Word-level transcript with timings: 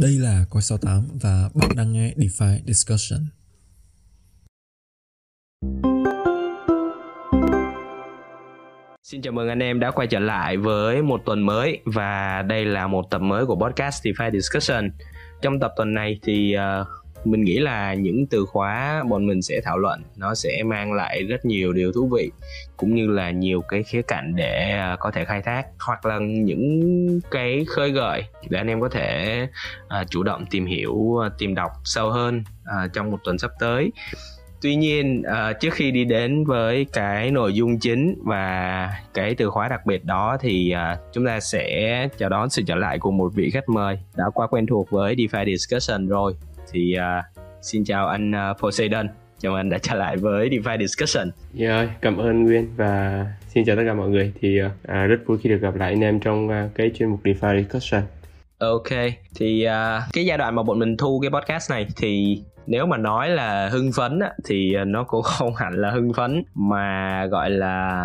Đây 0.00 0.18
là 0.18 0.44
Coi 0.50 0.62
68 0.62 1.08
và 1.22 1.48
bạn 1.54 1.70
đang 1.76 1.92
nghe 1.92 2.14
DeFi 2.16 2.58
Discussion. 2.66 3.20
Xin 9.02 9.22
chào 9.22 9.32
mừng 9.32 9.48
anh 9.48 9.62
em 9.62 9.80
đã 9.80 9.90
quay 9.90 10.06
trở 10.06 10.18
lại 10.18 10.56
với 10.56 11.02
một 11.02 11.20
tuần 11.26 11.46
mới 11.46 11.80
và 11.84 12.42
đây 12.42 12.64
là 12.64 12.86
một 12.86 13.10
tập 13.10 13.18
mới 13.18 13.46
của 13.46 13.56
podcast 13.56 14.06
DeFi 14.06 14.30
Discussion. 14.30 14.90
Trong 15.42 15.60
tập 15.60 15.72
tuần 15.76 15.94
này 15.94 16.20
thì 16.22 16.56
uh, 16.56 17.03
mình 17.26 17.44
nghĩ 17.44 17.58
là 17.58 17.94
những 17.94 18.26
từ 18.26 18.46
khóa 18.46 19.04
bọn 19.08 19.26
mình 19.26 19.42
sẽ 19.42 19.60
thảo 19.64 19.78
luận 19.78 20.02
nó 20.16 20.34
sẽ 20.34 20.62
mang 20.66 20.92
lại 20.92 21.22
rất 21.22 21.44
nhiều 21.44 21.72
điều 21.72 21.92
thú 21.92 22.08
vị 22.16 22.30
cũng 22.76 22.94
như 22.94 23.06
là 23.06 23.30
nhiều 23.30 23.60
cái 23.68 23.82
khía 23.82 24.02
cạnh 24.02 24.36
để 24.36 24.70
à, 24.70 24.96
có 25.00 25.10
thể 25.10 25.24
khai 25.24 25.42
thác 25.42 25.66
hoặc 25.86 26.06
là 26.06 26.18
những 26.18 27.20
cái 27.30 27.64
khơi 27.68 27.90
gợi 27.90 28.24
để 28.48 28.58
anh 28.58 28.66
em 28.66 28.80
có 28.80 28.88
thể 28.88 29.42
uh, 30.00 30.10
chủ 30.10 30.22
động 30.22 30.44
tìm 30.50 30.66
hiểu 30.66 31.18
à, 31.24 31.30
tìm 31.38 31.54
đọc 31.54 31.70
sâu 31.84 32.10
hơn 32.10 32.44
uh, 32.62 32.92
trong 32.92 33.10
một 33.10 33.18
tuần 33.24 33.38
sắp 33.38 33.50
tới. 33.60 33.92
Tuy 34.62 34.76
nhiên 34.76 35.22
uh, 35.26 35.60
trước 35.60 35.74
khi 35.74 35.90
đi 35.90 36.04
đến 36.04 36.44
với 36.44 36.86
cái 36.92 37.30
nội 37.30 37.54
dung 37.54 37.78
chính 37.78 38.14
và 38.24 38.90
cái 39.14 39.34
từ 39.34 39.50
khóa 39.50 39.68
đặc 39.68 39.86
biệt 39.86 40.04
đó 40.04 40.36
thì 40.40 40.74
uh, 40.74 40.98
chúng 41.12 41.26
ta 41.26 41.40
sẽ 41.40 42.08
chào 42.18 42.28
đón 42.28 42.50
sự 42.50 42.62
trở 42.66 42.74
lại 42.74 42.98
của 42.98 43.10
một 43.10 43.32
vị 43.34 43.50
khách 43.50 43.68
mời 43.68 43.98
đã 44.16 44.24
quá 44.34 44.46
quen 44.46 44.66
thuộc 44.66 44.90
với 44.90 45.14
DeFi 45.14 45.44
Discussion 45.46 46.06
rồi 46.08 46.34
thì 46.74 46.96
uh, 46.96 47.44
xin 47.62 47.84
chào 47.84 48.08
anh 48.08 48.30
uh, 48.30 48.58
Poseidon 48.60 49.08
chào 49.38 49.54
anh 49.54 49.70
đã 49.70 49.78
trở 49.78 49.94
lại 49.94 50.16
với 50.16 50.48
DeFi 50.48 50.78
Discussion. 50.78 51.30
Yeah, 51.58 51.88
dạ 51.88 51.94
cảm 52.00 52.16
ơn 52.16 52.42
Nguyên 52.42 52.68
và 52.76 53.26
xin 53.48 53.64
chào 53.64 53.76
tất 53.76 53.82
cả 53.86 53.94
mọi 53.94 54.08
người. 54.08 54.32
Thì 54.40 54.62
uh, 54.62 54.70
rất 54.88 55.16
vui 55.26 55.38
khi 55.42 55.50
được 55.50 55.58
gặp 55.60 55.74
lại 55.74 55.92
anh 55.92 56.00
em 56.00 56.20
trong 56.20 56.48
uh, 56.48 56.74
cái 56.74 56.90
chuyên 56.98 57.08
mục 57.08 57.20
DeFi 57.24 57.62
Discussion. 57.62 58.02
Ok, 58.58 58.88
thì 59.36 59.66
uh, 59.66 60.02
cái 60.12 60.26
giai 60.26 60.38
đoạn 60.38 60.54
mà 60.54 60.62
bọn 60.62 60.78
mình 60.78 60.96
thu 60.96 61.20
cái 61.20 61.30
podcast 61.30 61.70
này 61.70 61.86
thì 61.96 62.42
nếu 62.66 62.86
mà 62.86 62.96
nói 62.96 63.30
là 63.30 63.68
hưng 63.68 63.92
phấn 63.92 64.18
á, 64.18 64.32
thì 64.44 64.76
nó 64.86 65.04
cũng 65.04 65.22
không 65.38 65.54
hẳn 65.54 65.74
là 65.74 65.90
hưng 65.90 66.12
phấn 66.12 66.44
mà 66.54 67.26
gọi 67.26 67.50
là 67.50 68.04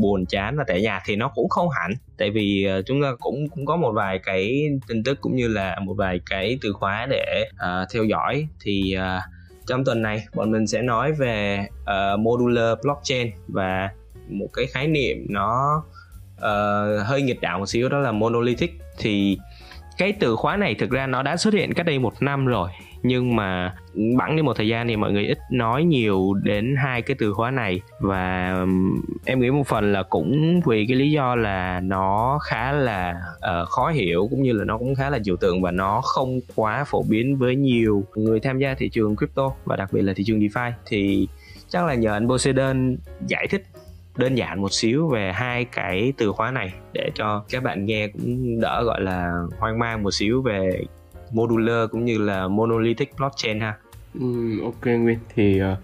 buồn 0.00 0.26
chán 0.26 0.56
và 0.56 0.64
tẻ 0.64 0.80
nhạt 0.80 1.02
thì 1.06 1.16
nó 1.16 1.28
cũng 1.34 1.48
không 1.48 1.68
hẳn. 1.70 1.90
Tại 2.18 2.30
vì 2.30 2.64
ờ, 2.64 2.82
chúng 2.82 3.02
ta 3.02 3.08
cũng 3.20 3.48
cũng 3.48 3.66
có 3.66 3.76
một 3.76 3.92
vài 3.92 4.18
cái 4.18 4.68
tin 4.88 5.04
tức 5.04 5.20
cũng 5.20 5.36
như 5.36 5.48
là 5.48 5.78
một 5.82 5.94
vài 5.94 6.20
cái 6.30 6.58
từ 6.62 6.72
khóa 6.72 7.06
để 7.10 7.44
uh, 7.52 7.88
theo 7.92 8.04
dõi. 8.04 8.48
Thì 8.60 8.96
uh, 8.98 9.22
trong 9.66 9.84
tuần 9.84 10.02
này 10.02 10.24
bọn 10.34 10.50
mình 10.50 10.66
sẽ 10.66 10.82
nói 10.82 11.12
về 11.12 11.66
uh, 11.82 12.20
modular 12.20 12.78
blockchain 12.82 13.30
và 13.48 13.90
một 14.28 14.48
cái 14.52 14.66
khái 14.66 14.88
niệm 14.88 15.26
nó 15.28 15.82
uh, 16.36 17.06
hơi 17.06 17.22
nghịch 17.22 17.40
đạo 17.40 17.58
một 17.58 17.66
xíu 17.66 17.88
đó 17.88 17.98
là 17.98 18.12
monolithic. 18.12 18.80
Thì 18.98 19.38
cái 19.98 20.12
từ 20.12 20.36
khóa 20.36 20.56
này 20.56 20.74
thực 20.74 20.90
ra 20.90 21.06
nó 21.06 21.22
đã 21.22 21.36
xuất 21.36 21.54
hiện 21.54 21.74
cách 21.74 21.86
đây 21.86 21.98
một 21.98 22.22
năm 22.22 22.46
rồi 22.46 22.70
nhưng 23.02 23.36
mà 23.36 23.74
bẵng 24.16 24.36
đi 24.36 24.42
một 24.42 24.56
thời 24.56 24.68
gian 24.68 24.88
thì 24.88 24.96
mọi 24.96 25.12
người 25.12 25.26
ít 25.26 25.38
nói 25.50 25.84
nhiều 25.84 26.34
đến 26.42 26.76
hai 26.76 27.02
cái 27.02 27.16
từ 27.18 27.32
khóa 27.32 27.50
này. 27.50 27.80
Và 28.00 28.56
em 29.24 29.40
nghĩ 29.40 29.50
một 29.50 29.66
phần 29.66 29.92
là 29.92 30.02
cũng 30.02 30.60
vì 30.66 30.86
cái 30.86 30.96
lý 30.96 31.10
do 31.10 31.34
là 31.34 31.80
nó 31.80 32.38
khá 32.42 32.72
là 32.72 33.14
uh, 33.36 33.68
khó 33.68 33.90
hiểu 33.90 34.28
cũng 34.30 34.42
như 34.42 34.52
là 34.52 34.64
nó 34.64 34.78
cũng 34.78 34.94
khá 34.94 35.10
là 35.10 35.18
trừu 35.24 35.36
tượng 35.36 35.62
và 35.62 35.70
nó 35.70 36.00
không 36.00 36.40
quá 36.54 36.84
phổ 36.84 37.02
biến 37.02 37.36
với 37.36 37.56
nhiều 37.56 38.04
người 38.14 38.40
tham 38.40 38.58
gia 38.58 38.74
thị 38.74 38.88
trường 38.88 39.16
crypto 39.16 39.50
và 39.64 39.76
đặc 39.76 39.92
biệt 39.92 40.02
là 40.02 40.12
thị 40.16 40.24
trường 40.24 40.40
DeFi. 40.40 40.70
Thì 40.86 41.28
chắc 41.68 41.86
là 41.86 41.94
nhờ 41.94 42.12
anh 42.12 42.28
Poseidon 42.28 42.96
giải 43.26 43.46
thích 43.50 43.62
đơn 44.16 44.34
giản 44.34 44.60
một 44.60 44.72
xíu 44.72 45.08
về 45.08 45.32
hai 45.32 45.64
cái 45.64 46.12
từ 46.16 46.32
khóa 46.32 46.50
này 46.50 46.72
để 46.92 47.10
cho 47.14 47.44
các 47.50 47.62
bạn 47.62 47.86
nghe 47.86 48.08
cũng 48.08 48.60
đỡ 48.60 48.82
gọi 48.84 49.00
là 49.00 49.32
hoang 49.58 49.78
mang 49.78 50.02
một 50.02 50.10
xíu 50.10 50.42
về 50.42 50.84
modular 51.32 51.90
cũng 51.90 52.04
như 52.04 52.18
là 52.18 52.48
monolithic 52.48 53.16
blockchain 53.16 53.60
ha. 53.60 53.76
Ừ, 54.14 54.60
ok 54.64 54.86
Nguyên. 54.86 55.18
Thì 55.34 55.62
uh, 55.62 55.78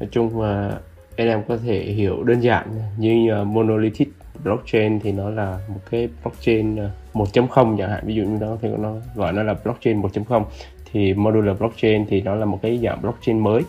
nói 0.00 0.08
chung 0.10 0.40
là 0.40 0.68
uh, 0.76 0.82
anh 1.16 1.28
em 1.28 1.42
có 1.48 1.56
thể 1.56 1.82
hiểu 1.82 2.22
đơn 2.22 2.40
giản 2.40 2.68
như 2.98 3.40
uh, 3.42 3.46
monolithic 3.46 4.08
blockchain 4.44 5.00
thì 5.00 5.12
nó 5.12 5.30
là 5.30 5.58
một 5.68 5.80
cái 5.90 6.08
blockchain 6.22 6.76
ờ, 6.76 6.90
uh, 7.20 7.28
1.0 7.34 7.78
chẳng 7.78 7.90
hạn. 7.90 8.04
Ví 8.06 8.14
dụ 8.14 8.22
như 8.22 8.38
đó 8.40 8.56
thì 8.62 8.68
nó 8.78 8.94
gọi 9.14 9.32
nó 9.32 9.42
là 9.42 9.54
blockchain 9.64 10.02
1.0 10.02 10.44
thì 10.92 11.14
modular 11.14 11.58
blockchain 11.58 12.06
thì 12.06 12.20
nó 12.20 12.34
là 12.34 12.44
một 12.44 12.58
cái 12.62 12.78
dạng 12.82 13.02
blockchain 13.02 13.38
mới 13.38 13.62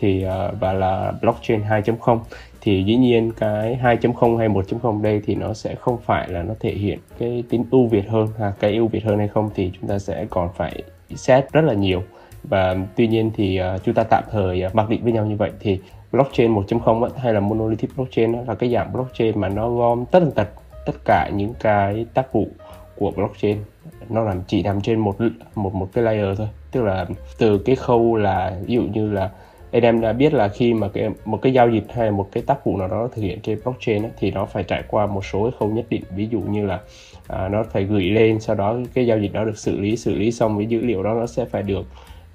thì 0.00 0.26
uh, 0.26 0.60
và 0.60 0.72
là 0.72 1.12
blockchain 1.22 1.62
2.0 1.62 2.18
thì 2.60 2.84
dĩ 2.84 2.96
nhiên 2.96 3.32
cái 3.32 3.78
2.0 3.82 4.36
hay 4.36 4.48
1.0 4.48 5.02
đây 5.02 5.22
thì 5.26 5.34
nó 5.34 5.54
sẽ 5.54 5.74
không 5.74 5.98
phải 6.04 6.28
là 6.28 6.42
nó 6.42 6.54
thể 6.60 6.72
hiện 6.72 6.98
cái 7.18 7.44
tính 7.50 7.64
ưu 7.70 7.86
việt 7.86 8.08
hơn 8.08 8.28
ha 8.38 8.52
cái 8.60 8.74
ưu 8.74 8.88
việt 8.88 9.04
hơn 9.04 9.18
hay 9.18 9.28
không 9.28 9.50
thì 9.54 9.70
chúng 9.80 9.88
ta 9.88 9.98
sẽ 9.98 10.26
còn 10.30 10.48
phải 10.56 10.82
xét 11.14 11.52
rất 11.52 11.64
là 11.64 11.74
nhiều. 11.74 12.02
Và 12.42 12.76
tuy 12.96 13.06
nhiên 13.06 13.30
thì 13.36 13.60
uh, 13.60 13.84
chúng 13.84 13.94
ta 13.94 14.04
tạm 14.04 14.24
thời 14.30 14.66
uh, 14.66 14.74
mặc 14.74 14.88
định 14.88 15.02
với 15.04 15.12
nhau 15.12 15.26
như 15.26 15.36
vậy 15.36 15.50
thì 15.60 15.80
blockchain 16.12 16.54
1.0 16.54 17.08
hay 17.16 17.32
là 17.32 17.40
monolithic 17.40 17.96
blockchain 17.96 18.32
là 18.32 18.54
cái 18.54 18.72
dạng 18.72 18.92
blockchain 18.92 19.40
mà 19.40 19.48
nó 19.48 19.70
gom 19.70 20.04
tất 20.06 20.20
tần 20.20 20.30
tật 20.30 20.48
tất 20.86 21.04
cả 21.04 21.30
những 21.34 21.54
cái 21.60 22.06
tác 22.14 22.32
vụ 22.32 22.48
của 22.96 23.10
blockchain. 23.10 23.58
Nó 24.08 24.22
làm 24.22 24.42
chỉ 24.46 24.62
nằm 24.62 24.80
trên 24.80 24.98
một 24.98 25.16
một 25.54 25.74
một 25.74 25.88
cái 25.92 26.04
layer 26.04 26.38
thôi. 26.38 26.48
Tức 26.72 26.82
là 26.82 27.06
từ 27.38 27.58
cái 27.58 27.76
khâu 27.76 28.16
là 28.16 28.56
ví 28.66 28.74
dụ 28.74 28.82
như 28.82 29.12
là 29.12 29.30
anh 29.72 29.82
em 29.82 30.00
đã 30.00 30.12
biết 30.12 30.34
là 30.34 30.48
khi 30.48 30.74
mà 30.74 30.88
cái 30.88 31.08
một 31.24 31.42
cái 31.42 31.52
giao 31.52 31.70
dịch 31.70 31.84
hay 31.94 32.10
một 32.10 32.28
cái 32.32 32.42
tác 32.46 32.66
vụ 32.66 32.76
nào 32.76 32.88
đó 32.88 33.08
thực 33.14 33.22
hiện 33.22 33.40
trên 33.40 33.58
blockchain 33.64 34.02
ấy, 34.02 34.10
thì 34.18 34.30
nó 34.30 34.44
phải 34.46 34.62
trải 34.62 34.82
qua 34.88 35.06
một 35.06 35.24
số 35.24 35.42
cái 35.42 35.52
khâu 35.58 35.68
nhất 35.68 35.84
định. 35.90 36.02
Ví 36.16 36.28
dụ 36.30 36.40
như 36.40 36.66
là 36.66 36.80
à, 37.28 37.48
nó 37.48 37.62
phải 37.62 37.84
gửi 37.84 38.02
lên 38.02 38.40
sau 38.40 38.56
đó 38.56 38.76
cái 38.94 39.06
giao 39.06 39.18
dịch 39.18 39.32
đó 39.32 39.44
được 39.44 39.58
xử 39.58 39.80
lý 39.80 39.96
xử 39.96 40.14
lý 40.14 40.32
xong 40.32 40.56
với 40.56 40.66
dữ 40.66 40.80
liệu 40.80 41.02
đó 41.02 41.14
nó 41.14 41.26
sẽ 41.26 41.44
phải 41.44 41.62
được 41.62 41.86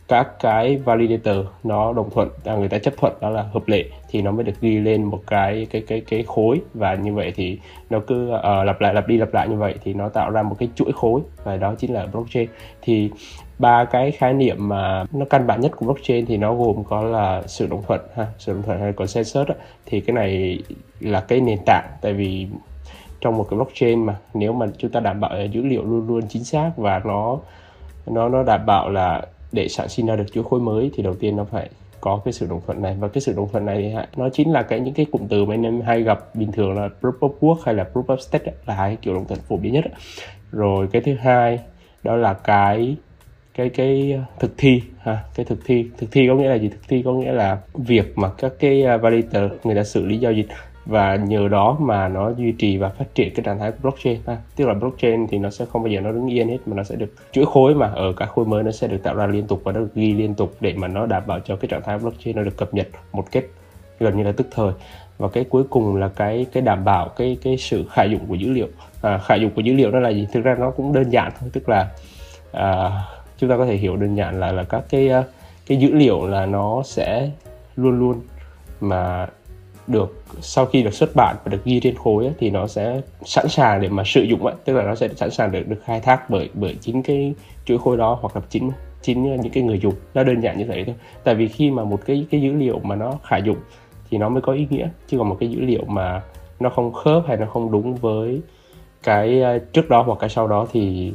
các 0.08 0.40
cái 0.40 0.78
validator 0.78 1.46
nó 1.64 1.94
đồng 1.94 2.10
thuận 2.10 2.30
à, 2.46 2.56
người 2.56 2.70
ta 2.70 2.80
chấp 2.80 2.94
thuận 2.98 3.14
đó 3.22 3.30
là 3.30 3.42
hợp 3.42 3.68
lệ 3.68 3.84
thì 4.10 4.22
nó 4.22 4.32
mới 4.32 4.44
được 4.44 4.62
ghi 4.62 4.80
lên 4.80 5.04
một 5.04 5.22
cái 5.28 5.68
cái 5.72 5.84
cái 5.88 6.02
cái 6.02 6.24
khối. 6.28 6.62
Và 6.74 6.96
như 6.96 7.14
vậy 7.14 7.34
thì 7.36 7.60
nó 7.90 8.00
cứ 8.08 8.32
uh, 8.36 8.66
lặp 8.66 8.82
lại 8.82 8.94
lặp 8.94 9.08
đi 9.08 9.18
lặp 9.18 9.34
lại 9.34 9.50
như 9.50 9.56
vậy 9.56 9.76
thì 9.84 9.94
nó 9.94 10.10
tạo 10.10 10.30
ra 10.30 10.44
một 10.44 10.56
cái 10.60 10.70
chuỗi 10.76 10.92
khối. 10.92 11.22
Và 11.44 11.58
đó 11.58 11.76
chính 11.78 11.94
là 11.94 12.06
blockchain. 12.06 12.50
Thì 12.82 13.10
ba 13.60 13.86
cái 13.86 14.12
khái 14.12 14.34
niệm 14.34 14.70
mà 14.70 15.06
nó 15.12 15.26
căn 15.30 15.48
bản 15.48 15.62
nhất 15.62 15.72
của 15.76 15.86
blockchain 15.86 16.26
thì 16.26 16.38
nó 16.38 16.56
gồm 16.56 16.84
có 16.84 17.02
là 17.02 17.44
sự 17.48 17.68
đồng 17.68 17.84
thuận 17.88 18.02
ha, 18.16 18.28
sự 18.38 18.54
đồng 18.54 18.64
thuận 18.64 18.80
hay 18.80 18.94
consensus 18.94 19.48
đó. 19.48 19.56
thì 19.86 20.00
cái 20.00 20.14
này 20.14 20.60
là 21.00 21.22
cái 21.22 21.42
nền 21.42 21.60
tảng 21.66 21.88
tại 22.02 22.14
vì 22.14 22.48
trong 23.22 23.38
một 23.38 23.48
cái 23.50 23.58
blockchain 23.58 24.06
mà, 24.06 24.16
nếu 24.34 24.54
mà 24.54 24.66
chúng 24.78 24.92
ta 24.92 25.00
đảm 25.00 25.20
bảo 25.20 25.32
dữ 25.52 25.62
liệu 25.62 25.84
luôn 25.84 26.08
luôn 26.08 26.22
chính 26.30 26.44
xác 26.44 26.72
và 26.78 27.02
nó 27.06 27.38
nó 28.08 28.30
nó 28.30 28.44
đảm 28.44 28.66
bảo 28.66 28.90
là 28.90 29.22
để 29.52 29.68
sản 29.68 29.90
sinh 29.90 30.06
ra 30.06 30.16
được 30.16 30.26
chuỗi 30.34 30.44
khối 30.44 30.60
mới 30.60 30.92
thì 30.96 31.04
đầu 31.04 31.14
tiên 31.16 31.36
nó 31.36 31.44
phải 31.44 31.70
có 32.02 32.22
cái 32.26 32.34
sự 32.34 32.48
đồng 32.50 32.62
thuận 32.66 32.82
này 32.82 32.96
và 33.00 33.08
cái 33.08 33.22
sự 33.22 33.34
đồng 33.38 33.50
thuận 33.52 33.66
này 33.66 33.96
nó 34.16 34.30
chính 34.30 34.52
là 34.52 34.62
cái, 34.62 34.80
những 34.80 34.94
cái 34.94 35.06
cụm 35.12 35.28
từ 35.28 35.46
mà 35.46 35.54
anh 35.54 35.64
em 35.64 35.82
hay 35.82 36.02
gặp 36.02 36.36
bình 36.36 36.52
thường 36.52 36.76
là 36.76 36.90
proof 37.02 37.20
of 37.20 37.32
work 37.40 37.58
hay 37.66 37.76
là 37.76 37.86
proof 37.94 38.06
of 38.06 38.18
stake 38.18 38.52
là 38.66 38.76
hai 38.76 38.96
kiểu 39.02 39.14
đồng 39.14 39.28
thuận 39.28 39.40
phổ 39.40 39.58
biến 39.58 39.74
nhất 39.74 39.86
rồi 40.52 40.88
cái 40.92 41.02
thứ 41.02 41.16
hai 41.16 41.60
đó 42.04 42.16
là 42.16 42.34
cái 42.34 42.96
cái 43.56 43.70
cái 43.70 44.20
thực 44.40 44.54
thi 44.58 44.82
ha 45.00 45.24
cái 45.36 45.46
thực 45.46 45.60
thi. 45.66 45.86
Thực 45.98 46.12
thi 46.12 46.28
có 46.28 46.36
nghĩa 46.36 46.50
là 46.50 46.56
gì? 46.56 46.70
Thực 46.70 46.88
thi 46.88 47.02
có 47.06 47.14
nghĩa 47.14 47.32
là 47.32 47.58
việc 47.74 48.18
mà 48.18 48.30
các 48.30 48.54
cái 48.60 48.84
à, 48.84 48.98
validator 48.98 49.52
người 49.64 49.76
ta 49.76 49.84
xử 49.84 50.06
lý 50.06 50.18
giao 50.18 50.32
dịch 50.32 50.48
và 50.86 51.16
nhờ 51.16 51.48
đó 51.48 51.78
mà 51.80 52.08
nó 52.08 52.32
duy 52.38 52.52
trì 52.52 52.78
và 52.78 52.90
phát 52.90 53.16
triển 53.16 53.34
cái 53.34 53.44
trạng 53.44 53.60
thái 53.60 53.72
của 53.72 53.78
blockchain 53.82 54.20
ha. 54.28 54.38
tức 54.56 54.68
là 54.68 54.74
blockchain 54.74 55.28
thì 55.28 55.38
nó 55.38 55.50
sẽ 55.50 55.66
không 55.66 55.84
bao 55.84 55.92
giờ 55.92 56.02
nó 56.02 56.12
đứng 56.12 56.28
yên 56.28 56.48
hết 56.50 56.58
mà 56.66 56.76
nó 56.76 56.84
sẽ 56.84 56.96
được 56.96 57.14
chuỗi 57.32 57.46
khối 57.46 57.76
mà 57.76 57.88
ở 57.88 58.14
các 58.18 58.30
khối 58.30 58.46
mới 58.46 58.64
nó 58.64 58.72
sẽ 58.72 58.88
được 58.88 59.04
tạo 59.04 59.16
ra 59.16 59.28
liên 59.28 59.48
tục 59.48 59.62
và 59.64 59.72
nó 59.72 59.80
được 59.80 59.96
ghi 59.96 60.14
liên 60.14 60.34
tục 60.34 60.56
để 60.60 60.74
mà 60.78 60.88
nó 60.88 61.06
đảm 61.06 61.24
bảo 61.28 61.40
cho 61.40 61.56
cái 61.56 61.68
trạng 61.68 61.82
thái 61.82 61.98
blockchain 61.98 62.36
nó 62.36 62.44
được 62.44 62.58
cập 62.58 62.74
nhật 62.74 62.88
một 63.12 63.32
cách 63.32 63.44
gần 64.00 64.18
như 64.18 64.24
là 64.24 64.32
tức 64.32 64.48
thời. 64.52 64.72
Và 65.18 65.28
cái 65.28 65.44
cuối 65.44 65.64
cùng 65.70 65.96
là 65.96 66.08
cái 66.08 66.46
cái 66.54 66.64
đảm 66.64 66.86
bảo 66.86 67.10
cái 67.10 67.38
cái 67.44 67.58
sự 67.58 67.86
khả 67.92 68.04
dụng 68.04 68.26
của 68.28 68.36
dữ 68.36 68.52
liệu. 68.52 68.68
À, 69.02 69.18
khả 69.18 69.36
dụng 69.36 69.52
của 69.56 69.62
dữ 69.62 69.74
liệu 69.74 69.92
đó 69.92 70.00
là 70.00 70.10
gì? 70.10 70.28
Thực 70.34 70.44
ra 70.44 70.56
nó 70.60 70.72
cũng 70.72 70.94
đơn 70.94 71.10
giản 71.10 71.32
thôi 71.40 71.50
tức 71.54 71.70
là 71.70 71.90
à, 72.52 72.92
chúng 73.38 73.50
ta 73.50 73.58
có 73.58 73.66
thể 73.66 73.76
hiểu 73.76 73.96
đơn 73.96 74.16
giản 74.16 74.40
là 74.40 74.52
là 74.52 74.64
các 74.64 74.84
cái 74.90 75.10
ờ, 75.10 75.24
cái 75.68 75.78
dữ 75.78 75.94
liệu 75.94 76.28
là 76.28 76.46
nó 76.46 76.84
sẽ 76.86 77.30
luôn 77.76 78.00
luôn 78.00 78.22
mà 78.82 79.28
được 79.88 80.24
sau 80.42 80.66
khi 80.66 80.84
được 80.84 80.94
xuất 80.94 81.16
bản 81.16 81.36
và 81.44 81.50
được 81.50 81.66
ghi 81.66 81.80
trên 81.80 81.96
khối 81.96 82.26
ấy, 82.26 82.34
thì 82.40 82.50
nó 82.50 82.68
sẽ 82.68 83.02
sẵn 83.26 83.48
sàng 83.50 83.82
để 83.82 83.90
mà 83.90 84.04
sử 84.06 84.22
dụng 84.22 84.46
ấy. 84.46 84.56
tức 84.66 84.74
là 84.74 84.84
nó 84.84 84.96
sẽ 84.96 85.10
sẵn 85.16 85.32
sàng 85.32 85.52
được 85.52 85.68
được 85.68 85.82
khai 85.86 86.00
thác 86.00 86.30
bởi 86.30 86.50
bởi 86.54 86.76
chính 86.82 87.04
cái 87.04 87.34
chuỗi 87.66 87.78
khối 87.78 87.98
đó 87.98 88.18
hoặc 88.22 88.36
là 88.36 88.42
chính 88.50 88.72
chính 89.02 89.24
những 89.24 89.52
cái 89.54 89.64
người 89.64 89.80
dùng. 89.80 89.94
Nó 90.14 90.24
đơn 90.24 90.42
giản 90.42 90.58
như 90.58 90.66
vậy 90.68 90.84
thôi. 90.86 90.96
Tại 91.24 91.36
vì 91.36 91.48
khi 91.48 91.72
mà 91.72 91.84
một 91.84 92.00
cái 92.06 92.26
cái 92.32 92.42
dữ 92.42 92.54
liệu 92.54 92.80
mà 92.80 92.96
nó 92.96 93.14
khả 93.24 93.38
dụng 93.38 93.58
thì 94.10 94.18
nó 94.18 94.30
mới 94.30 94.42
có 94.42 94.54
ý 94.54 94.68
nghĩa. 94.70 94.90
Chứ 95.08 95.18
còn 95.18 95.30
một 95.30 95.38
cái 95.40 95.50
dữ 95.50 95.62
liệu 95.62 95.84
mà 95.88 96.22
nó 96.60 96.70
không 96.70 96.94
khớp 96.94 97.24
hay 97.28 97.38
nó 97.38 97.46
không 97.46 97.72
đúng 97.72 97.96
với 97.96 98.42
cái 99.04 99.42
ờ, 99.42 99.60
trước 99.60 99.90
đó 99.90 100.02
hoặc 100.02 100.18
cái 100.20 100.30
sau 100.30 100.48
đó 100.48 100.68
thì 100.72 101.14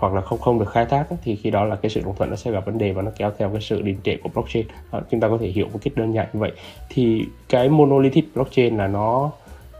hoặc 0.00 0.12
là 0.14 0.20
không 0.20 0.38
không 0.38 0.58
được 0.58 0.70
khai 0.72 0.86
thác 0.86 1.06
thì 1.22 1.36
khi 1.36 1.50
đó 1.50 1.64
là 1.64 1.76
cái 1.76 1.90
sự 1.90 2.00
đồng 2.04 2.16
thuận 2.16 2.30
nó 2.30 2.36
sẽ 2.36 2.50
gặp 2.50 2.66
vấn 2.66 2.78
đề 2.78 2.92
và 2.92 3.02
nó 3.02 3.10
kéo 3.16 3.32
theo 3.38 3.50
cái 3.50 3.60
sự 3.60 3.82
đình 3.82 3.96
trệ 4.04 4.16
của 4.16 4.28
blockchain. 4.34 4.66
À, 4.90 5.00
chúng 5.10 5.20
ta 5.20 5.28
có 5.28 5.38
thể 5.40 5.46
hiểu 5.46 5.66
một 5.72 5.78
cách 5.82 5.92
đơn 5.96 6.14
giản 6.14 6.26
như 6.32 6.40
vậy. 6.40 6.52
Thì 6.88 7.24
cái 7.48 7.68
monolithic 7.68 8.34
blockchain 8.34 8.76
là 8.76 8.86
nó 8.86 9.30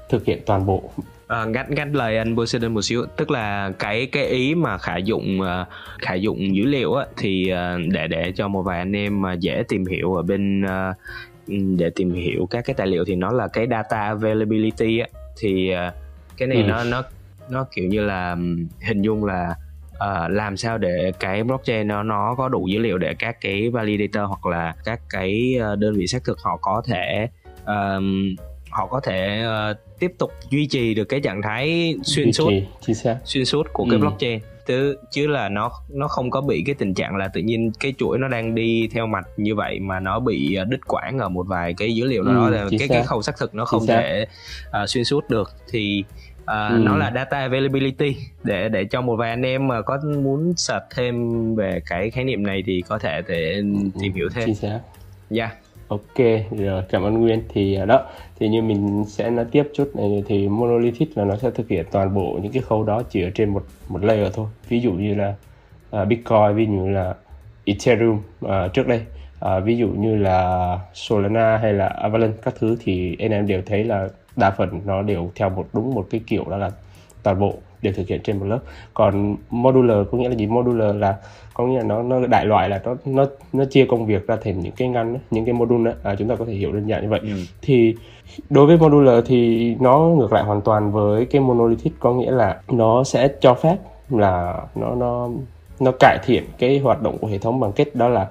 thực 0.08 0.24
hiện 0.24 0.38
toàn 0.46 0.66
bộ. 0.66 0.82
À, 1.26 1.44
ngắt 1.44 1.70
ngắt 1.70 1.88
lời 1.92 2.16
anh 2.16 2.36
Poseidon 2.36 2.74
một 2.74 2.82
xíu. 2.82 3.06
Tức 3.16 3.30
là 3.30 3.72
cái 3.78 4.06
cái 4.06 4.26
ý 4.26 4.54
mà 4.54 4.78
khả 4.78 4.96
dụng 4.96 5.40
uh, 5.40 5.68
khả 5.98 6.14
dụng 6.14 6.56
dữ 6.56 6.64
liệu 6.64 6.94
á, 6.94 7.06
thì 7.16 7.52
uh, 7.52 7.88
để 7.92 8.06
để 8.06 8.32
cho 8.36 8.48
một 8.48 8.62
vài 8.62 8.78
anh 8.78 8.96
em 8.96 9.22
mà 9.22 9.32
dễ 9.32 9.62
tìm 9.68 9.86
hiểu 9.86 10.14
ở 10.14 10.22
bên 10.22 10.64
uh, 10.64 10.96
để 11.78 11.90
tìm 11.94 12.12
hiểu 12.12 12.46
các 12.50 12.64
cái 12.64 12.74
tài 12.74 12.86
liệu 12.86 13.04
thì 13.04 13.14
nó 13.14 13.32
là 13.32 13.48
cái 13.48 13.66
data 13.70 14.00
availability 14.00 14.98
á. 14.98 15.06
Thì 15.38 15.72
uh, 15.88 15.94
cái 16.36 16.48
này 16.48 16.62
ừ. 16.62 16.68
nó 16.68 16.84
nó 16.84 17.02
nó 17.50 17.66
kiểu 17.74 17.84
như 17.84 18.00
là 18.00 18.36
hình 18.88 19.02
dung 19.02 19.24
là 19.24 19.54
uh, 20.04 20.30
làm 20.30 20.56
sao 20.56 20.78
để 20.78 21.12
cái 21.20 21.44
blockchain 21.44 21.88
nó 21.88 22.02
nó 22.02 22.34
có 22.38 22.48
đủ 22.48 22.66
dữ 22.66 22.78
liệu 22.78 22.98
để 22.98 23.14
các 23.18 23.40
cái 23.40 23.70
validator 23.70 24.28
hoặc 24.28 24.46
là 24.46 24.74
các 24.84 25.00
cái 25.10 25.58
đơn 25.78 25.94
vị 25.96 26.06
xác 26.06 26.24
thực 26.24 26.38
họ 26.40 26.56
có 26.56 26.82
thể 26.86 27.28
uh, 27.62 28.02
họ 28.70 28.86
có 28.86 29.00
thể 29.00 29.44
uh, 29.70 29.76
tiếp 29.98 30.12
tục 30.18 30.32
duy 30.50 30.66
trì 30.66 30.94
được 30.94 31.04
cái 31.04 31.20
trạng 31.20 31.42
thái 31.42 31.94
xuyên 32.02 32.32
suốt. 32.32 32.50
xuyên 33.24 33.44
suốt 33.44 33.66
của 33.72 33.84
cái 33.84 33.98
ừ. 33.98 34.00
blockchain. 34.00 34.40
Chứ 34.66 34.96
chứ 35.10 35.26
là 35.26 35.48
nó 35.48 35.70
nó 35.88 36.08
không 36.08 36.30
có 36.30 36.40
bị 36.40 36.62
cái 36.66 36.74
tình 36.74 36.94
trạng 36.94 37.16
là 37.16 37.28
tự 37.28 37.40
nhiên 37.40 37.72
cái 37.80 37.94
chuỗi 37.98 38.18
nó 38.18 38.28
đang 38.28 38.54
đi 38.54 38.88
theo 38.92 39.06
mạch 39.06 39.26
như 39.36 39.54
vậy 39.54 39.80
mà 39.80 40.00
nó 40.00 40.20
bị 40.20 40.54
ờ, 40.54 40.64
đứt 40.64 40.80
quãng 40.86 41.18
ở 41.18 41.28
một 41.28 41.46
vài 41.48 41.74
cái 41.76 41.94
dữ 41.94 42.04
liệu 42.04 42.22
đó 42.22 42.44
ừ, 42.44 42.50
là 42.50 42.66
cái 42.78 42.88
cái 42.88 43.02
khâu 43.02 43.22
xác 43.22 43.38
thực 43.38 43.54
nó 43.54 43.64
không 43.64 43.86
thể 43.86 44.26
uh, 44.82 44.88
xuyên 44.88 45.04
suốt 45.04 45.30
được. 45.30 45.50
Thì 45.70 46.04
uh, 46.42 46.70
ừ. 46.70 46.78
nó 46.78 46.96
là 46.96 47.12
data 47.14 47.38
availability 47.38 48.16
để 48.44 48.68
để 48.68 48.84
cho 48.84 49.00
một 49.00 49.16
vài 49.16 49.30
anh 49.30 49.42
em 49.42 49.68
mà 49.68 49.82
có 49.82 49.98
muốn 50.22 50.52
search 50.56 50.84
thêm 50.96 51.54
về 51.54 51.80
cái 51.86 52.10
khái 52.10 52.24
niệm 52.24 52.42
này 52.42 52.62
thì 52.66 52.82
có 52.88 52.98
thể 52.98 53.22
để 53.28 53.52
ừ, 53.52 53.62
tìm 54.00 54.12
hiểu 54.12 54.28
thêm. 54.34 54.54
Dạ. 54.54 54.80
Yeah 55.30 55.52
ok 55.90 56.26
rồi 56.58 56.82
cảm 56.88 57.02
ơn 57.02 57.20
nguyên 57.20 57.42
thì 57.48 57.74
à, 57.74 57.84
đó 57.84 58.02
thì 58.38 58.48
như 58.48 58.62
mình 58.62 59.04
sẽ 59.08 59.30
nói 59.30 59.44
tiếp 59.52 59.62
chút 59.74 59.96
này 59.96 60.24
thì 60.26 60.48
monolithic 60.48 61.18
là 61.18 61.24
nó 61.24 61.36
sẽ 61.36 61.50
thực 61.50 61.68
hiện 61.68 61.86
toàn 61.90 62.14
bộ 62.14 62.38
những 62.42 62.52
cái 62.52 62.62
khâu 62.62 62.84
đó 62.84 63.02
chỉ 63.10 63.22
ở 63.22 63.30
trên 63.34 63.48
một 63.48 63.64
một 63.88 64.04
layer 64.04 64.34
thôi 64.34 64.46
ví 64.68 64.80
dụ 64.80 64.92
như 64.92 65.14
là 65.14 65.34
uh, 66.02 66.08
bitcoin 66.08 66.54
ví 66.54 66.66
dụ 66.66 66.72
như 66.72 66.90
là 66.90 67.14
ethereum 67.64 68.20
uh, 68.44 68.50
trước 68.72 68.86
đây 68.88 69.00
uh, 69.44 69.64
ví 69.64 69.76
dụ 69.76 69.88
như 69.88 70.16
là 70.16 70.78
solana 70.94 71.56
hay 71.56 71.72
là 71.72 71.86
avalanche 71.86 72.38
các 72.42 72.54
thứ 72.60 72.76
thì 72.80 73.16
anh 73.20 73.30
em 73.30 73.46
đều 73.46 73.62
thấy 73.66 73.84
là 73.84 74.08
đa 74.40 74.50
phần 74.50 74.80
nó 74.84 75.02
đều 75.02 75.30
theo 75.34 75.50
một 75.50 75.66
đúng 75.72 75.94
một 75.94 76.06
cái 76.10 76.20
kiểu 76.26 76.44
đó 76.50 76.56
là 76.56 76.70
toàn 77.22 77.40
bộ 77.40 77.54
đều 77.82 77.92
thực 77.92 78.08
hiện 78.08 78.20
trên 78.24 78.38
một 78.38 78.46
lớp. 78.46 78.58
Còn 78.94 79.36
modular 79.50 80.06
có 80.10 80.18
nghĩa 80.18 80.28
là 80.28 80.34
gì? 80.34 80.46
Modular 80.46 80.96
là 80.96 81.16
có 81.54 81.66
nghĩa 81.66 81.78
là 81.78 81.84
nó 81.84 82.02
nó 82.02 82.26
đại 82.26 82.46
loại 82.46 82.68
là 82.68 82.80
nó 82.84 82.96
nó 83.04 83.26
nó 83.52 83.64
chia 83.64 83.86
công 83.86 84.06
việc 84.06 84.26
ra 84.26 84.36
thành 84.44 84.60
những 84.60 84.72
cái 84.72 84.88
ngăn 84.88 85.18
những 85.30 85.44
cái 85.44 85.54
module 85.54 85.90
đó 85.90 85.96
à, 86.02 86.14
chúng 86.14 86.28
ta 86.28 86.36
có 86.36 86.44
thể 86.44 86.52
hiểu 86.52 86.72
đơn 86.72 86.86
giản 86.86 87.02
như 87.02 87.08
vậy. 87.08 87.20
Ừ. 87.22 87.30
thì 87.62 87.94
đối 88.50 88.66
với 88.66 88.76
modular 88.76 89.24
thì 89.26 89.74
nó 89.80 89.98
ngược 89.98 90.32
lại 90.32 90.44
hoàn 90.44 90.60
toàn 90.60 90.92
với 90.92 91.26
cái 91.26 91.40
monolithic 91.40 91.92
có 92.00 92.12
nghĩa 92.12 92.30
là 92.30 92.60
nó 92.68 93.04
sẽ 93.04 93.28
cho 93.40 93.54
phép 93.54 93.76
là 94.10 94.60
nó 94.74 94.94
nó 94.94 95.28
nó 95.80 95.92
cải 96.00 96.18
thiện 96.24 96.44
cái 96.58 96.78
hoạt 96.78 97.02
động 97.02 97.18
của 97.18 97.26
hệ 97.26 97.38
thống 97.38 97.60
bằng 97.60 97.72
cách 97.72 97.88
đó 97.94 98.08
là 98.08 98.26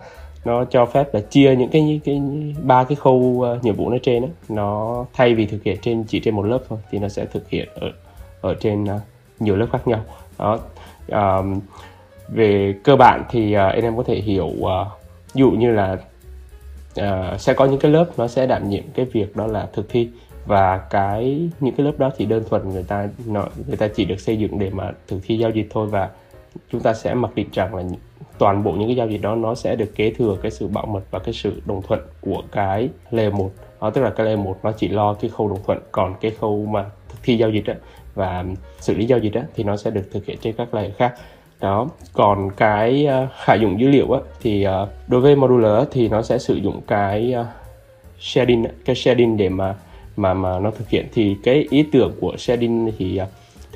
nó 0.46 0.66
cho 0.66 0.86
phép 0.86 1.14
là 1.14 1.22
chia 1.22 1.56
những 1.56 1.70
cái 1.70 2.02
cái 2.04 2.22
ba 2.64 2.84
cái 2.84 2.96
khâu 2.96 3.16
uh, 3.16 3.64
nhiệm 3.64 3.76
vụ 3.76 3.90
nó 3.90 3.98
trên 4.04 4.22
đó, 4.22 4.28
nó 4.50 5.06
thay 5.14 5.36
vì 5.36 5.46
thực 5.46 5.64
hiện 5.64 5.78
trên 5.82 6.04
chỉ 6.04 6.20
trên 6.20 6.36
một 6.36 6.44
lớp 6.44 6.60
thôi 6.70 6.80
thì 6.92 7.00
nó 7.00 7.08
sẽ 7.08 7.26
thực 7.26 7.50
hiện 7.50 7.70
ở 7.76 7.92
ở 8.42 8.56
trên 8.60 8.84
uh, 8.84 8.90
nhiều 9.40 9.56
lớp 9.56 9.68
khác 9.72 9.88
nhau. 9.88 10.04
Đó. 10.38 10.60
Um, 11.08 11.60
về 12.28 12.76
cơ 12.84 12.96
bản 12.96 13.24
thì 13.30 13.56
uh, 13.56 13.60
anh 13.60 13.82
em 13.82 13.98
có 13.98 14.04
thể 14.04 14.16
hiểu 14.16 14.46
uh, 14.46 14.88
ví 15.34 15.40
dụ 15.40 15.52
như 15.52 15.72
là 15.72 15.98
uh, 17.00 17.40
sẽ 17.40 17.54
có 17.54 17.66
những 17.66 17.80
cái 17.80 17.92
lớp 17.92 18.06
nó 18.18 18.28
sẽ 18.28 18.48
đảm 18.48 18.70
nhiệm 18.70 18.84
cái 18.94 19.06
việc 19.06 19.36
đó 19.36 19.48
là 19.48 19.68
thực 19.74 19.90
thi. 19.90 20.10
Và 20.46 20.78
cái 20.78 21.50
những 21.60 21.76
cái 21.76 21.86
lớp 21.86 21.94
đó 21.98 22.12
thì 22.18 22.26
đơn 22.26 22.44
thuần 22.50 22.70
người 22.70 22.84
ta 22.84 23.08
nó, 23.26 23.46
người 23.68 23.78
ta 23.78 23.88
chỉ 23.88 24.06
được 24.06 24.20
xây 24.20 24.38
dựng 24.38 24.60
để 24.60 24.70
mà 24.70 24.92
thực 25.08 25.20
thi 25.24 25.38
giao 25.38 25.50
dịch 25.50 25.68
thôi. 25.70 25.88
Và 25.88 26.10
chúng 26.72 26.82
ta 26.82 26.94
sẽ 26.94 27.14
mặc 27.14 27.32
định 27.36 27.48
rằng 27.54 27.76
là 27.76 27.84
toàn 28.40 28.64
bộ 28.64 28.72
những 28.72 28.88
cái 28.88 28.96
giao 28.96 29.08
dịch 29.08 29.22
đó 29.22 29.36
nó 29.36 29.56
sẽ 29.56 29.76
được 29.76 29.96
kế 29.96 30.10
thừa 30.10 30.38
cái 30.42 30.52
sự 30.52 30.68
bảo 30.68 30.86
mật 30.86 31.02
và 31.12 31.20
cái 31.20 31.34
sự 31.34 31.62
đồng 31.66 31.82
thuận 31.82 32.00
của 32.22 32.44
cái 32.52 32.90
layer 33.12 33.34
1 33.34 33.52
đó 33.58 33.64
ờ, 33.80 33.90
tức 33.90 34.02
là 34.02 34.10
cái 34.10 34.26
layer 34.26 34.40
1 34.40 34.58
nó 34.64 34.72
chỉ 34.72 34.88
lo 34.88 35.14
cái 35.14 35.30
khâu 35.30 35.50
đồng 35.50 35.60
thuận 35.66 35.80
còn 35.92 36.16
cái 36.22 36.32
khâu 36.32 36.66
mà 36.66 36.86
thực 37.10 37.18
thi 37.24 37.38
giao 37.38 37.50
dịch 37.50 37.64
đó, 37.66 37.74
và 38.16 38.46
xử 38.80 38.94
lý 38.94 39.06
giao 39.06 39.20
dịch 39.20 39.34
đó, 39.34 39.42
thì 39.56 39.64
nó 39.64 39.78
sẽ 39.78 39.92
được 39.92 40.10
thực 40.12 40.26
hiện 40.26 40.38
trên 40.42 40.54
các 40.54 40.74
layer 40.74 40.94
khác. 40.98 41.14
Đó 41.62 41.88
còn 42.14 42.50
cái 42.58 43.08
uh, 43.24 43.30
khả 43.44 43.54
dụng 43.54 43.80
dữ 43.80 43.88
liệu 43.88 44.12
á, 44.12 44.20
thì 44.42 44.68
uh, 44.68 44.90
đối 45.08 45.22
với 45.22 45.36
modular 45.36 45.88
thì 45.92 46.10
nó 46.10 46.22
sẽ 46.22 46.38
sử 46.38 46.56
dụng 46.56 46.82
cái 46.88 47.36
uh, 47.42 47.46
sharding 48.20 48.66
cái 48.86 48.96
sharding 48.96 49.38
để 49.38 49.50
mà 49.50 49.76
mà 50.18 50.34
mà 50.34 50.60
nó 50.60 50.72
thực 50.72 50.90
hiện. 50.90 51.06
Thì 51.14 51.38
cái 51.44 51.68
ý 51.70 51.86
tưởng 51.92 52.12
của 52.22 52.38
sharding 52.38 52.92
thì 52.98 53.20
uh, 53.24 53.30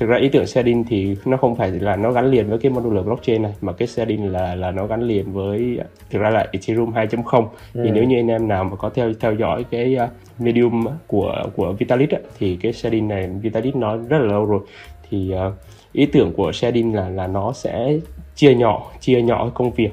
thực 0.04 0.10
ra 0.10 0.16
ý 0.16 0.28
tưởng 0.28 0.46
sharding 0.46 0.84
thì 0.84 1.16
nó 1.24 1.36
không 1.36 1.56
phải 1.56 1.70
là 1.70 1.96
nó 1.96 2.12
gắn 2.12 2.30
liền 2.30 2.48
với 2.48 2.58
cái 2.58 2.72
modular 2.72 3.04
blockchain 3.04 3.42
này 3.42 3.52
mà 3.60 3.72
cái 3.72 3.88
sharding 3.88 4.32
là 4.32 4.54
là 4.54 4.70
nó 4.70 4.86
gắn 4.86 5.02
liền 5.02 5.32
với 5.32 5.78
thực 6.10 6.18
ra 6.18 6.30
là 6.30 6.46
Ethereum 6.52 6.92
2.0 6.92 7.46
ừ. 7.74 7.80
thì 7.84 7.90
nếu 7.90 8.04
như 8.04 8.18
anh 8.18 8.30
em 8.30 8.48
nào 8.48 8.64
mà 8.64 8.76
có 8.76 8.88
theo 8.88 9.12
theo 9.20 9.34
dõi 9.34 9.64
cái 9.70 9.96
uh, 10.04 10.10
medium 10.40 10.86
của 11.06 11.44
của 11.56 11.72
Vitalik 11.72 12.10
á, 12.10 12.18
thì 12.38 12.56
cái 12.56 12.72
sharding 12.72 13.08
này 13.08 13.28
Vitalik 13.42 13.76
nói 13.76 13.98
rất 14.08 14.18
là 14.18 14.26
lâu 14.26 14.44
rồi. 14.44 14.60
Thì 15.10 15.32
uh, 15.48 15.52
ý 15.92 16.06
tưởng 16.06 16.32
của 16.32 16.52
sharding 16.52 16.94
là 16.94 17.08
là 17.08 17.26
nó 17.26 17.52
sẽ 17.52 17.98
chia 18.34 18.54
nhỏ 18.54 18.92
chia 19.00 19.22
nhỏ 19.22 19.50
công 19.54 19.70
việc. 19.70 19.90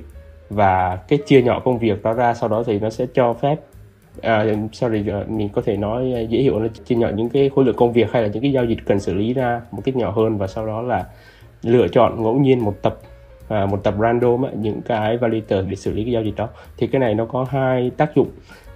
Và 0.49 0.99
cái 1.07 1.19
chia 1.25 1.41
nhỏ 1.41 1.59
công 1.59 1.79
việc 1.79 2.03
đó 2.03 2.13
ra 2.13 2.33
sau 2.33 2.49
đó 2.49 2.63
thì 2.67 2.79
nó 2.79 2.89
sẽ 2.89 3.05
cho 3.13 3.33
phép 3.33 3.55
à, 4.21 4.45
sorry 4.71 5.09
à, 5.09 5.23
mình 5.27 5.49
có 5.49 5.61
thể 5.61 5.77
nói 5.77 6.13
à, 6.15 6.19
dễ 6.19 6.39
hiểu 6.39 6.59
là 6.59 6.67
chia 6.85 6.95
nhỏ 6.95 7.09
những 7.15 7.29
cái 7.29 7.49
khối 7.55 7.65
lượng 7.65 7.75
công 7.75 7.93
việc 7.93 8.11
hay 8.11 8.21
là 8.21 8.27
những 8.27 8.41
cái 8.41 8.51
giao 8.51 8.65
dịch 8.65 8.79
cần 8.85 8.99
xử 8.99 9.13
lý 9.13 9.33
ra 9.33 9.61
một 9.71 9.81
cách 9.85 9.95
nhỏ 9.95 10.11
hơn 10.11 10.37
và 10.37 10.47
sau 10.47 10.65
đó 10.65 10.81
là 10.81 11.05
lựa 11.63 11.87
chọn 11.87 12.23
ngẫu 12.23 12.35
nhiên 12.35 12.59
một 12.59 12.75
tập 12.81 12.97
à, 13.51 13.65
một 13.65 13.83
tập 13.83 13.93
random 13.99 14.45
ấy, 14.45 14.51
những 14.55 14.81
cái 14.81 15.17
validator 15.17 15.65
để 15.69 15.75
xử 15.75 15.93
lý 15.93 16.03
cái 16.03 16.13
giao 16.13 16.23
dịch 16.23 16.35
đó. 16.35 16.49
Thì 16.77 16.87
cái 16.87 16.99
này 16.99 17.13
nó 17.13 17.25
có 17.25 17.45
hai 17.49 17.91
tác 17.97 18.15
dụng. 18.15 18.29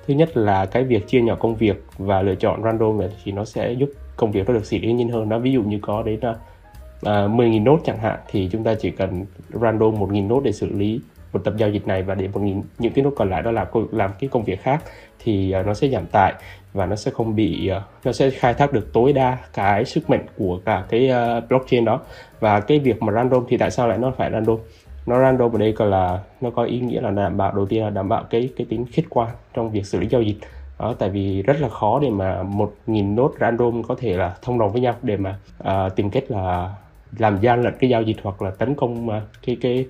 Thứ 0.07 0.13
nhất 0.13 0.37
là 0.37 0.65
cái 0.65 0.83
việc 0.83 1.07
chia 1.07 1.21
nhỏ 1.21 1.35
công 1.35 1.55
việc 1.55 1.83
và 1.97 2.21
lựa 2.21 2.35
chọn 2.35 2.63
random 2.63 2.99
này 2.99 3.09
thì 3.23 3.31
nó 3.31 3.45
sẽ 3.45 3.71
giúp 3.71 3.89
công 4.15 4.31
việc 4.31 4.47
nó 4.47 4.53
được 4.53 4.65
xử 4.65 4.77
lý 4.77 4.93
nhanh 4.93 5.09
hơn. 5.09 5.29
Đó 5.29 5.39
ví 5.39 5.51
dụ 5.51 5.63
như 5.63 5.79
có 5.81 6.03
đến 6.03 6.19
à, 6.21 6.35
uh, 7.05 7.31
10.000 7.31 7.63
nốt 7.63 7.79
chẳng 7.85 7.97
hạn 7.97 8.19
thì 8.27 8.49
chúng 8.51 8.63
ta 8.63 8.73
chỉ 8.75 8.91
cần 8.91 9.25
random 9.49 9.95
1.000 9.95 10.27
nốt 10.27 10.41
để 10.43 10.51
xử 10.51 10.69
lý 10.71 10.99
một 11.33 11.39
tập 11.43 11.53
giao 11.57 11.69
dịch 11.69 11.87
này 11.87 12.03
và 12.03 12.15
để 12.15 12.27
một 12.33 12.41
nghìn 12.41 12.61
những 12.79 12.93
cái 12.93 13.03
nốt 13.03 13.11
còn 13.15 13.29
lại 13.29 13.41
đó 13.41 13.51
là 13.51 13.65
làm 13.91 14.11
cái 14.19 14.29
công 14.29 14.43
việc 14.43 14.61
khác 14.61 14.83
thì 15.25 15.51
à, 15.51 15.63
nó 15.63 15.73
sẽ 15.73 15.87
giảm 15.87 16.05
tải 16.05 16.33
và 16.73 16.85
nó 16.85 16.95
sẽ 16.95 17.11
không 17.11 17.35
bị 17.35 17.67
à, 17.67 17.81
nó 18.03 18.11
sẽ 18.11 18.29
khai 18.29 18.53
thác 18.53 18.73
được 18.73 18.93
tối 18.93 19.13
đa 19.13 19.37
cái 19.53 19.85
sức 19.85 20.09
mạnh 20.09 20.25
của 20.37 20.59
cả 20.65 20.83
cái 20.89 21.09
à, 21.09 21.39
blockchain 21.39 21.85
đó. 21.85 22.01
Và 22.39 22.59
cái 22.59 22.79
việc 22.79 23.01
mà 23.01 23.13
random 23.13 23.45
thì 23.49 23.57
tại 23.57 23.71
sao 23.71 23.87
lại 23.87 23.97
nó 23.97 24.11
phải 24.17 24.31
random? 24.31 24.59
Nó 25.05 25.19
random 25.19 25.55
ở 25.55 25.57
đây 25.57 25.71
còn 25.71 25.91
là 25.91 26.19
nó 26.41 26.49
có 26.49 26.63
ý 26.63 26.79
nghĩa 26.79 27.01
là 27.01 27.11
đảm 27.11 27.37
bảo 27.37 27.51
đầu 27.55 27.65
tiên 27.65 27.83
là 27.83 27.89
đảm 27.89 28.09
bảo 28.09 28.23
cái 28.29 28.49
cái 28.57 28.67
tính 28.69 28.85
khách 28.91 29.05
quan 29.09 29.29
trong 29.53 29.69
việc 29.69 29.85
xử 29.85 29.99
lý 29.99 30.07
giao 30.07 30.21
dịch. 30.21 30.37
Đó 30.79 30.95
tại 30.99 31.09
vì 31.09 31.41
rất 31.41 31.61
là 31.61 31.69
khó 31.69 31.99
để 31.99 32.09
mà 32.09 32.43
một 32.43 32.73
nghìn 32.87 33.15
nốt 33.15 33.31
random 33.39 33.83
có 33.83 33.95
thể 33.99 34.17
là 34.17 34.35
thông 34.41 34.59
đồng 34.59 34.71
với 34.71 34.81
nhau 34.81 34.95
để 35.01 35.17
mà 35.17 35.39
uh, 35.63 35.95
tìm 35.95 36.09
cách 36.09 36.23
là 36.27 36.73
làm 37.17 37.41
gian 37.41 37.63
lận 37.63 37.73
cái 37.79 37.89
giao 37.89 38.01
dịch 38.01 38.17
hoặc 38.23 38.41
là 38.41 38.51
tấn 38.51 38.75
công 38.75 39.07
uh, 39.07 39.13
cái 39.45 39.57
cái 39.61 39.85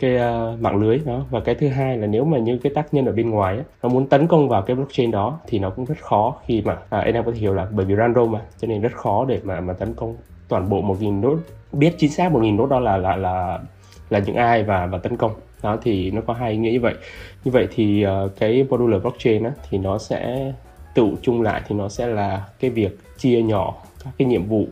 cái 0.00 0.14
uh, 0.14 0.60
mạng 0.60 0.76
lưới 0.76 0.98
đó. 1.06 1.24
Và 1.30 1.40
cái 1.40 1.54
thứ 1.54 1.68
hai 1.68 1.96
là 1.96 2.06
nếu 2.06 2.24
mà 2.24 2.38
như 2.38 2.58
cái 2.62 2.72
tác 2.74 2.94
nhân 2.94 3.06
ở 3.06 3.12
bên 3.12 3.30
ngoài 3.30 3.56
á, 3.56 3.62
nó 3.82 3.88
muốn 3.88 4.06
tấn 4.06 4.26
công 4.26 4.48
vào 4.48 4.62
cái 4.62 4.76
blockchain 4.76 5.10
đó 5.10 5.38
thì 5.46 5.58
nó 5.58 5.70
cũng 5.70 5.84
rất 5.84 5.98
khó 6.00 6.36
khi 6.46 6.62
mà 6.64 6.76
à, 6.90 6.98
anh 6.98 7.14
em 7.14 7.24
có 7.24 7.32
thể 7.32 7.38
hiểu 7.38 7.54
là 7.54 7.66
bởi 7.70 7.86
vì 7.86 7.96
random 7.96 8.32
mà 8.32 8.40
cho 8.58 8.68
nên 8.68 8.80
rất 8.80 8.92
khó 8.92 9.24
để 9.28 9.40
mà 9.44 9.60
mà 9.60 9.72
tấn 9.72 9.94
công 9.94 10.16
toàn 10.48 10.68
bộ 10.68 10.80
một 10.80 10.96
nghìn 11.00 11.20
nốt 11.20 11.38
biết 11.72 11.94
chính 11.98 12.10
xác 12.10 12.32
một 12.32 12.42
nghìn 12.42 12.56
nốt 12.56 12.66
đó 12.66 12.80
là 12.80 12.96
là 12.96 13.16
là 13.16 13.58
là 14.10 14.18
những 14.18 14.36
ai 14.36 14.62
và 14.62 14.86
và 14.86 14.98
tấn 14.98 15.16
công. 15.16 15.32
Đó 15.62 15.78
thì 15.82 16.10
nó 16.10 16.20
có 16.26 16.32
hai 16.34 16.50
ý 16.50 16.56
nghĩa 16.56 16.70
như 16.70 16.80
vậy. 16.80 16.94
Như 17.44 17.50
vậy 17.50 17.68
thì 17.74 18.06
uh, 18.06 18.30
cái 18.38 18.66
modular 18.70 19.02
blockchain 19.02 19.42
á, 19.44 19.50
thì 19.70 19.78
nó 19.78 19.98
sẽ 19.98 20.52
tự 20.94 21.08
chung 21.22 21.42
lại 21.42 21.62
thì 21.68 21.76
nó 21.76 21.88
sẽ 21.88 22.06
là 22.06 22.44
cái 22.60 22.70
việc 22.70 22.98
chia 23.18 23.42
nhỏ 23.42 23.74
các 24.04 24.10
cái 24.18 24.28
nhiệm 24.28 24.44
vụ 24.44 24.66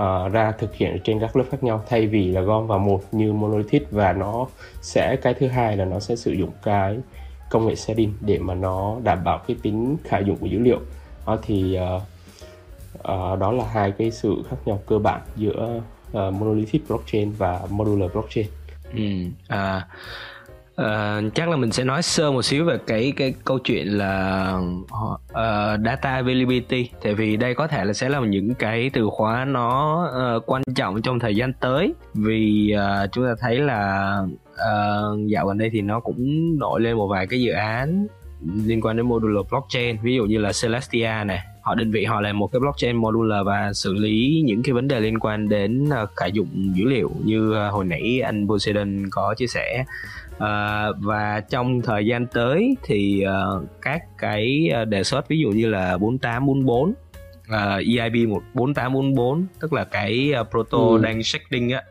uh, 0.00 0.32
ra 0.32 0.52
thực 0.58 0.74
hiện 0.74 0.98
trên 1.04 1.20
các 1.20 1.36
lớp 1.36 1.44
khác 1.50 1.64
nhau 1.64 1.84
thay 1.88 2.06
vì 2.06 2.28
là 2.28 2.40
gom 2.40 2.66
vào 2.66 2.78
một 2.78 3.00
như 3.12 3.32
monolithic 3.32 3.90
và 3.90 4.12
nó 4.12 4.46
sẽ 4.82 5.16
cái 5.16 5.34
thứ 5.34 5.48
hai 5.48 5.76
là 5.76 5.84
nó 5.84 6.00
sẽ 6.00 6.16
sử 6.16 6.32
dụng 6.32 6.50
cái 6.62 6.98
công 7.50 7.66
nghệ 7.66 7.74
sharding 7.74 8.14
để 8.20 8.38
mà 8.38 8.54
nó 8.54 8.96
đảm 9.02 9.24
bảo 9.24 9.38
cái 9.46 9.56
tính 9.62 9.96
khả 10.04 10.18
dụng 10.18 10.36
của 10.36 10.46
dữ 10.46 10.58
liệu 10.58 10.80
uh, 11.32 11.40
thì 11.42 11.78
uh, 11.96 12.02
uh, 12.98 13.38
đó 13.38 13.52
là 13.52 13.64
hai 13.72 13.92
cái 13.92 14.10
sự 14.10 14.42
khác 14.50 14.56
nhau 14.64 14.80
cơ 14.86 14.98
bản 14.98 15.20
giữa 15.36 15.80
uh, 16.08 16.12
monolithic 16.12 16.88
blockchain 16.88 17.32
và 17.32 17.60
modular 17.70 18.12
blockchain. 18.12 18.46
Ừ, 18.94 19.02
à, 19.48 19.76
Uh, 19.76 19.82
Ờ, 20.76 21.22
chắc 21.34 21.48
là 21.48 21.56
mình 21.56 21.72
sẽ 21.72 21.84
nói 21.84 22.02
sơ 22.02 22.32
một 22.32 22.42
xíu 22.42 22.64
về 22.64 22.78
cái 22.86 23.12
cái 23.16 23.34
câu 23.44 23.58
chuyện 23.58 23.86
là 23.86 24.52
uh, 24.82 25.80
data 25.84 26.10
availability. 26.10 26.90
Tại 27.02 27.14
vì 27.14 27.36
đây 27.36 27.54
có 27.54 27.66
thể 27.66 27.84
là 27.84 27.92
sẽ 27.92 28.08
là 28.08 28.20
những 28.20 28.54
cái 28.54 28.90
từ 28.92 29.08
khóa 29.10 29.44
nó 29.44 30.04
uh, 30.36 30.42
quan 30.46 30.62
trọng 30.74 31.02
trong 31.02 31.18
thời 31.18 31.36
gian 31.36 31.52
tới. 31.52 31.94
Vì 32.14 32.74
uh, 32.76 33.12
chúng 33.12 33.24
ta 33.24 33.34
thấy 33.40 33.58
là 33.58 34.18
uh, 34.52 35.28
dạo 35.28 35.46
gần 35.46 35.58
đây 35.58 35.70
thì 35.72 35.80
nó 35.80 36.00
cũng 36.00 36.58
nổi 36.58 36.80
lên 36.80 36.96
một 36.96 37.06
vài 37.06 37.26
cái 37.26 37.40
dự 37.40 37.52
án 37.52 38.06
liên 38.66 38.80
quan 38.80 38.96
đến 38.96 39.06
modular 39.06 39.46
blockchain. 39.50 39.96
Ví 40.02 40.14
dụ 40.14 40.24
như 40.24 40.38
là 40.38 40.52
Celestia 40.62 41.24
này 41.26 41.40
họ 41.62 41.74
định 41.74 41.90
vị 41.90 42.04
họ 42.04 42.20
là 42.20 42.32
một 42.32 42.46
cái 42.52 42.60
blockchain 42.60 42.96
modular 42.96 43.46
và 43.46 43.72
xử 43.72 43.94
lý 43.94 44.42
những 44.44 44.62
cái 44.62 44.72
vấn 44.72 44.88
đề 44.88 45.00
liên 45.00 45.18
quan 45.18 45.48
đến 45.48 45.84
uh, 46.02 46.34
dụng 46.34 46.72
dữ 46.74 46.84
liệu. 46.84 47.10
Như 47.24 47.50
uh, 47.50 47.72
hồi 47.72 47.84
nãy 47.84 48.20
anh 48.24 48.48
Poseidon 48.48 49.06
có 49.10 49.34
chia 49.38 49.46
sẻ 49.46 49.84
uh, 50.36 50.96
và 50.98 51.42
trong 51.50 51.82
thời 51.82 52.06
gian 52.06 52.26
tới 52.26 52.76
thì 52.82 53.24
uh, 53.26 53.64
các 53.82 54.02
cái 54.18 54.70
đề 54.88 55.04
xuất 55.04 55.28
ví 55.28 55.38
dụ 55.38 55.48
như 55.48 55.68
là 55.68 55.98
4844 55.98 56.94
uh, 57.48 57.86
EIB 57.86 58.28
14844 58.28 59.46
tức 59.60 59.72
là 59.72 59.84
cái 59.84 60.32
uh, 60.40 60.50
proto 60.50 60.78
ừ. 60.78 60.98
đang 61.02 61.22
sharding 61.22 61.70
á 61.70 61.82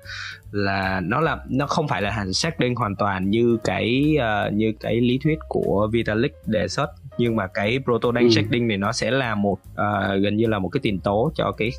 là 0.52 1.02
nó 1.04 1.20
là 1.20 1.38
nó 1.50 1.68
không 1.68 1.88
phải 1.88 2.02
là 2.02 2.12
hàng 2.12 2.34
sharding 2.34 2.76
hoàn 2.76 2.96
toàn 2.96 3.30
như 3.30 3.58
cái 3.64 4.18
uh, 4.18 4.54
như 4.54 4.74
cái 4.80 5.02
lý 5.02 5.20
thuyết 5.24 5.40
của 5.50 5.90
Vitalik 5.92 6.34
đề 6.46 6.68
xuất 6.68 6.90
nhưng 7.18 7.36
mà 7.36 7.48
cái 7.48 7.80
proto 7.86 8.12
đang 8.12 8.24
ừ. 8.24 8.30
sharding 8.30 8.68
này 8.68 8.78
nó 8.78 8.92
sẽ 8.92 9.12
là 9.12 9.36
một 9.36 9.60
uh, 9.72 10.22
gần 10.22 10.36
như 10.36 10.48
là 10.48 10.60
một 10.60 10.70
cái 10.70 10.80
tiền 10.84 11.00
tố 11.00 11.32
cho 11.36 11.52
cái 11.58 11.72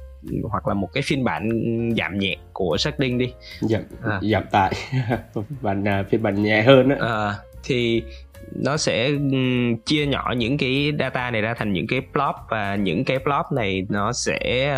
hoặc 0.42 0.68
là 0.68 0.74
một 0.74 0.88
cái 0.92 1.02
phiên 1.02 1.24
bản 1.24 1.48
giảm 1.98 2.18
nhẹ 2.18 2.36
của 2.52 2.76
sharding 2.76 3.18
đi. 3.18 3.32
Giảm 3.60 3.82
à. 4.02 4.20
giảm 4.32 4.42
tải. 4.50 4.72
Bản 5.62 5.84
uh, 6.00 6.10
phiên 6.10 6.22
bản 6.22 6.42
nhẹ 6.42 6.62
hơn 6.62 6.88
á. 6.88 6.96
À, 7.00 7.34
thì 7.64 8.02
nó 8.52 8.76
sẽ 8.76 9.10
chia 9.86 10.06
nhỏ 10.06 10.34
những 10.36 10.58
cái 10.58 10.92
data 10.98 11.30
này 11.30 11.42
ra 11.42 11.54
thành 11.54 11.72
những 11.72 11.86
cái 11.86 12.00
blob 12.12 12.34
và 12.50 12.76
những 12.76 13.04
cái 13.04 13.18
blob 13.18 13.46
này 13.52 13.86
nó 13.88 14.12
sẽ 14.12 14.74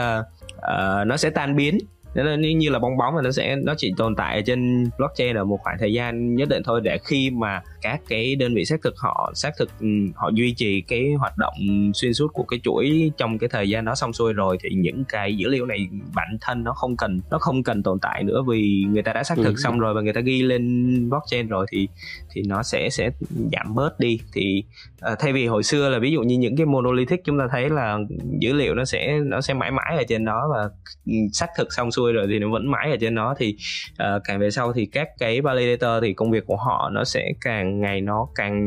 uh, 0.59 1.07
nó 1.07 1.17
sẽ 1.17 1.31
tan 1.31 1.57
biến. 1.57 1.79
Nó 2.15 2.35
như 2.35 2.71
là 2.71 2.79
bong 2.79 2.97
bóng 2.97 3.15
và 3.15 3.23
nó 3.23 3.31
sẽ 3.31 3.57
nó 3.57 3.75
chỉ 3.77 3.93
tồn 3.97 4.17
tại 4.17 4.43
trên 4.47 4.91
blockchain 4.99 5.37
ở 5.37 5.45
một 5.45 5.59
khoảng 5.63 5.77
thời 5.79 5.93
gian 5.93 6.35
nhất 6.35 6.49
định 6.49 6.63
thôi 6.63 6.81
để 6.85 6.99
khi 7.05 7.31
mà 7.31 7.63
các 7.87 8.01
cái 8.09 8.37
đơn 8.37 8.55
vị 8.55 8.65
xác 8.65 8.83
thực 8.83 8.95
họ 8.99 9.33
xác 9.35 9.51
thực 9.59 9.71
ừ, 9.81 9.87
họ 10.15 10.31
duy 10.35 10.55
trì 10.57 10.81
cái 10.81 11.13
hoạt 11.19 11.39
động 11.39 11.55
xuyên 11.95 12.15
suốt 12.15 12.33
của 12.33 12.43
cái 12.43 12.61
chuỗi 12.63 13.13
trong 13.17 13.39
cái 13.39 13.49
thời 13.49 13.69
gian 13.69 13.85
đó 13.85 13.95
xong 13.95 14.13
xuôi 14.13 14.33
rồi 14.33 14.59
thì 14.63 14.69
những 14.77 15.05
cái 15.09 15.37
dữ 15.37 15.49
liệu 15.49 15.67
này 15.67 15.89
bản 16.15 16.39
thân 16.41 16.65
nó 16.65 16.73
không 16.73 16.97
cần 16.97 17.21
nó 17.31 17.39
không 17.39 17.63
cần 17.63 17.83
tồn 17.83 17.99
tại 17.99 18.25
nữa 18.25 18.43
vì 18.49 18.85
người 18.89 19.03
ta 19.03 19.13
đã 19.13 19.23
xác 19.23 19.35
thực 19.37 19.55
ừ. 19.55 19.55
xong 19.57 19.79
rồi 19.79 19.95
và 19.95 20.01
người 20.01 20.13
ta 20.13 20.21
ghi 20.21 20.43
lên 20.43 20.87
blockchain 21.09 21.49
rồi 21.49 21.67
thì 21.73 21.89
thì 22.35 22.43
nó 22.47 22.63
sẽ 22.63 22.91
sẽ 22.91 23.11
giảm 23.53 23.75
bớt 23.75 24.01
đi 24.01 24.21
thì 24.33 24.65
uh, 25.13 25.19
thay 25.19 25.33
vì 25.33 25.47
hồi 25.47 25.63
xưa 25.63 25.89
là 25.89 25.99
ví 25.99 26.13
dụ 26.13 26.23
như 26.23 26.39
những 26.39 26.57
cái 26.57 26.67
monolithic 26.67 27.25
chúng 27.25 27.39
ta 27.39 27.45
thấy 27.51 27.71
là 27.71 27.99
dữ 28.41 28.53
liệu 28.53 28.75
nó 28.75 28.85
sẽ 28.85 29.19
nó 29.25 29.41
sẽ 29.41 29.55
mãi 29.55 29.71
mãi 29.71 29.97
ở 29.97 30.05
trên 30.09 30.25
đó 30.25 30.49
và 30.55 30.69
ừ, 31.07 31.13
xác 31.33 31.47
thực 31.57 31.73
xong 31.73 31.91
xuôi 31.91 32.13
rồi 32.13 32.27
thì 32.31 32.39
nó 32.39 32.51
vẫn 32.51 32.71
mãi 32.71 32.91
ở 32.91 32.97
trên 33.01 33.15
đó 33.15 33.35
thì 33.39 33.57
uh, 33.93 34.23
càng 34.25 34.39
về 34.39 34.51
sau 34.51 34.73
thì 34.73 34.87
các 34.87 35.09
cái 35.19 35.41
validator 35.41 36.03
thì 36.03 36.13
công 36.15 36.31
việc 36.31 36.47
của 36.47 36.57
họ 36.57 36.91
nó 36.93 37.05
sẽ 37.05 37.33
càng 37.41 37.76
ngày 37.81 38.01
nó 38.01 38.29
càng 38.35 38.67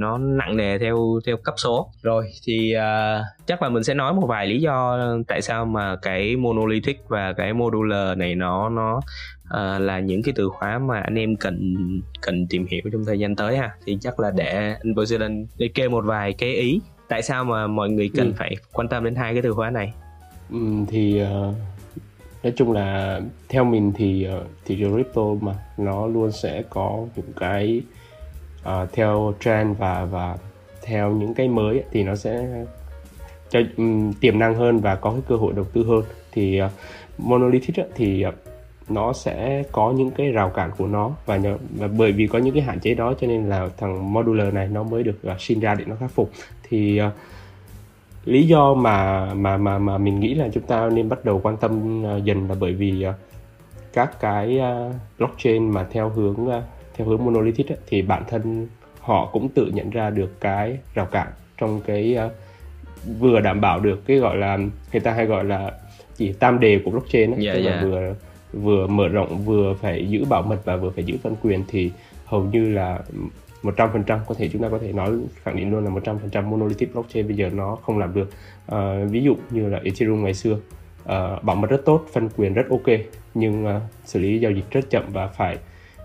nó 0.00 0.18
nặng 0.18 0.56
nề 0.56 0.78
theo 0.78 1.20
theo 1.26 1.36
cấp 1.36 1.54
số. 1.58 1.90
Rồi 2.02 2.30
thì 2.44 2.74
uh, 2.76 3.46
chắc 3.46 3.62
là 3.62 3.68
mình 3.68 3.84
sẽ 3.84 3.94
nói 3.94 4.14
một 4.14 4.26
vài 4.26 4.46
lý 4.46 4.60
do 4.60 4.98
tại 5.28 5.42
sao 5.42 5.64
mà 5.64 5.96
cái 6.02 6.36
monolithic 6.36 7.08
và 7.08 7.32
cái 7.32 7.52
modular 7.52 8.18
này 8.18 8.34
nó 8.34 8.68
nó 8.68 8.96
uh, 8.96 9.80
là 9.80 10.00
những 10.00 10.22
cái 10.22 10.34
từ 10.36 10.48
khóa 10.48 10.78
mà 10.78 11.00
anh 11.00 11.14
em 11.14 11.36
cần 11.36 11.74
cần 12.20 12.46
tìm 12.50 12.66
hiểu 12.70 12.80
trong 12.92 13.04
thời 13.04 13.18
gian 13.18 13.36
tới 13.36 13.56
ha. 13.56 13.70
Thì 13.86 13.98
chắc 14.00 14.20
là 14.20 14.30
để 14.30 14.74
anh 14.84 14.94
Poseidon 14.96 15.46
để 15.58 15.68
kêu 15.74 15.90
một 15.90 16.04
vài 16.04 16.32
cái 16.32 16.54
ý 16.54 16.80
tại 17.08 17.22
sao 17.22 17.44
mà 17.44 17.66
mọi 17.66 17.90
người 17.90 18.10
cần 18.16 18.26
ừ. 18.26 18.32
phải 18.36 18.56
quan 18.72 18.88
tâm 18.88 19.04
đến 19.04 19.14
hai 19.14 19.32
cái 19.32 19.42
từ 19.42 19.52
khóa 19.52 19.70
này. 19.70 19.92
Ừ, 20.50 20.58
thì 20.88 21.22
uh, 21.22 21.54
nói 22.42 22.52
chung 22.56 22.72
là 22.72 23.20
theo 23.48 23.64
mình 23.64 23.92
thì 23.96 24.28
uh, 24.36 24.46
thị 24.64 24.76
trường 24.78 24.94
crypto 24.94 25.22
mà 25.40 25.54
nó 25.78 26.06
luôn 26.06 26.32
sẽ 26.32 26.62
có 26.70 27.06
những 27.16 27.32
cái 27.40 27.80
uh, 28.66 28.92
theo 28.92 29.34
trend 29.40 29.78
và 29.78 30.04
và 30.04 30.36
theo 30.82 31.10
những 31.10 31.34
cái 31.34 31.48
mới 31.48 31.82
thì 31.90 32.02
nó 32.02 32.16
sẽ 32.16 32.64
cho 33.50 33.60
um, 33.76 34.12
tiềm 34.12 34.38
năng 34.38 34.54
hơn 34.54 34.80
và 34.80 34.94
có 34.94 35.10
cái 35.10 35.20
cơ 35.28 35.36
hội 35.36 35.52
đầu 35.56 35.64
tư 35.64 35.84
hơn. 35.84 36.02
Thì 36.32 36.62
uh, 36.62 36.70
monolithic 37.18 37.76
thì 37.94 38.24
uh, 38.28 38.34
nó 38.88 39.12
sẽ 39.12 39.62
có 39.72 39.92
những 39.92 40.10
cái 40.10 40.30
rào 40.30 40.50
cản 40.50 40.70
của 40.78 40.86
nó 40.86 41.10
và, 41.26 41.36
nhờ, 41.36 41.58
và 41.78 41.88
bởi 41.98 42.12
vì 42.12 42.26
có 42.26 42.38
những 42.38 42.54
cái 42.54 42.62
hạn 42.62 42.80
chế 42.80 42.94
đó 42.94 43.14
cho 43.20 43.26
nên 43.26 43.48
là 43.48 43.68
thằng 43.76 44.12
modular 44.12 44.54
này 44.54 44.68
nó 44.68 44.82
mới 44.82 45.02
được 45.02 45.18
uh, 45.32 45.40
sinh 45.40 45.60
ra 45.60 45.74
để 45.74 45.84
nó 45.84 45.96
khắc 46.00 46.10
phục. 46.10 46.30
Thì 46.68 47.00
uh, 47.02 47.12
lý 48.24 48.46
do 48.46 48.74
mà 48.74 49.26
mà 49.34 49.56
mà 49.56 49.78
mà 49.78 49.98
mình 49.98 50.20
nghĩ 50.20 50.34
là 50.34 50.48
chúng 50.52 50.62
ta 50.62 50.88
nên 50.92 51.08
bắt 51.08 51.24
đầu 51.24 51.40
quan 51.42 51.56
tâm 51.56 52.02
uh, 52.04 52.24
dần 52.24 52.48
là 52.48 52.54
bởi 52.60 52.72
vì 52.72 53.06
uh, 53.08 53.14
các 53.92 54.20
cái 54.20 54.60
uh, 54.60 54.94
blockchain 55.18 55.70
mà 55.70 55.86
theo 55.90 56.08
hướng 56.08 56.48
uh, 56.48 56.62
theo 56.96 57.06
hướng 57.06 57.24
monolithic 57.24 57.68
ấy, 57.68 57.78
thì 57.86 58.02
bản 58.02 58.22
thân 58.28 58.66
họ 59.00 59.30
cũng 59.32 59.48
tự 59.48 59.66
nhận 59.74 59.90
ra 59.90 60.10
được 60.10 60.40
cái 60.40 60.78
rào 60.94 61.06
cản 61.06 61.28
trong 61.58 61.80
cái 61.86 62.18
uh, 62.26 62.32
vừa 63.18 63.40
đảm 63.40 63.60
bảo 63.60 63.80
được 63.80 64.06
cái 64.06 64.16
gọi 64.16 64.36
là 64.36 64.58
người 64.92 65.00
ta 65.00 65.12
hay 65.12 65.26
gọi 65.26 65.44
là 65.44 65.72
chỉ 66.16 66.32
tam 66.32 66.60
đề 66.60 66.80
của 66.84 66.90
blockchain 66.90 67.30
ấy, 67.30 67.46
yeah, 67.46 67.56
tức 67.56 67.64
yeah. 67.64 67.76
là 67.76 67.82
vừa 67.82 68.14
vừa 68.52 68.86
mở 68.86 69.08
rộng 69.08 69.44
vừa 69.44 69.74
phải 69.74 70.08
giữ 70.08 70.24
bảo 70.24 70.42
mật 70.42 70.58
và 70.64 70.76
vừa 70.76 70.90
phải 70.90 71.04
giữ 71.04 71.16
phân 71.22 71.36
quyền 71.42 71.64
thì 71.68 71.90
hầu 72.24 72.44
như 72.44 72.68
là 72.68 73.00
100% 73.62 74.18
có 74.26 74.34
thể 74.34 74.48
chúng 74.52 74.62
ta 74.62 74.68
có 74.68 74.78
thể 74.78 74.92
nói 74.92 75.10
khẳng 75.42 75.56
định 75.56 75.70
luôn 75.70 75.84
là 75.84 75.90
100% 75.90 76.44
monolithic 76.44 76.94
blockchain 76.94 77.26
bây 77.26 77.36
giờ 77.36 77.50
nó 77.52 77.76
không 77.82 77.98
làm 77.98 78.14
được 78.14 78.30
uh, 78.72 79.10
ví 79.10 79.22
dụ 79.22 79.36
như 79.50 79.68
là 79.68 79.80
Ethereum 79.84 80.24
ngày 80.24 80.34
xưa 80.34 80.52
uh, 80.52 81.42
bảo 81.42 81.56
mật 81.56 81.70
rất 81.70 81.82
tốt 81.84 82.06
phân 82.12 82.28
quyền 82.36 82.54
rất 82.54 82.66
ok 82.70 83.00
nhưng 83.34 83.66
uh, 83.66 83.82
xử 84.04 84.20
lý 84.20 84.38
giao 84.38 84.52
dịch 84.52 84.70
rất 84.70 84.90
chậm 84.90 85.04
và 85.12 85.26
phải 85.26 85.56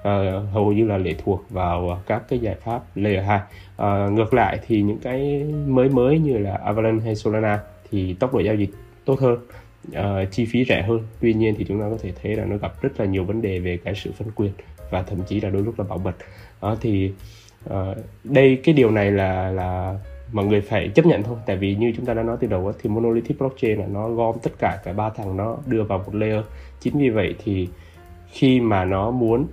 uh, 0.02 0.52
hầu 0.54 0.74
như 0.74 0.86
là 0.86 0.98
lệ 0.98 1.16
thuộc 1.24 1.46
vào 1.50 2.02
các 2.08 2.24
cái 2.30 2.40
giải 2.40 2.56
pháp 2.56 2.82
layer 2.96 3.26
2 3.26 3.38
uh, 3.38 3.44
ờ, 3.78 4.10
ngược 4.10 4.34
lại 4.34 4.60
thì 4.68 4.82
những 4.82 4.98
cái 4.98 5.44
mới 5.68 5.90
mới 5.90 6.20
như 6.20 6.38
là 6.38 6.56
Avalanche 6.56 7.06
hay 7.06 7.16
Solana 7.16 7.60
thì 7.92 8.14
tốc 8.14 8.34
độ 8.34 8.40
giao 8.40 8.56
dịch 8.56 8.70
tốt 9.06 9.20
hơn 9.20 9.38
uh, 9.88 10.32
chi 10.32 10.46
phí 10.46 10.66
rẻ 10.66 10.82
hơn. 10.82 11.00
Tuy 11.20 11.34
nhiên 11.34 11.56
thì 11.58 11.66
chúng 11.68 11.80
ta 11.80 11.86
có 11.90 11.98
thể 12.02 12.12
thấy 12.22 12.36
là 12.36 12.46
nó 12.46 12.58
gặp 12.58 12.82
rất 12.82 13.00
là 13.00 13.06
nhiều 13.06 13.24
vấn 13.24 13.42
đề 13.42 13.60
về 13.60 13.78
cái 13.84 13.96
sự 13.96 14.12
phân 14.12 14.28
quyền 14.36 14.52
và 14.90 15.04
thậm 15.04 15.20
chí 15.28 15.42
là 15.42 15.50
đôi 15.50 15.62
lúc 15.62 15.80
là 15.80 15.86
bảo 15.90 15.98
mật. 15.98 16.16
Uh, 16.72 16.78
thì 16.82 17.12
uh, 17.70 17.98
đây 18.24 18.62
cái 18.64 18.74
điều 18.74 18.92
này 18.92 19.12
là 19.12 19.52
là 19.52 20.00
mọi 20.32 20.46
người 20.46 20.62
phải 20.62 20.90
chấp 20.90 21.06
nhận 21.06 21.24
thôi. 21.24 21.38
Tại 21.46 21.58
vì 21.58 21.76
như 21.76 21.94
chúng 21.98 22.06
ta 22.06 22.14
đã 22.14 22.24
nói 22.24 22.38
từ 22.40 22.48
đầu 22.48 22.74
thì 22.82 22.90
monolithic 22.90 23.40
blockchain 23.40 23.80
là 23.80 23.86
nó 23.88 24.10
gom 24.10 24.36
tất 24.44 24.52
cả 24.60 24.80
cả 24.84 24.94
ba 24.94 25.10
thằng 25.10 25.38
nó 25.38 25.58
đưa 25.66 25.84
vào 25.84 25.98
một 25.98 26.16
layer. 26.16 26.44
Chính 26.80 27.00
vì 27.00 27.10
vậy 27.10 27.36
thì 27.44 27.68
khi 28.32 28.60
mà 28.60 28.86
nó 28.86 29.12
muốn 29.12 29.48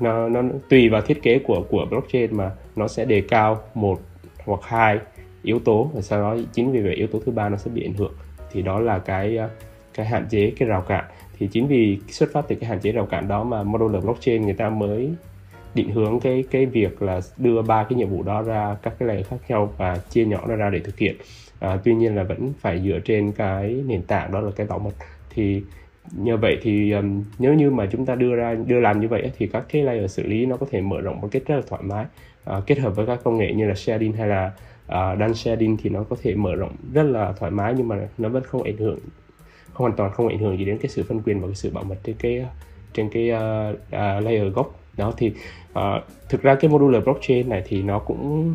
nó 0.00 0.28
nó 0.28 0.42
tùy 0.68 0.88
vào 0.88 1.00
thiết 1.00 1.22
kế 1.22 1.38
của 1.38 1.64
của 1.70 1.86
blockchain 1.90 2.36
mà 2.36 2.50
nó 2.76 2.88
sẽ 2.88 3.04
đề 3.04 3.22
cao 3.28 3.62
một 3.74 4.00
hoặc 4.44 4.60
hai 4.62 4.98
yếu 5.42 5.58
tố 5.58 5.90
và 5.94 6.00
sau 6.00 6.20
đó 6.20 6.36
chính 6.52 6.72
vì 6.72 6.80
vậy 6.80 6.94
yếu 6.94 7.06
tố 7.06 7.20
thứ 7.26 7.32
ba 7.32 7.48
nó 7.48 7.56
sẽ 7.56 7.70
bị 7.70 7.84
ảnh 7.84 7.94
hưởng. 7.94 8.12
Thì 8.52 8.62
đó 8.62 8.80
là 8.80 8.98
cái 8.98 9.36
ờ, 9.36 9.48
cái 9.94 10.06
hạn 10.06 10.26
chế 10.30 10.52
cái 10.58 10.68
rào 10.68 10.82
cản. 10.82 11.04
Thì 11.38 11.48
chính 11.52 11.66
vì 11.66 11.98
xuất 12.08 12.32
phát 12.32 12.44
từ 12.48 12.56
cái 12.56 12.70
hạn 12.70 12.80
chế 12.80 12.92
rào 12.92 13.06
cản 13.06 13.28
đó 13.28 13.44
mà 13.44 13.62
modular 13.62 14.04
blockchain 14.04 14.42
người 14.42 14.54
ta 14.54 14.68
mới 14.68 15.10
định 15.74 15.90
hướng 15.90 16.20
cái 16.20 16.44
cái 16.50 16.66
việc 16.66 17.02
là 17.02 17.20
đưa 17.36 17.62
ba 17.62 17.84
cái 17.84 17.98
nhiệm 17.98 18.08
vụ 18.08 18.22
đó 18.22 18.42
ra 18.42 18.76
các 18.82 18.94
cái 18.98 19.08
layer 19.08 19.26
khác 19.26 19.36
nhau 19.48 19.72
và 19.76 19.96
chia 20.10 20.24
nhỏ 20.24 20.44
nó 20.48 20.56
ra 20.56 20.70
để 20.70 20.78
thực 20.78 20.98
hiện. 20.98 21.16
À, 21.60 21.78
tuy 21.84 21.94
nhiên 21.94 22.16
là 22.16 22.22
vẫn 22.22 22.52
phải 22.60 22.82
dựa 22.84 22.98
trên 23.04 23.32
cái 23.32 23.82
nền 23.86 24.02
tảng 24.02 24.32
đó 24.32 24.40
là 24.40 24.50
cái 24.56 24.66
bảo 24.66 24.78
mật. 24.78 24.94
Thì 25.30 25.62
như 26.12 26.36
vậy 26.36 26.58
thì 26.62 26.92
um, 26.92 27.24
nếu 27.38 27.54
như 27.54 27.70
mà 27.70 27.86
chúng 27.92 28.06
ta 28.06 28.14
đưa 28.14 28.34
ra 28.34 28.54
đưa 28.54 28.80
làm 28.80 29.00
như 29.00 29.08
vậy 29.08 29.32
thì 29.38 29.46
các 29.46 29.64
cái 29.68 29.82
layer 29.82 30.10
xử 30.10 30.26
lý 30.26 30.46
nó 30.46 30.56
có 30.56 30.66
thể 30.70 30.80
mở 30.80 31.00
rộng 31.00 31.20
một 31.20 31.28
cách 31.30 31.42
rất 31.46 31.56
là 31.56 31.62
thoải 31.68 31.82
mái. 31.82 32.06
Uh, 32.50 32.66
kết 32.66 32.78
hợp 32.78 32.96
với 32.96 33.06
các 33.06 33.20
công 33.24 33.38
nghệ 33.38 33.52
như 33.52 33.68
là 33.68 33.74
sharding 33.74 34.12
hay 34.12 34.28
là 34.28 34.52
à, 34.86 35.12
uh, 35.12 35.18
đan 35.18 35.34
sharding 35.34 35.76
thì 35.82 35.90
nó 35.90 36.02
có 36.02 36.16
thể 36.22 36.34
mở 36.34 36.54
rộng 36.54 36.76
rất 36.92 37.02
là 37.02 37.32
thoải 37.32 37.50
mái 37.50 37.74
nhưng 37.76 37.88
mà 37.88 37.96
nó 38.18 38.28
vẫn 38.28 38.42
không 38.42 38.62
ảnh 38.62 38.76
hưởng 38.76 38.98
không 39.72 39.84
hoàn 39.84 39.96
toàn 39.96 40.12
không 40.12 40.28
ảnh 40.28 40.38
hưởng 40.38 40.58
gì 40.58 40.64
đến 40.64 40.78
cái 40.78 40.88
sự 40.88 41.02
phân 41.08 41.20
quyền 41.20 41.40
và 41.40 41.46
cái 41.46 41.54
sự 41.54 41.70
bảo 41.70 41.84
mật 41.84 41.96
trên 42.04 42.16
cái 42.18 42.46
trên 42.94 43.08
cái 43.08 43.30
uh, 43.30 43.74
uh, 43.74 44.24
layer 44.24 44.52
gốc. 44.54 44.80
Đó 44.96 45.12
thì 45.16 45.32
uh, 45.78 45.82
thực 46.28 46.42
ra 46.42 46.54
cái 46.54 46.70
modular 46.70 47.04
blockchain 47.04 47.48
này 47.48 47.62
thì 47.66 47.82
nó 47.82 47.98
cũng 47.98 48.54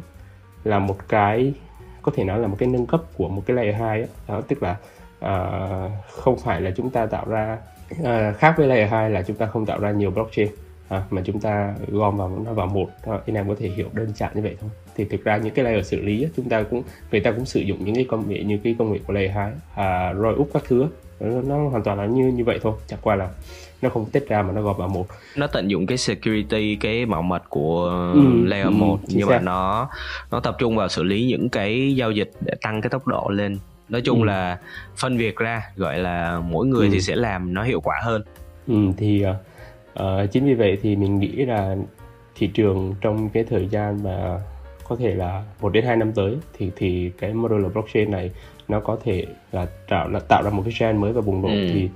là 0.63 0.79
một 0.79 0.97
cái 1.09 1.53
có 2.01 2.11
thể 2.15 2.23
nói 2.23 2.39
là 2.39 2.47
một 2.47 2.55
cái 2.59 2.69
nâng 2.69 2.85
cấp 2.85 3.01
của 3.17 3.29
một 3.29 3.43
cái 3.45 3.55
layer 3.55 3.75
2 3.75 4.01
đó, 4.01 4.07
đó 4.27 4.41
tức 4.41 4.63
là 4.63 4.77
uh, 5.25 5.91
không 6.11 6.37
phải 6.37 6.61
là 6.61 6.71
chúng 6.75 6.89
ta 6.89 7.05
tạo 7.05 7.25
ra 7.29 7.57
uh, 8.01 8.37
khác 8.37 8.53
với 8.57 8.67
layer 8.67 8.89
2 8.89 9.09
là 9.09 9.21
chúng 9.21 9.35
ta 9.35 9.45
không 9.45 9.65
tạo 9.65 9.79
ra 9.79 9.91
nhiều 9.91 10.11
blockchain. 10.11 10.47
À, 10.89 11.03
mà 11.09 11.21
chúng 11.25 11.39
ta 11.39 11.73
gom 11.87 12.17
vào 12.17 12.41
nó 12.45 12.53
vào 12.53 12.67
một. 12.67 12.89
À, 13.03 13.19
anh 13.27 13.35
em 13.35 13.47
có 13.47 13.55
thể 13.59 13.69
hiểu 13.69 13.89
đơn 13.93 14.11
giản 14.15 14.31
như 14.35 14.41
vậy 14.41 14.55
thôi. 14.61 14.69
Thì 14.95 15.05
thực 15.05 15.23
ra 15.23 15.37
những 15.37 15.53
cái 15.53 15.65
layer 15.65 15.87
xử 15.87 16.01
lý 16.01 16.27
chúng 16.35 16.49
ta 16.49 16.63
cũng 16.63 16.83
người 17.11 17.21
ta 17.21 17.31
cũng 17.31 17.45
sử 17.45 17.59
dụng 17.59 17.85
những 17.85 17.95
cái 17.95 18.05
công 18.09 18.29
nghệ 18.29 18.43
như 18.43 18.59
cái 18.63 18.75
công 18.79 18.93
nghệ 18.93 18.99
của 19.07 19.13
layer 19.13 19.31
2 19.31 19.51
à, 19.75 20.11
rồi 20.11 20.35
úp 20.35 20.49
các 20.53 20.63
thứ 20.67 20.87
nó, 21.19 21.41
nó 21.41 21.69
hoàn 21.69 21.83
toàn 21.83 21.97
là 21.97 22.05
như 22.05 22.23
như 22.23 22.43
vậy 22.43 22.59
thôi. 22.61 22.73
Chẳng 22.87 22.99
qua 23.01 23.15
là 23.15 23.29
nó 23.81 23.89
không 23.89 24.05
tách 24.05 24.27
ra 24.27 24.41
mà 24.41 24.53
nó 24.53 24.61
gom 24.61 24.77
vào 24.77 24.87
một. 24.87 25.05
Nó 25.35 25.47
tận 25.47 25.67
dụng 25.67 25.87
cái 25.87 25.97
security 25.97 26.75
cái 26.75 27.05
bảo 27.05 27.21
mật 27.21 27.43
của 27.49 27.83
ừ, 28.13 28.45
layer 28.45 28.67
ừ, 28.67 28.71
1 28.71 28.99
nhưng 29.07 29.27
xác. 29.27 29.35
mà 29.35 29.39
nó 29.39 29.89
nó 30.31 30.39
tập 30.39 30.55
trung 30.59 30.77
vào 30.77 30.87
xử 30.87 31.03
lý 31.03 31.25
những 31.25 31.49
cái 31.49 31.95
giao 31.95 32.11
dịch 32.11 32.31
để 32.41 32.53
tăng 32.61 32.81
cái 32.81 32.89
tốc 32.89 33.07
độ 33.07 33.29
lên 33.29 33.57
nói 33.91 34.01
chung 34.01 34.21
ừ. 34.21 34.25
là 34.25 34.59
phân 34.97 35.17
việc 35.17 35.35
ra 35.35 35.61
gọi 35.75 35.99
là 35.99 36.39
mỗi 36.49 36.67
người 36.67 36.87
ừ. 36.87 36.91
thì 36.93 37.01
sẽ 37.01 37.15
làm 37.15 37.53
nó 37.53 37.63
hiệu 37.63 37.81
quả 37.81 37.99
hơn 38.03 38.23
ừ, 38.67 38.75
thì 38.97 39.25
uh, 39.25 40.31
chính 40.31 40.45
vì 40.45 40.53
vậy 40.53 40.77
thì 40.81 40.95
mình 40.95 41.19
nghĩ 41.19 41.45
là 41.45 41.75
thị 42.35 42.47
trường 42.47 42.95
trong 43.01 43.29
cái 43.29 43.43
thời 43.43 43.67
gian 43.67 44.03
mà 44.03 44.39
có 44.87 44.95
thể 44.95 45.15
là 45.15 45.43
một 45.61 45.69
đến 45.69 45.85
hai 45.85 45.95
năm 45.95 46.11
tới 46.11 46.35
thì 46.57 46.71
thì 46.75 47.11
cái 47.17 47.33
modular 47.33 47.73
blockchain 47.73 48.11
này 48.11 48.31
nó 48.67 48.79
có 48.79 48.97
thể 49.03 49.25
là 49.51 49.67
tạo 49.89 50.09
là 50.09 50.19
tạo 50.19 50.43
ra 50.43 50.49
một 50.49 50.61
cái 50.65 50.73
trend 50.79 50.99
mới 50.99 51.13
và 51.13 51.21
bùng 51.21 51.41
nổ 51.41 51.47
ừ. 51.47 51.69
thì 51.73 51.89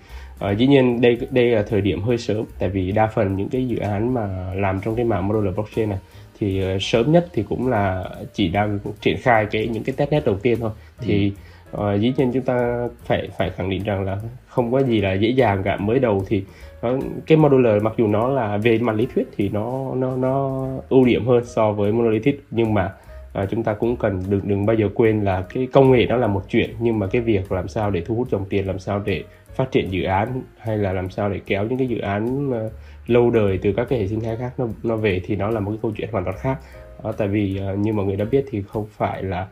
uh, 0.52 0.58
dĩ 0.58 0.68
nhiên 0.68 1.02
đây 1.02 1.18
đây 1.32 1.46
là 1.46 1.64
thời 1.70 1.82
điểm 1.82 2.02
hơi 2.02 2.18
sớm 2.18 2.46
tại 2.60 2.70
vì 2.70 2.92
đa 2.92 3.08
phần 3.08 3.36
những 3.36 3.50
cái 3.50 3.68
dự 3.68 3.78
án 3.78 4.14
mà 4.14 4.54
làm 4.54 4.80
trong 4.86 4.96
cái 4.96 5.06
mạng 5.06 5.28
modular 5.28 5.56
blockchain 5.56 5.90
này 5.90 6.00
thì 6.40 6.76
uh, 6.76 6.82
sớm 6.82 7.12
nhất 7.12 7.28
thì 7.34 7.44
cũng 7.44 7.68
là 7.68 8.04
chỉ 8.34 8.48
đang 8.48 8.80
triển 9.02 9.18
khai 9.22 9.46
cái 9.52 9.68
những 9.68 9.84
cái 9.84 9.96
testnet 9.98 10.26
đầu 10.26 10.38
tiên 10.42 10.58
thôi 10.60 10.72
thì 11.00 11.32
ờ, 11.76 11.96
dĩ 11.96 12.14
nhiên 12.18 12.32
chúng 12.34 12.44
ta 12.44 12.88
phải 13.06 13.30
phải 13.38 13.50
khẳng 13.50 13.70
định 13.70 13.84
rằng 13.84 14.06
là 14.06 14.18
không 14.48 14.72
có 14.72 14.84
gì 14.84 15.02
là 15.02 15.14
dễ 15.14 15.30
dàng 15.30 15.64
cả. 15.64 15.78
Mới 15.78 16.00
đầu 16.00 16.24
thì 16.28 16.44
nó, 16.82 16.94
cái 17.28 17.38
modular 17.38 17.84
mặc 17.84 17.94
dù 17.98 18.08
nó 18.08 18.28
là 18.28 18.58
về 18.58 18.78
mặt 18.78 18.96
lý 18.96 19.08
thuyết 19.16 19.28
thì 19.38 19.50
nó 19.50 19.96
nó 19.96 20.16
nó 20.16 20.68
ưu 20.90 21.06
điểm 21.06 21.26
hơn 21.28 21.46
so 21.46 21.72
với 21.72 21.92
monolithic 21.92 22.44
nhưng 22.52 22.74
mà 22.74 22.94
à, 23.34 23.46
chúng 23.46 23.64
ta 23.64 23.74
cũng 23.74 23.96
cần 23.96 24.24
đừng 24.30 24.42
đừng 24.44 24.66
bao 24.66 24.76
giờ 24.76 24.90
quên 24.96 25.22
là 25.22 25.44
cái 25.54 25.68
công 25.74 25.92
nghệ 25.92 26.06
nó 26.06 26.18
là 26.18 26.28
một 26.28 26.44
chuyện. 26.50 26.70
Nhưng 26.80 27.00
mà 27.00 27.08
cái 27.08 27.22
việc 27.22 27.52
làm 27.52 27.68
sao 27.68 27.92
để 27.92 28.02
thu 28.02 28.16
hút 28.16 28.30
dòng 28.30 28.46
tiền 28.50 28.68
làm 28.68 28.80
sao 28.80 29.02
để 29.06 29.24
phát 29.56 29.72
triển 29.72 29.92
dự 29.92 30.04
án 30.04 30.42
hay 30.58 30.78
là 30.78 30.94
làm 30.94 31.10
sao 31.10 31.30
để 31.30 31.40
kéo 31.46 31.66
những 31.66 31.78
cái 31.78 31.88
dự 31.88 32.00
án 32.00 32.52
ờ, 32.52 32.70
lâu 33.08 33.30
đời 33.30 33.60
từ 33.62 33.72
các 33.72 33.90
cái 33.90 34.00
hệ 34.00 34.08
sinh 34.08 34.22
thái 34.22 34.36
khác 34.36 34.52
nó 34.58 34.68
nó 34.84 34.96
về 34.96 35.22
thì 35.26 35.36
nó 35.36 35.50
là 35.50 35.60
một 35.60 35.72
cái 35.72 35.80
câu 35.82 35.92
chuyện 35.98 36.10
hoàn 36.12 36.24
toàn 36.24 36.38
khác. 36.40 36.58
À, 37.04 37.12
tại 37.18 37.28
vì 37.28 37.60
à, 37.60 37.74
như 37.74 37.94
mọi 37.94 38.06
người 38.06 38.16
đã 38.16 38.26
biết 38.26 38.46
thì 38.50 38.62
không 38.62 38.86
phải 38.92 39.24
là 39.24 39.48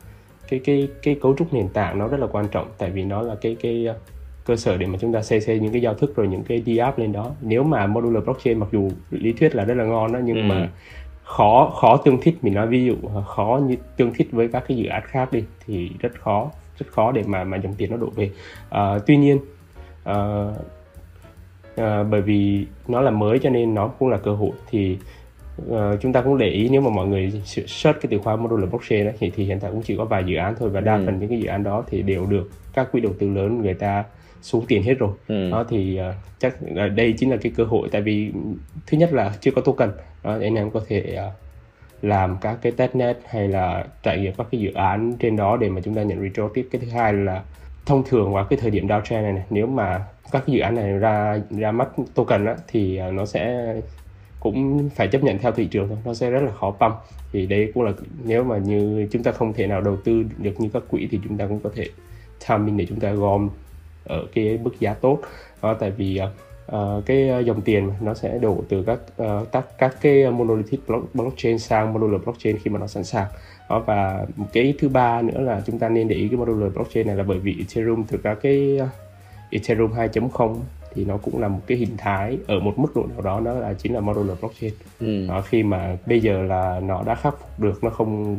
cái 0.59 0.77
cái 0.77 0.87
cái 1.03 1.15
cấu 1.21 1.35
trúc 1.37 1.53
nền 1.53 1.69
tảng 1.69 1.99
nó 1.99 2.07
rất 2.07 2.19
là 2.19 2.27
quan 2.27 2.47
trọng 2.47 2.67
tại 2.77 2.89
vì 2.89 3.03
nó 3.03 3.21
là 3.21 3.35
cái 3.41 3.57
cái 3.61 3.87
uh, 3.89 3.95
cơ 4.45 4.55
sở 4.55 4.77
để 4.77 4.85
mà 4.85 4.97
chúng 5.01 5.13
ta 5.13 5.21
xây 5.21 5.41
xây 5.41 5.59
những 5.59 5.71
cái 5.71 5.81
giao 5.81 5.93
thức 5.93 6.15
rồi 6.15 6.27
những 6.27 6.43
cái 6.43 6.63
đi 6.65 6.77
app 6.77 6.99
lên 6.99 7.11
đó 7.11 7.31
nếu 7.41 7.63
mà 7.63 7.87
modular 7.87 8.23
blockchain 8.23 8.59
mặc 8.59 8.69
dù 8.71 8.89
lý 9.11 9.33
thuyết 9.33 9.55
là 9.55 9.65
rất 9.65 9.73
là 9.73 9.83
ngon 9.83 10.13
đó 10.13 10.19
nhưng 10.23 10.35
ừ. 10.35 10.43
mà 10.43 10.69
khó 11.23 11.73
khó 11.81 11.97
tương 11.97 12.21
thích 12.21 12.35
mình 12.41 12.53
nói 12.53 12.67
ví 12.67 12.85
dụ 12.85 12.95
khó 13.27 13.59
như 13.67 13.75
tương 13.97 14.13
thích 14.13 14.27
với 14.31 14.47
các 14.47 14.63
cái 14.67 14.77
dự 14.77 14.85
án 14.85 15.03
khác 15.05 15.31
đi 15.31 15.43
thì 15.65 15.91
rất 15.99 16.11
khó 16.19 16.51
rất 16.77 16.85
khó 16.89 17.11
để 17.11 17.23
mà 17.27 17.43
mà 17.43 17.57
dòng 17.57 17.73
tiền 17.73 17.91
nó 17.91 17.97
đổ 17.97 18.09
về 18.15 18.31
à, 18.69 18.99
tuy 19.07 19.17
nhiên 19.17 19.39
à, 20.03 20.45
à, 21.75 22.03
bởi 22.03 22.21
vì 22.21 22.65
nó 22.87 23.01
là 23.01 23.11
mới 23.11 23.39
cho 23.39 23.49
nên 23.49 23.73
nó 23.73 23.87
cũng 23.87 24.09
là 24.09 24.17
cơ 24.17 24.31
hội 24.31 24.51
thì 24.69 24.97
uh, 25.61 26.01
chúng 26.01 26.13
ta 26.13 26.21
cũng 26.21 26.37
để 26.37 26.47
ý 26.47 26.69
nếu 26.69 26.81
mà 26.81 26.89
mọi 26.89 27.07
người 27.07 27.41
search 27.45 28.01
cái 28.01 28.07
từ 28.09 28.17
khóa 28.17 28.35
modular 28.35 28.69
blockchain 28.69 29.05
ấy, 29.05 29.13
thì, 29.19 29.31
thì 29.35 29.45
hiện 29.45 29.59
tại 29.59 29.71
cũng 29.71 29.81
chỉ 29.81 29.97
có 29.97 30.05
vài 30.05 30.23
dự 30.27 30.35
án 30.35 30.55
thôi 30.59 30.69
và 30.69 30.81
đa 30.81 30.95
ừ. 30.95 31.03
phần 31.05 31.19
những 31.19 31.29
cái 31.29 31.39
dự 31.39 31.47
án 31.47 31.63
đó 31.63 31.83
thì 31.87 32.01
đều 32.01 32.25
được 32.25 32.49
các 32.73 32.91
quỹ 32.91 33.01
đầu 33.01 33.13
tư 33.19 33.29
lớn 33.29 33.61
người 33.61 33.73
ta 33.73 34.03
xuống 34.41 34.65
tiền 34.67 34.83
hết 34.83 34.93
rồi 34.99 35.11
ừ. 35.27 35.51
đó 35.51 35.65
thì 35.69 35.99
uh, 36.09 36.15
chắc 36.39 36.55
là 36.61 36.87
đây 36.87 37.13
chính 37.17 37.31
là 37.31 37.37
cái 37.41 37.51
cơ 37.55 37.63
hội 37.63 37.89
tại 37.91 38.01
vì 38.01 38.31
thứ 38.87 38.97
nhất 38.97 39.13
là 39.13 39.33
chưa 39.41 39.51
có 39.51 39.61
token 39.61 39.91
đó, 40.23 40.37
anh 40.41 40.55
em 40.55 40.71
có 40.71 40.81
thể 40.87 41.17
uh, 41.27 41.33
làm 42.03 42.37
các 42.41 42.57
cái 42.61 42.71
testnet 42.71 43.17
hay 43.25 43.47
là 43.47 43.85
trải 44.03 44.19
nghiệm 44.19 44.33
các 44.37 44.47
cái 44.51 44.61
dự 44.61 44.73
án 44.73 45.13
trên 45.19 45.35
đó 45.35 45.57
để 45.57 45.69
mà 45.69 45.81
chúng 45.81 45.95
ta 45.95 46.03
nhận 46.03 46.21
retro 46.21 46.47
tiếp 46.53 46.67
cái 46.71 46.81
thứ 46.81 46.87
hai 46.87 47.13
là 47.13 47.43
thông 47.85 48.03
thường 48.09 48.33
vào 48.33 48.45
cái 48.45 48.59
thời 48.61 48.71
điểm 48.71 48.87
downtrend 48.87 49.21
này, 49.21 49.33
này 49.33 49.43
nếu 49.49 49.67
mà 49.67 50.05
các 50.31 50.43
cái 50.47 50.55
dự 50.55 50.61
án 50.61 50.75
này 50.75 50.91
ra 50.91 51.39
ra 51.49 51.71
mắt 51.71 51.89
token 52.15 52.45
á, 52.45 52.55
thì 52.67 52.99
nó 52.99 53.25
sẽ 53.25 53.73
cũng 54.43 54.89
phải 54.89 55.07
chấp 55.07 55.23
nhận 55.23 55.37
theo 55.39 55.51
thị 55.51 55.65
trường 55.65 55.87
thôi 55.87 55.97
nó 56.05 56.13
sẽ 56.13 56.29
rất 56.29 56.41
là 56.43 56.51
khó 56.51 56.71
pump. 56.71 56.93
Thì 57.31 57.45
đây 57.45 57.71
cũng 57.73 57.83
là 57.83 57.91
nếu 58.23 58.43
mà 58.43 58.57
như 58.57 59.07
chúng 59.11 59.23
ta 59.23 59.31
không 59.31 59.53
thể 59.53 59.67
nào 59.67 59.81
đầu 59.81 59.97
tư 60.03 60.23
được 60.37 60.59
như 60.59 60.69
các 60.73 60.83
quỹ 60.89 61.07
thì 61.11 61.19
chúng 61.23 61.37
ta 61.37 61.47
cũng 61.47 61.59
có 61.59 61.69
thể 61.75 61.85
timing 62.47 62.77
để 62.77 62.85
chúng 62.89 62.99
ta 62.99 63.11
gom 63.11 63.49
ở 64.05 64.25
cái 64.33 64.59
mức 64.63 64.79
giá 64.79 64.93
tốt. 64.93 65.19
Đó, 65.61 65.73
tại 65.73 65.91
vì 65.91 66.19
uh, 66.71 67.05
cái 67.05 67.43
dòng 67.45 67.61
tiền 67.61 67.91
nó 68.01 68.13
sẽ 68.13 68.37
đổ 68.37 68.63
từ 68.69 68.83
các 68.83 68.99
uh, 69.23 69.51
các 69.51 69.65
các 69.77 69.95
cái 70.01 70.31
monolithic 70.31 70.79
blockchain 71.13 71.59
sang 71.59 71.93
modular 71.93 72.21
blockchain 72.23 72.57
khi 72.63 72.71
mà 72.71 72.79
nó 72.79 72.87
sẵn 72.87 73.03
sàng. 73.03 73.27
Đó, 73.69 73.79
và 73.79 74.25
cái 74.53 74.73
thứ 74.79 74.89
ba 74.89 75.21
nữa 75.21 75.41
là 75.41 75.61
chúng 75.65 75.79
ta 75.79 75.89
nên 75.89 76.07
để 76.07 76.15
ý 76.15 76.27
cái 76.27 76.37
modular 76.37 76.73
blockchain 76.73 77.07
này 77.07 77.15
là 77.15 77.23
bởi 77.23 77.39
vì 77.39 77.55
Ethereum 77.59 78.03
từ 78.03 78.17
các 78.23 78.37
cái 78.41 78.79
Ethereum 79.49 79.93
2.0 79.93 80.55
thì 80.95 81.05
nó 81.05 81.17
cũng 81.17 81.41
là 81.41 81.47
một 81.47 81.59
cái 81.67 81.77
hình 81.77 81.97
thái 81.97 82.37
ở 82.47 82.59
một 82.59 82.73
mức 82.77 82.95
độ 82.95 83.05
nào 83.05 83.21
đó 83.21 83.39
nó 83.39 83.53
là 83.53 83.73
chính 83.73 83.93
là 83.93 83.99
modular 83.99 84.39
blockchain. 84.39 84.73
Ừ. 84.99 85.27
đó, 85.27 85.41
khi 85.41 85.63
mà 85.63 85.97
bây 86.05 86.19
giờ 86.19 86.43
là 86.43 86.79
nó 86.79 87.03
đã 87.05 87.15
khắc 87.15 87.39
phục 87.39 87.59
được 87.59 87.83
nó 87.83 87.89
không 87.89 88.37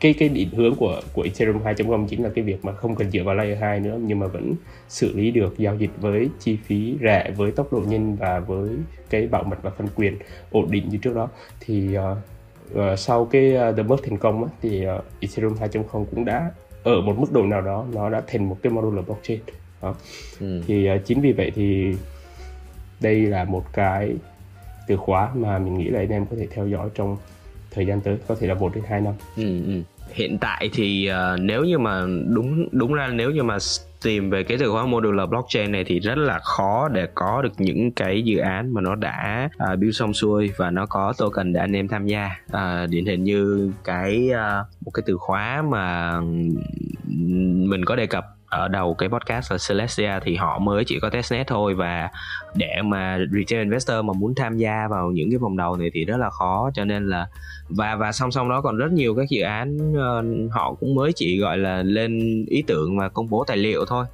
cái 0.00 0.14
cái 0.18 0.28
định 0.28 0.48
hướng 0.52 0.74
của 0.74 1.00
của 1.12 1.22
Ethereum 1.22 1.62
2.0 1.62 2.06
chính 2.06 2.22
là 2.22 2.30
cái 2.34 2.44
việc 2.44 2.64
mà 2.64 2.72
không 2.72 2.94
cần 2.94 3.10
dựa 3.10 3.22
vào 3.24 3.34
layer 3.34 3.58
2 3.58 3.80
nữa 3.80 3.98
nhưng 4.02 4.18
mà 4.18 4.26
vẫn 4.26 4.54
xử 4.88 5.16
lý 5.16 5.30
được 5.30 5.58
giao 5.58 5.76
dịch 5.76 5.90
với 6.00 6.28
chi 6.40 6.58
phí 6.64 6.96
rẻ 7.02 7.30
với 7.36 7.50
tốc 7.50 7.72
độ 7.72 7.80
nhanh 7.86 8.16
và 8.16 8.40
với 8.40 8.70
cái 9.10 9.26
bảo 9.26 9.42
mật 9.42 9.62
và 9.62 9.70
phân 9.70 9.86
quyền 9.96 10.18
ổn 10.50 10.70
định 10.70 10.88
như 10.88 10.98
trước 10.98 11.14
đó. 11.14 11.28
Thì 11.60 11.98
uh, 11.98 12.18
uh, 12.78 12.98
sau 12.98 13.24
cái 13.24 13.56
uh, 13.70 13.76
the 13.76 13.82
merge 13.82 14.08
thành 14.08 14.18
công 14.18 14.44
á, 14.44 14.50
thì 14.62 14.86
uh, 14.86 15.04
Ethereum 15.20 15.54
2.0 15.54 16.04
cũng 16.04 16.24
đã 16.24 16.50
ở 16.82 17.00
một 17.00 17.18
mức 17.18 17.32
độ 17.32 17.42
nào 17.42 17.60
đó 17.60 17.86
nó 17.92 18.10
đã 18.10 18.22
thành 18.26 18.48
một 18.48 18.56
cái 18.62 18.72
modular 18.72 19.06
blockchain 19.06 19.40
đó. 19.82 19.94
Ừ. 20.40 20.62
thì 20.66 20.90
uh, 20.90 21.04
chính 21.04 21.20
vì 21.20 21.32
vậy 21.32 21.52
thì 21.54 21.94
đây 23.00 23.20
là 23.20 23.44
một 23.44 23.64
cái 23.72 24.14
từ 24.86 24.96
khóa 24.96 25.30
mà 25.34 25.58
mình 25.58 25.78
nghĩ 25.78 25.88
là 25.88 25.98
anh 25.98 26.08
em 26.08 26.26
có 26.26 26.36
thể 26.40 26.46
theo 26.50 26.68
dõi 26.68 26.88
trong 26.94 27.16
thời 27.70 27.86
gian 27.86 28.00
tới 28.00 28.18
có 28.26 28.34
thể 28.40 28.46
là 28.46 28.54
một 28.54 28.74
đến 28.74 28.84
hai 28.88 29.00
năm 29.00 29.14
ừ, 29.36 29.64
ừ. 29.66 29.82
hiện 30.12 30.38
tại 30.38 30.70
thì 30.72 31.10
uh, 31.10 31.40
nếu 31.40 31.64
như 31.64 31.78
mà 31.78 32.02
đúng 32.28 32.68
đúng 32.72 32.94
ra 32.94 33.08
nếu 33.08 33.30
như 33.30 33.42
mà 33.42 33.58
tìm 34.02 34.30
về 34.30 34.42
cái 34.42 34.58
từ 34.58 34.72
khóa 34.72 34.86
modular 34.86 35.28
blockchain 35.28 35.72
này 35.72 35.84
thì 35.84 36.00
rất 36.00 36.18
là 36.18 36.38
khó 36.38 36.88
để 36.88 37.06
có 37.14 37.42
được 37.42 37.52
những 37.58 37.92
cái 37.92 38.22
dự 38.22 38.38
án 38.38 38.74
mà 38.74 38.80
nó 38.80 38.94
đã 38.94 39.48
uh, 39.72 39.78
build 39.78 39.96
xong 39.96 40.14
xuôi 40.14 40.50
và 40.56 40.70
nó 40.70 40.86
có 40.86 41.12
token 41.18 41.52
để 41.52 41.60
anh 41.60 41.76
em 41.76 41.88
tham 41.88 42.06
gia 42.06 42.30
uh, 42.46 42.90
điển 42.90 43.06
hình 43.06 43.24
như 43.24 43.72
cái 43.84 44.30
uh, 44.30 44.84
một 44.84 44.90
cái 44.94 45.02
từ 45.06 45.16
khóa 45.16 45.62
mà 45.62 46.20
mình 47.68 47.84
có 47.84 47.96
đề 47.96 48.06
cập 48.06 48.24
ở 48.52 48.68
đầu 48.68 48.94
cái 48.94 49.08
podcast 49.08 49.52
là 49.52 49.58
Celestia 49.68 50.12
thì 50.24 50.36
họ 50.36 50.58
mới 50.58 50.84
chỉ 50.84 50.98
có 51.00 51.10
testnet 51.10 51.46
thôi 51.46 51.74
và 51.74 52.08
để 52.54 52.82
mà 52.84 53.18
retail 53.30 53.62
investor 53.62 54.04
mà 54.04 54.12
muốn 54.12 54.34
tham 54.34 54.56
gia 54.56 54.88
vào 54.90 55.10
những 55.10 55.30
cái 55.30 55.38
vòng 55.38 55.56
đầu 55.56 55.76
này 55.76 55.90
thì 55.94 56.04
rất 56.04 56.16
là 56.16 56.30
khó 56.30 56.70
cho 56.74 56.84
nên 56.84 57.08
là 57.08 57.26
và 57.68 57.96
và 57.96 58.12
song 58.12 58.32
song 58.32 58.48
đó 58.48 58.60
còn 58.60 58.76
rất 58.76 58.92
nhiều 58.92 59.14
các 59.14 59.28
dự 59.28 59.42
án 59.42 59.92
uh, 59.92 60.52
họ 60.52 60.74
cũng 60.80 60.94
mới 60.94 61.12
chỉ 61.12 61.38
gọi 61.38 61.58
là 61.58 61.82
lên 61.82 62.44
ý 62.48 62.62
tưởng 62.66 62.98
và 62.98 63.08
công 63.08 63.30
bố 63.30 63.44
tài 63.44 63.56
liệu 63.56 63.84
thôi. 63.88 64.04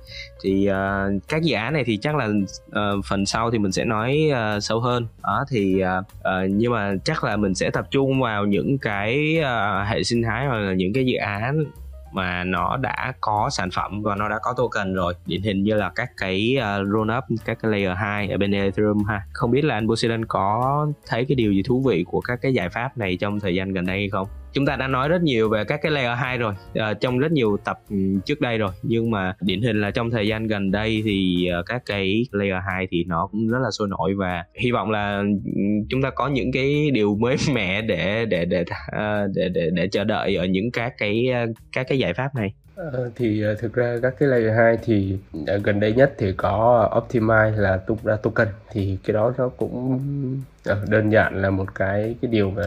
Thì 0.43 0.71
uh, 0.71 1.23
các 1.29 1.43
dự 1.43 1.55
án 1.55 1.73
này 1.73 1.85
thì 1.85 1.97
chắc 1.97 2.17
là 2.17 2.27
uh, 2.27 3.05
phần 3.05 3.27
sau 3.27 3.51
thì 3.51 3.59
mình 3.59 3.73
sẽ 3.73 3.85
nói 3.85 4.31
uh, 4.31 4.63
sâu 4.63 4.81
hơn. 4.81 5.07
Đó 5.23 5.45
thì 5.51 5.83
uh, 5.83 6.05
uh, 6.19 6.51
nhưng 6.51 6.73
mà 6.73 6.95
chắc 7.05 7.25
là 7.25 7.37
mình 7.37 7.55
sẽ 7.55 7.71
tập 7.71 7.87
trung 7.91 8.21
vào 8.21 8.47
những 8.47 8.79
cái 8.79 9.39
uh, 9.41 9.89
hệ 9.89 10.03
sinh 10.03 10.23
thái 10.23 10.47
hoặc 10.47 10.59
là 10.59 10.73
những 10.73 10.93
cái 10.93 11.07
dự 11.07 11.17
án 11.17 11.65
mà 12.13 12.45
nó 12.45 12.77
đã 12.77 13.13
có 13.21 13.49
sản 13.53 13.71
phẩm 13.71 14.03
và 14.03 14.15
nó 14.15 14.29
đã 14.29 14.39
có 14.43 14.55
token 14.57 14.95
rồi. 14.95 15.15
Điển 15.27 15.43
hình 15.43 15.63
như 15.63 15.75
là 15.75 15.91
các 15.95 16.11
cái 16.17 16.57
uh, 16.59 16.89
roll 16.93 17.11
up 17.19 17.25
các 17.45 17.59
cái 17.63 17.71
layer 17.71 17.97
2 17.97 18.29
ở 18.29 18.37
bên 18.37 18.51
Ethereum 18.51 19.05
ha. 19.05 19.23
Không 19.33 19.51
biết 19.51 19.65
là 19.65 19.75
anh 19.75 19.89
Poseidon 19.89 20.25
có 20.25 20.87
thấy 21.07 21.25
cái 21.25 21.35
điều 21.35 21.53
gì 21.53 21.63
thú 21.63 21.83
vị 21.87 22.05
của 22.07 22.21
các 22.21 22.39
cái 22.43 22.55
giải 22.55 22.69
pháp 22.69 22.99
này 22.99 23.17
trong 23.17 23.41
thời 23.41 23.55
gian 23.55 23.73
gần 23.73 23.87
đây 23.87 23.97
hay 23.97 24.09
không? 24.09 24.29
Chúng 24.59 24.67
ta 24.67 24.77
đã 24.77 24.87
nói 24.87 25.09
rất 25.09 25.23
nhiều 25.23 25.49
về 25.49 25.65
các 25.65 25.81
cái 25.83 25.93
layer 25.93 26.19
2 26.19 26.39
rồi 26.39 26.55
uh, 26.73 27.01
trong 27.01 27.19
rất 27.19 27.33
nhiều 27.33 27.57
tập 27.65 27.81
ừ, 27.91 27.97
trước 28.25 28.41
đây 28.41 28.59
rồi. 28.59 28.71
Nhưng 28.83 29.11
mà 29.11 29.35
điển 29.41 29.63
hình 29.63 29.81
là 29.81 29.91
trong 29.91 30.11
thời 30.11 30.29
gian 30.29 30.47
gần 30.47 30.71
đây 30.71 31.03
thì 31.05 31.49
uh, 31.61 31.67
các 31.67 31.83
cái 31.87 32.27
layer 32.33 32.63
2 32.67 32.87
thì 32.91 33.05
nó 33.05 33.29
cũng 33.33 33.49
rất 33.49 33.59
là 33.63 33.71
sôi 33.71 33.89
nổi 33.89 34.15
và 34.15 34.45
hy 34.55 34.73
vọng 34.73 34.91
là 34.91 35.23
ừ, 35.45 35.61
chúng 35.89 36.03
ta 36.03 36.11
có 36.11 36.29
những 36.29 36.53
cái 36.53 36.91
điều 36.91 37.15
mới 37.15 37.37
mẻ 37.55 37.83
để 37.83 38.25
để 38.25 38.45
để 38.45 38.61
uh, 38.61 39.31
để, 39.35 39.49
để 39.49 39.71
để 39.73 39.89
chờ 39.89 40.05
đợi 40.05 40.37
ở 40.37 40.45
những 40.45 40.71
các 40.71 40.95
cái 40.99 41.27
các 41.73 41.87
cái 41.89 41.99
giải 41.99 42.15
pháp 42.15 42.35
này. 42.35 42.53
Thì 43.17 43.43
thực 43.61 43.75
ra 43.75 43.97
các 44.03 44.15
cái 44.19 44.29
layer 44.29 44.57
2 44.57 44.79
thì 44.85 45.19
gần 45.65 45.81
đây 45.81 45.93
nhất 45.93 46.15
thì 46.19 46.33
có 46.37 46.89
Optimize 46.93 47.57
là 47.57 47.77
tung 47.77 47.99
ra 48.05 48.17
token. 48.17 48.49
Thì 48.71 48.99
cái 49.05 49.15
đó 49.15 49.33
nó 49.39 49.49
cũng 49.49 50.01
đơn 50.89 51.11
giản 51.11 51.43
là 51.43 51.51
một 51.51 51.75
cái 51.75 52.15
cái 52.23 52.31
điều 52.31 52.51
mà 52.51 52.63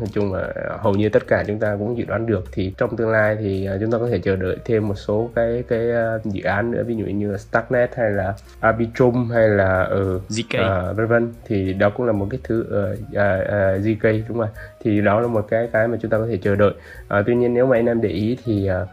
nói 0.00 0.08
chung 0.12 0.32
là 0.32 0.52
hầu 0.78 0.94
như 0.94 1.08
tất 1.08 1.26
cả 1.26 1.44
chúng 1.46 1.58
ta 1.58 1.76
cũng 1.78 1.98
dự 1.98 2.04
đoán 2.04 2.26
được. 2.26 2.44
Thì 2.52 2.74
trong 2.78 2.96
tương 2.96 3.10
lai 3.10 3.36
thì 3.40 3.66
à, 3.66 3.76
chúng 3.80 3.90
ta 3.90 3.98
có 3.98 4.08
thể 4.08 4.18
chờ 4.18 4.36
đợi 4.36 4.56
thêm 4.64 4.88
một 4.88 4.94
số 4.94 5.30
cái 5.34 5.64
cái 5.68 5.90
à, 5.90 6.18
dự 6.24 6.42
án 6.42 6.70
nữa 6.70 6.82
ví 6.86 6.96
dụ 6.96 7.04
như 7.04 7.32
là 7.32 7.38
Starknet 7.38 7.96
hay 7.96 8.10
là 8.10 8.34
Arbitrum 8.60 9.30
hay 9.30 9.48
là 9.48 9.82
ở 9.82 10.14
uh, 10.16 10.22
ZK 10.28 10.90
uh, 10.90 10.96
vân 10.96 11.06
vân. 11.06 11.32
Thì 11.44 11.72
đó 11.72 11.90
cũng 11.90 12.06
là 12.06 12.12
một 12.12 12.26
cái 12.30 12.40
thứ 12.44 12.60
uh, 12.60 12.98
uh, 12.98 13.06
uh, 13.08 13.84
ZK 13.84 14.22
đúng 14.28 14.38
rồi 14.38 14.48
thì 14.80 15.00
đó 15.00 15.20
là 15.20 15.26
một 15.26 15.46
cái 15.50 15.68
cái 15.72 15.88
mà 15.88 15.96
chúng 16.00 16.10
ta 16.10 16.18
có 16.18 16.26
thể 16.26 16.38
chờ 16.42 16.56
đợi. 16.56 16.72
Uh, 17.18 17.26
tuy 17.26 17.34
nhiên 17.34 17.54
nếu 17.54 17.66
mà 17.66 17.76
anh 17.76 17.86
em 17.86 18.00
để 18.00 18.08
ý 18.08 18.38
thì 18.44 18.70
uh, 18.82 18.88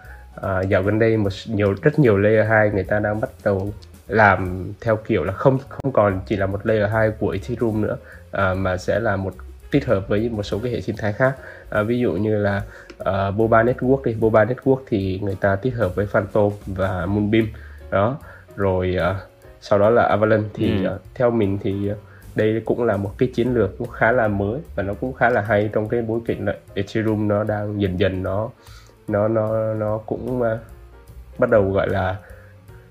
uh, 0.45 0.69
dạo 0.69 0.83
gần 0.83 0.99
đây 0.99 1.17
một 1.17 1.29
nhiều 1.47 1.75
rất 1.81 1.99
nhiều 1.99 2.17
layer 2.17 2.47
2 2.47 2.69
người 2.69 2.83
ta 2.83 2.99
đang 2.99 3.21
bắt 3.21 3.29
đầu 3.43 3.73
làm 4.07 4.71
theo 4.81 4.95
kiểu 4.95 5.23
là 5.23 5.33
không 5.33 5.59
không 5.69 5.91
còn 5.91 6.21
chỉ 6.25 6.35
là 6.35 6.45
một 6.45 6.65
layer 6.65 6.91
2 6.91 7.11
của 7.19 7.29
Ethereum 7.29 7.81
nữa 7.81 7.97
uh, 8.27 8.57
mà 8.57 8.77
sẽ 8.77 8.99
là 8.99 9.15
một 9.15 9.33
tích 9.71 9.85
hợp 9.85 10.07
với 10.07 10.29
một 10.29 10.43
số 10.43 10.59
cái 10.63 10.71
hệ 10.71 10.81
sinh 10.81 10.95
thái 10.97 11.13
khác. 11.13 11.35
À, 11.69 11.83
ví 11.83 11.99
dụ 11.99 12.13
như 12.13 12.37
là 12.37 12.61
uh, 12.99 13.35
Boba 13.35 13.63
Network 13.63 14.03
đi. 14.03 14.13
Boba 14.13 14.45
Network 14.45 14.79
thì 14.87 15.19
người 15.23 15.37
ta 15.41 15.55
tích 15.55 15.75
hợp 15.75 15.95
với 15.95 16.05
Phantom 16.05 16.51
và 16.65 17.05
Moonbeam. 17.05 17.47
Đó. 17.91 18.17
Rồi 18.55 18.97
uh, 19.11 19.15
sau 19.61 19.79
đó 19.79 19.89
là 19.89 20.03
Avalanche 20.03 20.49
thì 20.53 20.85
ừ. 20.85 20.95
uh, 20.95 21.01
theo 21.15 21.31
mình 21.31 21.59
thì 21.63 21.91
uh, 21.91 21.97
đây 22.35 22.61
cũng 22.65 22.83
là 22.83 22.97
một 22.97 23.11
cái 23.17 23.31
chiến 23.35 23.53
lược 23.53 23.77
cũng 23.77 23.87
khá 23.87 24.11
là 24.11 24.27
mới 24.27 24.59
và 24.75 24.83
nó 24.83 24.93
cũng 24.93 25.13
khá 25.13 25.29
là 25.29 25.41
hay 25.41 25.69
trong 25.73 25.89
cái 25.89 26.01
bối 26.01 26.19
cảnh 26.25 26.45
là 26.45 26.55
Ethereum 26.73 27.27
nó 27.27 27.43
đang 27.43 27.81
dần 27.81 27.99
dần 27.99 28.23
nó 28.23 28.49
nó 29.07 29.27
nó 29.27 29.73
nó 29.73 29.97
cũng 29.97 30.41
uh, 30.41 30.59
bắt 31.37 31.49
đầu 31.49 31.71
gọi 31.71 31.89
là 31.89 32.17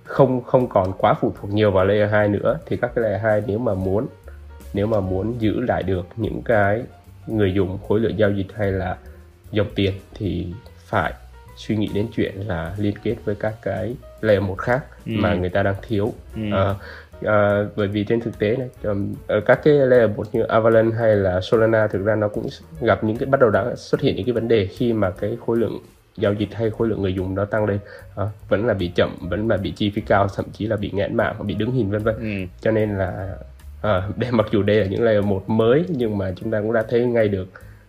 không 0.04 0.44
không 0.44 0.68
còn 0.68 0.92
quá 0.92 1.14
phụ 1.20 1.32
thuộc 1.40 1.50
nhiều 1.50 1.70
vào 1.70 1.84
layer 1.84 2.10
2 2.10 2.28
nữa. 2.28 2.58
Thì 2.66 2.76
các 2.76 2.90
cái 2.94 3.02
layer 3.02 3.22
2 3.22 3.42
nếu 3.46 3.58
mà 3.58 3.74
muốn 3.74 4.06
nếu 4.76 4.86
mà 4.86 5.00
muốn 5.00 5.34
giữ 5.38 5.60
lại 5.60 5.82
được 5.82 6.06
những 6.16 6.42
cái 6.42 6.82
người 7.26 7.52
dùng 7.52 7.78
khối 7.88 8.00
lượng 8.00 8.18
giao 8.18 8.30
dịch 8.30 8.46
hay 8.56 8.72
là 8.72 8.96
dòng 9.50 9.66
tiền 9.74 9.92
thì 10.14 10.46
phải 10.78 11.12
suy 11.56 11.76
nghĩ 11.76 11.90
đến 11.94 12.06
chuyện 12.16 12.32
là 12.46 12.74
liên 12.78 12.94
kết 13.02 13.16
với 13.24 13.34
các 13.34 13.54
cái 13.62 13.94
layer 14.20 14.42
một 14.42 14.58
khác 14.58 14.84
ừ. 15.06 15.12
mà 15.16 15.34
người 15.34 15.48
ta 15.48 15.62
đang 15.62 15.74
thiếu 15.88 16.12
ừ. 16.34 16.42
à, 16.52 16.74
à, 17.24 17.64
bởi 17.76 17.88
vì 17.88 18.04
trên 18.04 18.20
thực 18.20 18.38
tế 18.38 18.56
này 18.56 18.68
um, 18.82 19.14
ở 19.26 19.40
các 19.40 19.60
cái 19.64 19.74
layer 19.74 20.10
một 20.16 20.26
như 20.32 20.42
Avalanche 20.42 20.96
hay 20.96 21.16
là 21.16 21.40
Solana 21.40 21.86
thực 21.86 22.04
ra 22.04 22.14
nó 22.14 22.28
cũng 22.28 22.46
gặp 22.80 23.04
những 23.04 23.16
cái 23.16 23.26
bắt 23.26 23.40
đầu 23.40 23.50
đã 23.50 23.74
xuất 23.76 24.00
hiện 24.00 24.16
những 24.16 24.26
cái 24.26 24.32
vấn 24.32 24.48
đề 24.48 24.66
khi 24.66 24.92
mà 24.92 25.10
cái 25.10 25.36
khối 25.46 25.56
lượng 25.56 25.78
giao 26.16 26.32
dịch 26.32 26.48
hay 26.52 26.70
khối 26.70 26.88
lượng 26.88 27.02
người 27.02 27.14
dùng 27.14 27.34
nó 27.34 27.44
tăng 27.44 27.64
lên 27.64 27.78
à, 28.16 28.24
vẫn 28.48 28.66
là 28.66 28.74
bị 28.74 28.88
chậm 28.94 29.16
vẫn 29.20 29.48
là 29.48 29.56
bị 29.56 29.72
chi 29.76 29.90
phí 29.90 30.02
cao 30.02 30.28
thậm 30.36 30.44
chí 30.52 30.66
là 30.66 30.76
bị 30.76 30.90
nghẽn 30.94 31.16
mạng 31.16 31.34
bị 31.46 31.54
đứng 31.54 31.72
hình 31.72 31.90
vân 31.90 32.02
vân 32.02 32.14
ừ. 32.14 32.46
cho 32.60 32.70
nên 32.70 32.98
là 32.98 33.36
à, 33.82 34.08
đây 34.16 34.30
mặc 34.30 34.46
dù 34.52 34.62
đây 34.62 34.76
là 34.76 34.86
những 34.86 35.02
layer 35.02 35.24
một 35.24 35.44
mới 35.46 35.84
nhưng 35.88 36.18
mà 36.18 36.32
chúng 36.36 36.50
ta 36.50 36.60
cũng 36.60 36.72
đã 36.72 36.84
thấy 36.88 37.06
ngay 37.06 37.28
được 37.28 37.48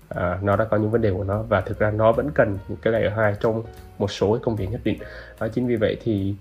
à, 0.10 0.39
nó 0.41 0.56
đã 0.56 0.65
có 0.65 0.78
những 0.78 0.91
vấn 0.91 1.02
đề 1.02 1.12
của 1.12 1.23
nó 1.23 1.41
và 1.41 1.62
thực 1.62 1.80
ra 1.80 1.91
nó 1.91 2.12
vẫn 2.12 2.30
cần 2.32 2.58
những 2.67 2.78
cái 2.82 2.93
layer 2.93 3.13
hai 3.13 3.34
trong 3.39 3.63
một 3.97 4.12
số 4.12 4.39
công 4.41 4.56
việc 4.56 4.67
nhất 4.71 4.82
định. 4.84 4.97
À, 5.39 5.47
chính 5.47 5.67
vì 5.67 5.76
vậy 5.76 5.97
thì 6.04 6.34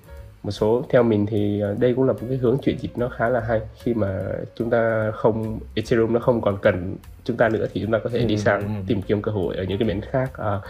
một 0.43 0.51
số 0.51 0.85
theo 0.89 1.03
mình 1.03 1.27
thì 1.27 1.63
à, 1.63 1.69
đây 1.79 1.95
cũng 1.95 2.05
là 2.05 2.13
một 2.13 2.19
cái 2.29 2.39
hướng 2.39 2.59
chuyển 2.59 2.79
dịch 2.79 2.99
nó 2.99 3.09
khá 3.09 3.29
là 3.29 3.41
hay. 3.41 3.61
Khi 3.83 3.95
mà 3.95 4.23
chúng 4.55 4.71
ta 4.71 5.11
không 5.15 5.59
Ethereum 5.75 6.13
nó 6.13 6.21
không 6.21 6.41
còn 6.41 6.59
cần 6.63 6.97
chúng 7.25 7.37
ta 7.37 7.49
nữa 7.49 7.67
thì 7.73 7.81
chúng 7.81 7.93
ta 7.93 7.99
có 8.05 8.11
thể 8.11 8.19
đi 8.19 8.35
ừ, 8.35 8.39
sang 8.39 8.61
ừ, 8.61 8.67
ừ. 8.67 8.83
tìm 8.87 9.03
kiếm 9.03 9.23
cơ 9.23 9.33
hội 9.33 9.57
ở 9.57 9.65
những 9.65 9.79
cái 9.79 9.89
miền 9.89 10.01
khác. 10.01 10.31
À, 10.39 10.61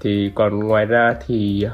thì 0.00 0.32
còn 0.34 0.58
ngoài 0.58 0.84
ra 0.84 1.14
thì 1.26 1.66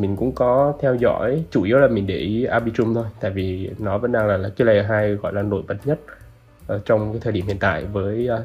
mình 0.00 0.16
cũng 0.16 0.32
có 0.32 0.74
theo 0.80 0.94
dõi 0.94 1.44
chủ 1.50 1.62
yếu 1.62 1.78
là 1.78 1.88
mình 1.88 2.06
để 2.06 2.16
ý 2.16 2.44
Arbitrum 2.44 2.94
thôi 2.94 3.04
tại 3.20 3.30
vì 3.30 3.70
nó 3.78 3.98
vẫn 3.98 4.12
đang 4.12 4.26
là, 4.26 4.36
là 4.36 4.48
cái 4.56 4.66
layer 4.66 4.86
2 4.86 5.14
gọi 5.14 5.32
là 5.32 5.42
nổi 5.42 5.62
bật 5.68 5.76
nhất 5.84 5.98
ở 6.66 6.80
trong 6.84 7.12
cái 7.12 7.20
thời 7.24 7.32
điểm 7.32 7.46
hiện 7.46 7.58
tại 7.58 7.84
với 7.84 8.26
ờ, 8.26 8.36
uh, 8.36 8.42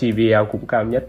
TVL 0.00 0.50
cũng 0.52 0.66
cao 0.66 0.84
nhất 0.84 1.04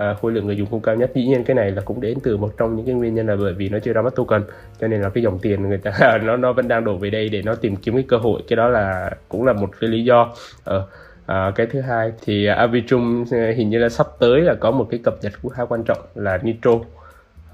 à, 0.00 0.14
khối 0.20 0.32
lượng 0.32 0.46
người 0.46 0.56
dùng 0.56 0.66
cũng 0.66 0.80
cao 0.80 0.96
nhất. 0.96 1.10
Dĩ 1.14 1.26
nhiên 1.26 1.44
cái 1.44 1.54
này 1.54 1.70
là 1.70 1.82
cũng 1.84 2.00
đến 2.00 2.18
từ 2.22 2.36
một 2.36 2.52
trong 2.58 2.76
những 2.76 2.86
cái 2.86 2.94
nguyên 2.94 3.14
nhân 3.14 3.26
là 3.26 3.36
bởi 3.36 3.52
vì 3.52 3.68
nó 3.68 3.78
chưa 3.78 3.92
ra 3.92 4.02
mắt 4.02 4.14
token 4.16 4.42
cho 4.80 4.88
nên 4.88 5.00
là 5.02 5.08
cái 5.08 5.22
dòng 5.22 5.38
tiền 5.38 5.62
người 5.68 5.78
ta 5.78 6.18
nó 6.22 6.36
nó 6.36 6.52
vẫn 6.52 6.68
đang 6.68 6.84
đổ 6.84 6.96
về 6.96 7.10
đây 7.10 7.28
để 7.28 7.42
nó 7.42 7.54
tìm 7.54 7.76
kiếm 7.76 7.94
cái 7.94 8.04
cơ 8.08 8.16
hội. 8.16 8.42
Cái 8.48 8.56
đó 8.56 8.68
là 8.68 9.10
cũng 9.28 9.44
là 9.44 9.52
một 9.52 9.70
cái 9.80 9.90
lý 9.90 10.04
do. 10.04 10.32
Ờ, 10.64 10.86
à, 11.26 11.52
cái 11.54 11.66
thứ 11.66 11.80
hai 11.80 12.12
thì 12.24 12.46
Arbitrum 12.46 13.24
hình 13.30 13.70
như 13.70 13.78
là 13.78 13.88
sắp 13.88 14.06
tới 14.20 14.40
là 14.40 14.54
có 14.54 14.70
một 14.70 14.86
cái 14.90 15.00
cập 15.04 15.14
nhật 15.22 15.32
khá 15.52 15.64
quan 15.64 15.82
trọng 15.84 15.98
là 16.14 16.38
Nitro. 16.42 16.72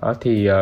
Đó 0.02 0.14
thì 0.20 0.50
uh, 0.50 0.54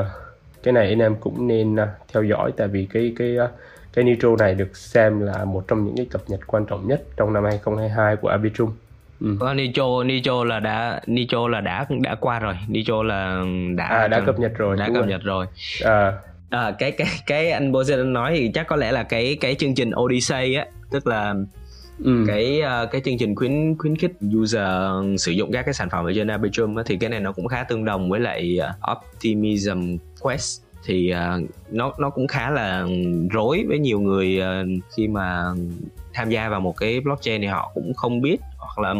cái 0.64 0.72
này 0.72 0.88
anh 0.88 0.98
em 0.98 1.16
cũng 1.20 1.48
nên 1.48 1.74
uh, 1.74 1.88
theo 2.12 2.22
dõi 2.22 2.52
tại 2.56 2.68
vì 2.68 2.86
cái 2.92 3.12
cái 3.18 3.36
uh, 3.44 3.50
cái 3.92 4.04
Nitro 4.04 4.36
này 4.38 4.54
được 4.54 4.76
xem 4.76 5.20
là 5.20 5.44
một 5.44 5.64
trong 5.68 5.84
những 5.84 5.96
cái 5.96 6.06
cập 6.10 6.22
nhật 6.28 6.40
quan 6.46 6.66
trọng 6.66 6.88
nhất 6.88 7.02
trong 7.16 7.32
năm 7.32 7.44
2022 7.44 8.16
của 8.16 8.28
Arbitrum 8.28 8.70
Ừ. 9.20 9.36
Có 9.40 9.54
Nicho 9.54 10.04
Nicho 10.04 10.44
là 10.44 10.60
đã 10.60 11.00
Nicho 11.06 11.48
là 11.48 11.60
đã 11.60 11.86
đã 12.00 12.14
qua 12.14 12.38
rồi 12.38 12.54
Nicho 12.68 13.02
là 13.02 13.44
đã 13.76 13.84
à, 13.84 14.08
đã 14.08 14.20
cập 14.20 14.38
nhật 14.38 14.52
rồi 14.58 14.76
đã 14.76 14.88
cập 14.94 15.06
nhật 15.06 15.22
rồi 15.22 15.46
à. 15.84 16.12
à 16.50 16.72
cái 16.78 16.90
cái 16.90 17.06
cái 17.26 17.50
anh 17.50 17.72
Bosen 17.72 18.12
nói 18.12 18.36
thì 18.36 18.50
chắc 18.54 18.66
có 18.66 18.76
lẽ 18.76 18.92
là 18.92 19.02
cái 19.02 19.36
cái 19.40 19.54
chương 19.54 19.74
trình 19.74 19.90
Odyssey 20.00 20.54
á 20.54 20.66
tức 20.90 21.06
là 21.06 21.34
ừ. 22.04 22.24
cái 22.26 22.60
uh, 22.62 22.90
cái 22.90 23.00
chương 23.04 23.18
trình 23.18 23.34
khuyến 23.34 23.78
khuyến 23.78 23.96
khích 23.96 24.12
user 24.36 24.68
sử 25.18 25.32
dụng 25.32 25.52
các 25.52 25.62
cái 25.62 25.74
sản 25.74 25.90
phẩm 25.90 26.04
ở 26.04 26.12
trên 26.14 26.28
Arbitrum 26.28 26.76
thì 26.86 26.96
cái 26.96 27.10
này 27.10 27.20
nó 27.20 27.32
cũng 27.32 27.48
khá 27.48 27.64
tương 27.64 27.84
đồng 27.84 28.10
với 28.10 28.20
lại 28.20 28.58
Optimism 28.92 29.96
Quest 30.24 30.60
thì 30.84 31.12
uh, 31.12 31.50
nó 31.70 31.92
nó 31.98 32.10
cũng 32.10 32.26
khá 32.26 32.50
là 32.50 32.86
rối 33.30 33.64
với 33.68 33.78
nhiều 33.78 34.00
người 34.00 34.40
uh, 34.40 34.84
khi 34.96 35.08
mà 35.08 35.52
tham 36.14 36.30
gia 36.30 36.48
vào 36.48 36.60
một 36.60 36.76
cái 36.76 37.00
blockchain 37.00 37.40
thì 37.40 37.46
họ 37.46 37.70
cũng 37.74 37.94
không 37.94 38.20
biết 38.20 38.40
hoặc 38.64 38.78
là 38.78 38.94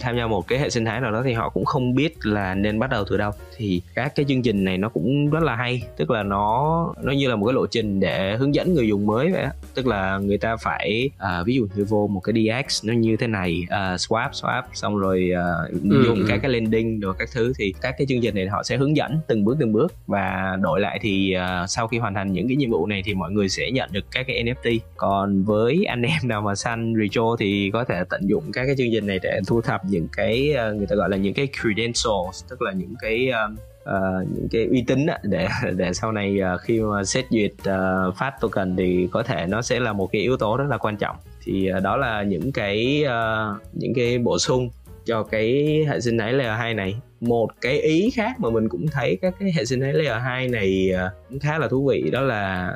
tham 0.00 0.16
gia 0.16 0.26
một 0.26 0.48
cái 0.48 0.58
hệ 0.58 0.70
sinh 0.70 0.84
thái 0.84 1.00
nào 1.00 1.12
đó 1.12 1.22
thì 1.24 1.32
họ 1.32 1.48
cũng 1.48 1.64
không 1.64 1.94
biết 1.94 2.26
là 2.26 2.54
nên 2.54 2.78
bắt 2.78 2.90
đầu 2.90 3.04
từ 3.04 3.16
đâu. 3.16 3.32
Thì 3.56 3.82
các 3.94 4.12
cái 4.14 4.26
chương 4.28 4.42
trình 4.42 4.64
này 4.64 4.78
nó 4.78 4.88
cũng 4.88 5.30
rất 5.30 5.42
là 5.42 5.56
hay 5.56 5.82
tức 5.96 6.10
là 6.10 6.22
nó 6.22 6.94
nó 7.02 7.12
như 7.12 7.28
là 7.28 7.36
một 7.36 7.46
cái 7.46 7.54
lộ 7.54 7.66
trình 7.66 8.00
để 8.00 8.36
hướng 8.36 8.54
dẫn 8.54 8.74
người 8.74 8.88
dùng 8.88 9.06
mới 9.06 9.32
vậy 9.32 9.42
á. 9.42 9.50
Tức 9.74 9.86
là 9.86 10.18
người 10.18 10.38
ta 10.38 10.56
phải 10.56 11.10
à, 11.18 11.42
ví 11.46 11.54
dụ 11.54 11.66
như 11.74 11.84
vô 11.84 12.06
một 12.06 12.20
cái 12.20 12.34
DX 12.34 12.84
nó 12.84 12.92
như 12.92 13.16
thế 13.16 13.26
này 13.26 13.62
à, 13.68 13.94
swap 13.96 14.30
swap 14.30 14.62
xong 14.72 14.98
rồi 14.98 15.30
à, 15.34 15.46
ừ, 15.90 16.04
dùng 16.06 16.18
ừ. 16.18 16.24
các 16.28 16.38
cái 16.42 16.50
lending 16.50 17.00
rồi 17.00 17.14
các 17.18 17.28
thứ 17.32 17.52
thì 17.58 17.74
các 17.80 17.94
cái 17.98 18.06
chương 18.06 18.20
trình 18.20 18.34
này 18.34 18.46
họ 18.46 18.62
sẽ 18.62 18.76
hướng 18.76 18.96
dẫn 18.96 19.18
từng 19.26 19.44
bước 19.44 19.56
từng 19.60 19.72
bước. 19.72 19.94
Và 20.06 20.56
đổi 20.60 20.80
lại 20.80 20.98
thì 21.02 21.32
à, 21.32 21.66
sau 21.66 21.88
khi 21.88 21.98
hoàn 21.98 22.14
thành 22.14 22.32
những 22.32 22.48
cái 22.48 22.56
nhiệm 22.56 22.70
vụ 22.70 22.86
này 22.86 23.02
thì 23.04 23.14
mọi 23.14 23.30
người 23.30 23.48
sẽ 23.48 23.70
nhận 23.70 23.92
được 23.92 24.04
các 24.10 24.26
cái 24.26 24.44
NFT 24.44 24.78
còn 24.96 25.44
với 25.44 25.84
anh 25.84 26.02
em 26.02 26.18
nào 26.22 26.42
mà 26.42 26.54
San 26.58 26.94
retro 27.00 27.36
thì 27.38 27.70
có 27.72 27.84
thể 27.84 28.04
tận 28.10 28.20
dụng 28.24 28.52
các 28.52 28.66
cái 28.66 28.74
chương 28.78 28.88
trình 28.92 29.06
này 29.06 29.18
để 29.22 29.40
thu 29.46 29.60
thập 29.60 29.84
những 29.84 30.08
cái 30.16 30.54
uh, 30.70 30.76
người 30.76 30.86
ta 30.86 30.96
gọi 30.96 31.10
là 31.10 31.16
những 31.16 31.34
cái 31.34 31.48
credentials 31.60 32.44
tức 32.48 32.62
là 32.62 32.72
những 32.72 32.94
cái 33.00 33.30
uh, 33.30 33.58
uh, 33.88 34.28
những 34.34 34.48
cái 34.50 34.66
uy 34.66 34.84
tín 34.86 35.06
để 35.22 35.48
để 35.76 35.92
sau 35.92 36.12
này 36.12 36.38
uh, 36.54 36.60
khi 36.60 36.80
mà 36.80 37.04
xét 37.04 37.24
duyệt 37.30 37.52
uh, 37.60 38.16
phát 38.16 38.32
token 38.40 38.76
thì 38.76 39.08
có 39.12 39.22
thể 39.22 39.46
nó 39.46 39.62
sẽ 39.62 39.80
là 39.80 39.92
một 39.92 40.08
cái 40.12 40.22
yếu 40.22 40.36
tố 40.36 40.56
rất 40.56 40.66
là 40.70 40.76
quan 40.78 40.96
trọng. 40.96 41.16
Thì 41.44 41.70
uh, 41.76 41.82
đó 41.82 41.96
là 41.96 42.22
những 42.22 42.52
cái 42.52 43.04
uh, 43.06 43.62
những 43.72 43.94
cái 43.94 44.18
bổ 44.18 44.38
sung 44.38 44.70
cho 45.04 45.22
cái 45.22 45.78
hệ 45.88 46.00
sinh 46.00 46.18
thái 46.18 46.32
layer 46.32 46.58
2 46.58 46.74
này. 46.74 46.94
Một 47.20 47.48
cái 47.60 47.80
ý 47.80 48.10
khác 48.10 48.40
mà 48.40 48.50
mình 48.50 48.68
cũng 48.68 48.86
thấy 48.88 49.18
các 49.22 49.34
cái 49.40 49.52
hệ 49.56 49.64
sinh 49.64 49.80
thái 49.80 49.92
layer 49.92 50.22
2 50.22 50.48
này 50.48 50.90
cũng 51.28 51.38
khá 51.38 51.58
là 51.58 51.68
thú 51.68 51.88
vị 51.88 52.10
đó 52.12 52.20
là 52.20 52.74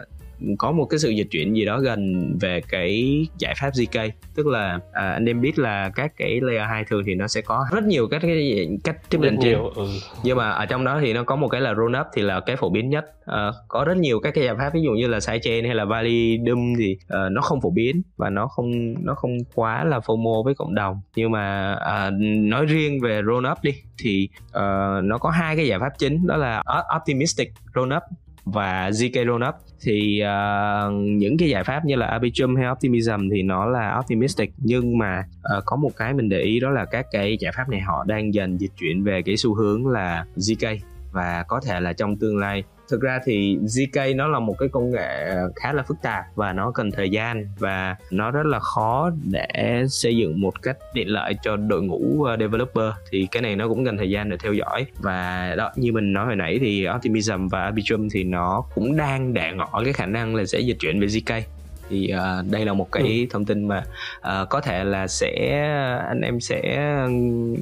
có 0.59 0.73
một 0.73 0.85
cái 0.85 0.99
sự 0.99 1.11
dịch 1.11 1.27
chuyển 1.31 1.57
gì 1.57 1.65
đó 1.65 1.81
gần 1.81 2.33
về 2.41 2.61
cái 2.69 3.27
giải 3.39 3.55
pháp 3.61 3.71
ZK 3.71 4.11
tức 4.35 4.47
là 4.47 4.79
à, 4.93 5.11
anh 5.11 5.29
em 5.29 5.41
biết 5.41 5.59
là 5.59 5.91
các 5.95 6.13
cái 6.17 6.41
layer 6.41 6.69
2 6.69 6.85
thường 6.85 7.03
thì 7.07 7.15
nó 7.15 7.29
sẽ 7.29 7.41
có 7.41 7.67
rất 7.73 7.85
nhiều 7.85 8.09
các 8.09 8.23
cái 8.23 8.69
cách 8.85 8.97
tiếp 9.11 9.19
định 9.21 9.39
trên 9.43 9.59
ừ. 9.75 9.87
nhưng 10.23 10.37
mà 10.37 10.51
ở 10.51 10.67
trong 10.67 10.85
đó 10.85 10.99
thì 11.01 11.13
nó 11.13 11.25
có 11.25 11.37
một 11.37 11.49
cái 11.49 11.61
là 11.61 11.75
roll 11.75 11.97
up 12.01 12.07
thì 12.15 12.23
là 12.23 12.41
cái 12.41 12.57
phổ 12.57 12.71
biến 12.71 12.91
nhất. 12.91 13.05
À, 13.25 13.53
có 13.69 13.85
rất 13.85 13.97
nhiều 13.97 14.21
các 14.21 14.35
cái 14.35 14.45
giải 14.45 14.55
pháp 14.59 14.71
ví 14.75 14.83
dụ 14.83 14.91
như 14.91 15.07
là 15.07 15.21
sidechain 15.21 15.65
hay 15.65 15.75
là 15.75 15.85
validum 15.85 16.75
thì 16.79 16.97
uh, 17.05 17.33
nó 17.33 17.41
không 17.43 17.61
phổ 17.61 17.71
biến 17.71 18.03
và 18.17 18.31
nó 18.31 18.47
không 18.47 18.95
nó 19.05 19.15
không 19.15 19.39
quá 19.55 19.85
là 19.85 19.99
FOMO 19.99 20.43
với 20.45 20.55
cộng 20.55 20.75
đồng. 20.75 21.01
Nhưng 21.17 21.31
mà 21.31 21.73
uh, 21.73 22.13
nói 22.39 22.67
riêng 22.67 23.01
về 23.01 23.21
roll 23.27 23.47
up 23.53 23.59
đi 23.63 23.75
thì 23.99 24.29
uh, 24.47 25.05
nó 25.05 25.19
có 25.21 25.31
hai 25.31 25.57
cái 25.57 25.67
giải 25.67 25.79
pháp 25.79 25.93
chính 25.99 26.27
đó 26.27 26.37
là 26.37 26.63
optimistic 26.97 27.53
roll 27.75 27.93
up 27.93 28.03
và 28.45 28.91
zk 28.91 29.27
rollup 29.27 29.55
thì 29.81 30.23
uh, 30.23 30.93
những 30.93 31.37
cái 31.39 31.49
giải 31.49 31.65
pháp 31.65 31.85
như 31.85 31.97
là 31.97 32.07
Arbitrum 32.07 32.57
hay 32.57 32.71
Optimism 32.71 33.29
thì 33.33 33.43
nó 33.43 33.67
là 33.67 33.99
optimistic 33.99 34.53
nhưng 34.59 34.99
mà 34.99 35.25
uh, 35.59 35.63
có 35.67 35.77
một 35.77 35.91
cái 35.97 36.15
mình 36.15 36.29
để 36.29 36.41
ý 36.41 36.61
đó 36.61 36.71
là 36.71 36.85
các 36.85 37.07
cái 37.11 37.37
giải 37.41 37.53
pháp 37.57 37.69
này 37.69 37.81
họ 37.81 38.05
đang 38.07 38.35
dần 38.35 38.61
dịch 38.61 38.73
chuyển 38.81 39.05
về 39.05 39.23
cái 39.23 39.37
xu 39.37 39.55
hướng 39.55 39.87
là 39.87 40.27
zk 40.37 40.77
và 41.13 41.45
có 41.49 41.61
thể 41.67 41.81
là 41.81 41.93
trong 41.93 42.17
tương 42.17 42.39
lai 42.39 42.65
thực 42.93 43.01
ra 43.01 43.21
thì 43.25 43.59
zk 43.63 44.17
nó 44.17 44.29
là 44.29 44.39
một 44.39 44.55
cái 44.59 44.69
công 44.69 44.91
nghệ 44.91 45.35
khá 45.57 45.73
là 45.73 45.83
phức 45.83 45.97
tạp 46.03 46.25
và 46.35 46.53
nó 46.53 46.71
cần 46.71 46.91
thời 46.91 47.11
gian 47.11 47.47
và 47.59 47.97
nó 48.11 48.31
rất 48.31 48.47
là 48.47 48.59
khó 48.59 49.11
để 49.31 49.85
xây 49.89 50.17
dựng 50.17 50.41
một 50.41 50.63
cách 50.63 50.77
tiện 50.95 51.09
lợi 51.09 51.35
cho 51.43 51.57
đội 51.57 51.83
ngũ 51.83 52.25
ờ, 52.25 52.37
developer. 52.37 52.93
Thì 53.11 53.29
cái 53.31 53.43
này 53.43 53.57
nó 53.57 53.69
cũng 53.69 53.85
cần 53.85 53.97
thời 53.97 54.11
gian 54.11 54.31
để 54.31 54.37
theo 54.37 54.53
dõi. 54.53 54.87
Và 54.99 55.55
đó 55.57 55.71
như 55.77 55.93
mình 55.93 56.13
nói 56.13 56.27
hồi 56.27 56.37
nãy 56.37 56.59
thì 56.61 56.87
optimism 56.97 57.49
và 57.49 57.63
arbitrum 57.63 58.09
thì 58.09 58.25
nó 58.25 58.65
cũng 58.75 58.97
đang 58.97 59.35
để 59.35 59.53
ngỏ 59.53 59.83
cái 59.85 59.93
khả 59.93 60.07
năng 60.07 60.35
là 60.35 60.45
sẽ 60.45 60.61
dịch 60.61 60.77
chuyển 60.81 61.01
về 61.01 61.07
zk 61.07 61.43
thì 61.89 62.13
uh, 62.15 62.51
đây 62.51 62.65
là 62.65 62.73
một 62.73 62.93
cái 62.93 63.03
ừ. 63.03 63.27
thông 63.31 63.45
tin 63.45 63.69
mà 63.69 63.85
uh, 64.19 64.49
có 64.49 64.61
thể 64.61 64.85
là 64.85 65.07
sẽ 65.07 65.61
anh 66.09 66.21
em 66.21 66.41
sẽ 66.41 66.89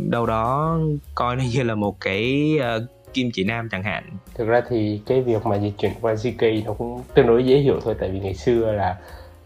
đâu 0.09 0.27
đó 0.27 0.79
coi 1.15 1.37
nó 1.37 1.43
như 1.53 1.63
là 1.63 1.75
một 1.75 2.01
cái 2.01 2.59
uh, 2.77 3.00
kim 3.15 3.31
chỉ 3.33 3.45
nam 3.45 3.69
chẳng 3.71 3.83
hạn 3.83 4.05
thực 4.35 4.49
ra 4.49 4.63
thì 4.69 5.01
cái 5.07 5.21
việc 5.21 5.47
mà 5.47 5.57
dịch 5.57 5.79
chuyển 5.79 5.93
qua 6.01 6.15
zk 6.15 6.65
nó 6.65 6.73
cũng 6.73 7.03
tương 7.15 7.27
đối 7.27 7.47
dễ 7.47 7.59
hiểu 7.59 7.81
thôi 7.85 7.95
tại 8.01 8.11
vì 8.11 8.21
ngày 8.21 8.35
xưa 8.35 8.73
là 8.73 8.97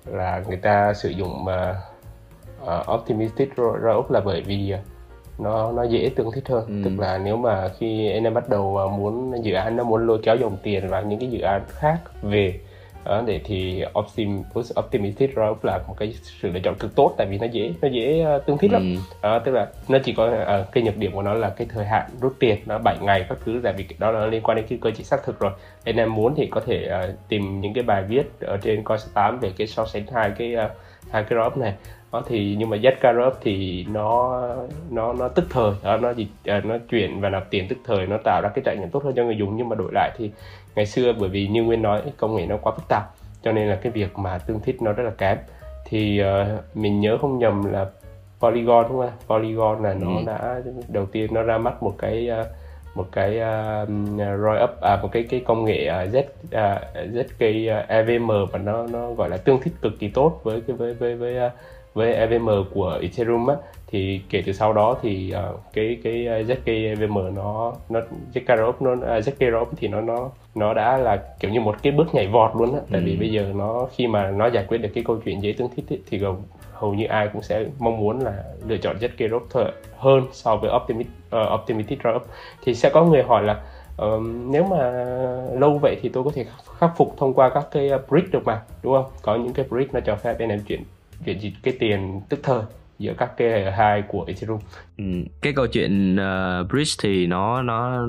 là 0.07 0.43
người 0.49 0.57
ta 0.57 0.95
sử 0.95 1.09
dụng 1.09 1.45
mà 1.45 1.81
uh, 2.63 2.91
optimistic 2.95 3.49
rollup 3.57 4.11
là 4.11 4.21
bởi 4.21 4.41
vì 4.41 4.75
nó 5.39 5.73
nó 5.73 5.83
dễ 5.83 6.11
tương 6.17 6.31
thích 6.33 6.49
hơn 6.49 6.67
ừ. 6.67 6.75
tức 6.85 7.01
là 7.01 7.19
nếu 7.19 7.37
mà 7.37 7.69
khi 7.79 8.11
anh 8.11 8.25
em 8.25 8.35
bắt 8.35 8.49
đầu 8.49 8.91
muốn 8.99 9.33
dự 9.43 9.55
án 9.55 9.77
nó 9.77 9.85
muốn 9.85 10.07
lôi 10.07 10.19
kéo 10.23 10.37
dòng 10.37 10.57
tiền 10.63 10.89
và 10.89 11.01
những 11.01 11.19
cái 11.19 11.31
dự 11.31 11.41
án 11.41 11.63
khác 11.69 11.99
về 12.23 12.61
đó, 13.05 13.23
để 13.27 13.41
thì 13.45 13.85
Optim, 13.99 14.43
Optimistic 14.81 15.31
Rollup 15.37 15.65
là 15.65 15.79
một 15.89 15.95
cái 15.99 16.15
sự 16.23 16.51
lựa 16.53 16.61
chọn 16.61 16.75
cực 16.75 16.95
tốt 16.95 17.15
tại 17.17 17.27
vì 17.27 17.39
nó 17.39 17.47
dễ 17.47 17.73
nó 17.83 17.89
dễ 17.89 18.27
uh, 18.37 18.47
tương 18.47 18.59
thích 18.59 18.73
lắm. 18.73 18.83
Ừ. 18.83 19.19
đó, 19.23 19.39
tức 19.39 19.53
là 19.53 19.69
nó 19.89 19.99
chỉ 20.05 20.13
có 20.13 20.27
uh, 20.27 20.73
cái 20.73 20.85
nhược 20.85 20.97
điểm 20.97 21.13
của 21.13 21.23
nó 21.23 21.35
là 21.35 21.51
cái 21.51 21.67
thời 21.71 21.85
hạn 21.85 22.11
rút 22.21 22.37
tiền 22.39 22.59
nó 22.67 22.79
7 22.79 22.97
ngày 23.01 23.27
các 23.29 23.39
thứ 23.45 23.61
tại 23.63 23.73
vì 23.77 23.87
đó 23.99 24.11
là 24.11 24.27
liên 24.27 24.43
quan 24.43 24.57
đến 24.57 24.67
cái 24.69 24.79
cơ 24.83 24.91
chế 24.91 25.05
xác 25.05 25.25
thực 25.25 25.41
rồi. 25.41 25.53
Nên 25.85 25.97
em 25.97 26.15
muốn 26.15 26.35
thì 26.37 26.47
có 26.47 26.61
thể 26.67 26.91
uh, 27.05 27.29
tìm 27.29 27.61
những 27.61 27.75
cái 27.75 27.85
bài 27.85 28.03
viết 28.09 28.41
ở 28.41 28.57
trên 28.57 28.85
coi 28.85 28.99
8 29.15 29.39
về 29.41 29.53
cái 29.57 29.67
so 29.67 29.87
sánh 29.87 30.07
hai 30.15 30.31
cái 30.39 30.55
uh, 30.65 30.71
hai 31.11 31.25
cái 31.25 31.39
rollup 31.39 31.57
này 31.57 31.75
đó 32.15 32.23
thì 32.27 32.57
nhưng 32.59 32.71
mà 32.71 32.77
rollup 33.03 33.35
thì 33.41 33.87
nó 33.89 34.43
nó 34.91 35.13
nó 35.13 35.29
tức 35.29 35.45
thời 35.51 35.73
đó, 35.83 35.97
nó 35.97 36.11
gì 36.11 36.29
à, 36.45 36.61
nó 36.65 36.79
chuyển 36.91 37.21
và 37.21 37.29
nạp 37.29 37.51
tiền 37.51 37.69
tức 37.69 37.79
thời 37.85 38.07
nó 38.07 38.17
tạo 38.25 38.41
ra 38.43 38.49
cái 38.55 38.63
trải 38.65 38.77
nghiệm 38.77 38.91
tốt 38.91 39.05
hơn 39.05 39.15
cho 39.17 39.25
người 39.25 39.37
dùng 39.37 39.57
nhưng 39.57 39.69
mà 39.69 39.77
đổi 39.77 39.91
lại 39.93 40.11
thì 40.17 40.31
ngày 40.75 40.87
xưa 40.87 41.13
bởi 41.13 41.29
vì 41.29 41.47
như 41.47 41.63
nguyên 41.63 41.83
nói 41.83 42.03
công 42.17 42.37
nghệ 42.37 42.47
nó 42.47 42.57
quá 42.57 42.73
phức 42.77 42.89
tạp 42.89 43.03
cho 43.43 43.53
nên 43.53 43.69
là 43.69 43.77
cái 43.77 43.93
việc 43.93 44.19
mà 44.19 44.39
tương 44.39 44.61
thích 44.61 44.83
nó 44.83 44.93
rất 44.93 45.03
là 45.05 45.11
kém 45.11 45.39
thì 45.85 46.23
uh, 46.23 46.77
mình 46.77 47.01
nhớ 47.01 47.19
không 47.21 47.39
nhầm 47.39 47.73
là 47.73 47.87
Polygon 48.41 48.87
đúng 48.89 49.01
không? 49.01 49.11
Polygon 49.39 49.83
là 49.83 49.95
nó 49.95 50.17
ừ. 50.17 50.23
đã 50.27 50.61
đầu 50.89 51.07
tiên 51.07 51.35
nó 51.35 51.43
ra 51.43 51.59
mắt 51.59 51.83
một 51.83 51.95
cái 51.99 52.31
uh, 52.41 52.47
một 52.95 53.07
cái 53.13 53.31
uh, 53.31 53.89
ROI 54.19 54.63
up 54.65 54.81
à, 54.81 54.99
một 55.03 55.09
cái 55.13 55.23
cái 55.31 55.41
công 55.47 55.65
nghệ 55.65 55.89
uh, 55.89 56.15
Z 56.15 56.19
uh, 56.21 57.15
ZK 57.15 57.81
uh, 57.81 57.89
EVM 57.89 58.31
và 58.53 58.59
nó 58.59 58.87
nó 58.87 59.13
gọi 59.13 59.29
là 59.29 59.37
tương 59.37 59.61
thích 59.61 59.73
cực 59.83 59.93
kỳ 59.99 60.09
tốt 60.09 60.41
với 60.43 60.61
cái 60.67 60.77
với 60.77 60.95
với 60.95 61.15
với 61.15 61.47
uh, 61.47 61.53
với 61.95 62.13
EVM 62.13 62.49
của 62.75 62.99
Ethereum 63.03 63.47
á 63.47 63.57
thì 63.87 64.21
kể 64.31 64.43
từ 64.47 64.53
sau 64.53 64.73
đó 64.73 64.97
thì 65.03 65.35
uh, 65.51 65.61
cái 65.73 65.99
cái 66.05 66.13
ZK 66.45 66.89
EVM 66.89 67.35
nó 67.35 67.73
nó 67.89 68.01
ZK 68.35 68.57
nó 68.57 68.69
uh, 68.69 69.25
ZK 69.25 69.65
thì 69.77 69.89
nó 69.89 70.01
nó 70.01 70.31
nó 70.55 70.75
đã 70.75 70.99
là 70.99 71.23
kiểu 71.41 71.51
như 71.51 71.61
một 71.61 71.77
cái 71.83 71.93
bước 71.93 72.15
nhảy 72.15 72.27
vọt 72.27 72.51
luôn 72.57 72.75
á. 72.75 72.81
Tại 72.93 73.01
ừ. 73.01 73.05
vì 73.07 73.17
bây 73.17 73.31
giờ 73.31 73.53
nó 73.55 73.89
khi 73.97 74.07
mà 74.07 74.31
nó 74.31 74.47
giải 74.47 74.65
quyết 74.69 74.79
được 74.79 74.89
cái 74.95 75.05
câu 75.05 75.17
chuyện 75.25 75.43
giấy 75.43 75.53
tương 75.53 75.69
thích 75.77 75.85
ấy, 75.91 76.01
thì 76.11 76.21
hầu 76.73 76.95
như 76.95 77.05
ai 77.07 77.29
cũng 77.33 77.43
sẽ 77.43 77.65
mong 77.79 77.99
muốn 77.99 78.21
là 78.21 78.45
lựa 78.67 78.77
chọn 78.77 78.97
ZK 78.97 79.29
Rope 79.29 79.71
hơn 79.97 80.27
so 80.33 80.57
với 80.57 80.71
Optimist 80.77 81.09
uh, 81.09 81.61
Optimistic 81.61 81.99
Rope 82.05 82.27
thì 82.65 82.75
sẽ 82.75 82.91
có 82.91 83.05
người 83.05 83.23
hỏi 83.23 83.43
là 83.43 83.63
uh, 84.03 84.23
nếu 84.47 84.65
mà 84.65 84.91
lâu 85.53 85.79
vậy 85.83 85.97
thì 86.03 86.09
tôi 86.09 86.25
có 86.25 86.31
thể 86.35 86.47
khắc 86.79 86.91
phục 86.97 87.15
thông 87.17 87.35
qua 87.35 87.49
các 87.49 87.67
cái 87.73 87.91
bridge 88.09 88.29
được 88.33 88.45
mà 88.45 88.63
đúng 88.83 88.95
không? 88.95 89.11
Có 89.23 89.37
những 89.37 89.53
cái 89.53 89.67
bridge 89.71 89.91
nó 89.93 90.01
cho 90.01 90.17
phép 90.17 90.37
bên 90.39 90.49
em 90.49 90.61
chuyển 90.61 90.83
chuyển 91.25 91.39
dịch 91.39 91.53
cái 91.63 91.77
tiền 91.79 92.21
tức 92.29 92.41
thời 92.43 92.63
giữa 92.99 93.15
các 93.19 93.37
cái 93.37 93.49
layer 93.49 93.75
hai 93.75 94.03
của 94.03 94.25
Ethereum. 94.29 94.59
Ừ, 94.99 95.05
cái 95.43 95.53
câu 95.57 95.67
chuyện 95.67 96.17
uh, 96.17 96.71
bridge 96.71 96.93
thì 97.03 97.27
nó 97.27 97.63
nó 97.63 98.07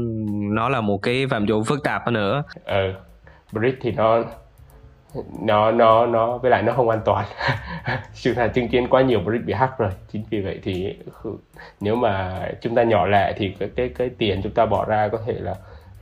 nó 0.51 0.69
là 0.69 0.81
một 0.81 0.97
cái 0.97 1.27
phạm 1.27 1.47
trù 1.47 1.63
phức 1.63 1.83
tạp 1.83 2.05
hơn 2.05 2.13
nữa. 2.13 2.43
Ờ, 2.65 2.93
bridge 3.51 3.77
thì 3.81 3.91
nó 3.91 4.23
nó 5.41 5.71
nó 5.71 6.05
nó 6.05 6.37
với 6.37 6.51
lại 6.51 6.63
nó 6.63 6.73
không 6.73 6.89
an 6.89 6.99
toàn 7.05 7.25
chúng 8.13 8.35
ta 8.35 8.47
chứng 8.47 8.67
kiến 8.67 8.87
quá 8.89 9.01
nhiều 9.01 9.19
brick 9.19 9.45
bị 9.45 9.53
hack 9.53 9.77
rồi 9.77 9.91
chính 10.11 10.23
vì 10.29 10.41
vậy 10.41 10.59
thì 10.63 10.95
nếu 11.81 11.95
mà 11.95 12.41
chúng 12.61 12.75
ta 12.75 12.83
nhỏ 12.83 13.05
lẻ 13.07 13.33
thì 13.37 13.55
cái 13.59 13.69
cái 13.75 13.89
cái 13.89 14.09
tiền 14.09 14.41
chúng 14.43 14.53
ta 14.53 14.65
bỏ 14.65 14.85
ra 14.85 15.07
có 15.07 15.17
thể 15.25 15.33
là 15.33 15.55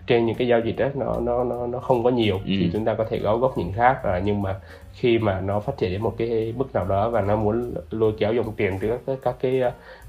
trên 0.08 0.26
những 0.26 0.36
cái 0.36 0.48
giao 0.48 0.60
dịch 0.60 0.78
đó 0.78 0.88
nó 0.96 1.20
nó 1.20 1.44
nó 1.44 1.68
nó 1.68 1.80
không 1.80 2.04
có 2.04 2.10
nhiều 2.10 2.36
ừ. 2.36 2.44
thì 2.46 2.70
chúng 2.74 2.86
ta 2.86 2.94
có 2.94 3.06
thể 3.10 3.20
gấu 3.20 3.38
góc 3.38 3.58
nhìn 3.58 3.72
khác. 3.72 4.04
À, 4.04 4.22
nhưng 4.26 4.42
mà 4.42 4.56
khi 4.94 5.18
mà 5.18 5.42
nó 5.42 5.60
phát 5.60 5.78
triển 5.78 5.92
đến 5.92 6.02
một 6.02 6.16
cái 6.18 6.54
mức 6.58 6.74
nào 6.74 6.86
đó 6.86 7.10
và 7.10 7.22
nó 7.22 7.36
muốn 7.36 7.74
lôi 7.92 8.14
kéo 8.20 8.34
dòng 8.34 8.54
tiền 8.58 8.78
từ 8.82 8.98
các 9.06 9.20
các 9.24 9.36
cái 9.42 9.62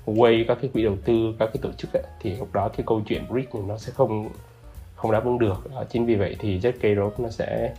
way 0.07 0.45
các 0.49 0.59
cái 0.61 0.71
quỹ 0.73 0.83
đầu 0.85 0.97
tư 1.05 1.35
các 1.39 1.47
cái 1.47 1.61
tổ 1.63 1.73
chức 1.73 1.93
ấy, 1.93 2.03
thì 2.21 2.37
lúc 2.37 2.49
đó 2.53 2.69
cái 2.69 2.85
câu 2.87 3.01
chuyện 3.07 3.23
brick 3.29 3.55
nó 3.55 3.79
sẽ 3.79 3.93
không 3.93 4.29
không 4.95 5.13
đáp 5.13 5.25
ứng 5.25 5.39
được. 5.39 5.71
À, 5.77 5.85
chính 5.89 6.07
vì 6.07 6.15
vậy 6.15 6.37
thì 6.39 6.59
ZK 6.59 6.97
Rope 6.97 7.17
nó 7.19 7.31
sẽ 7.31 7.75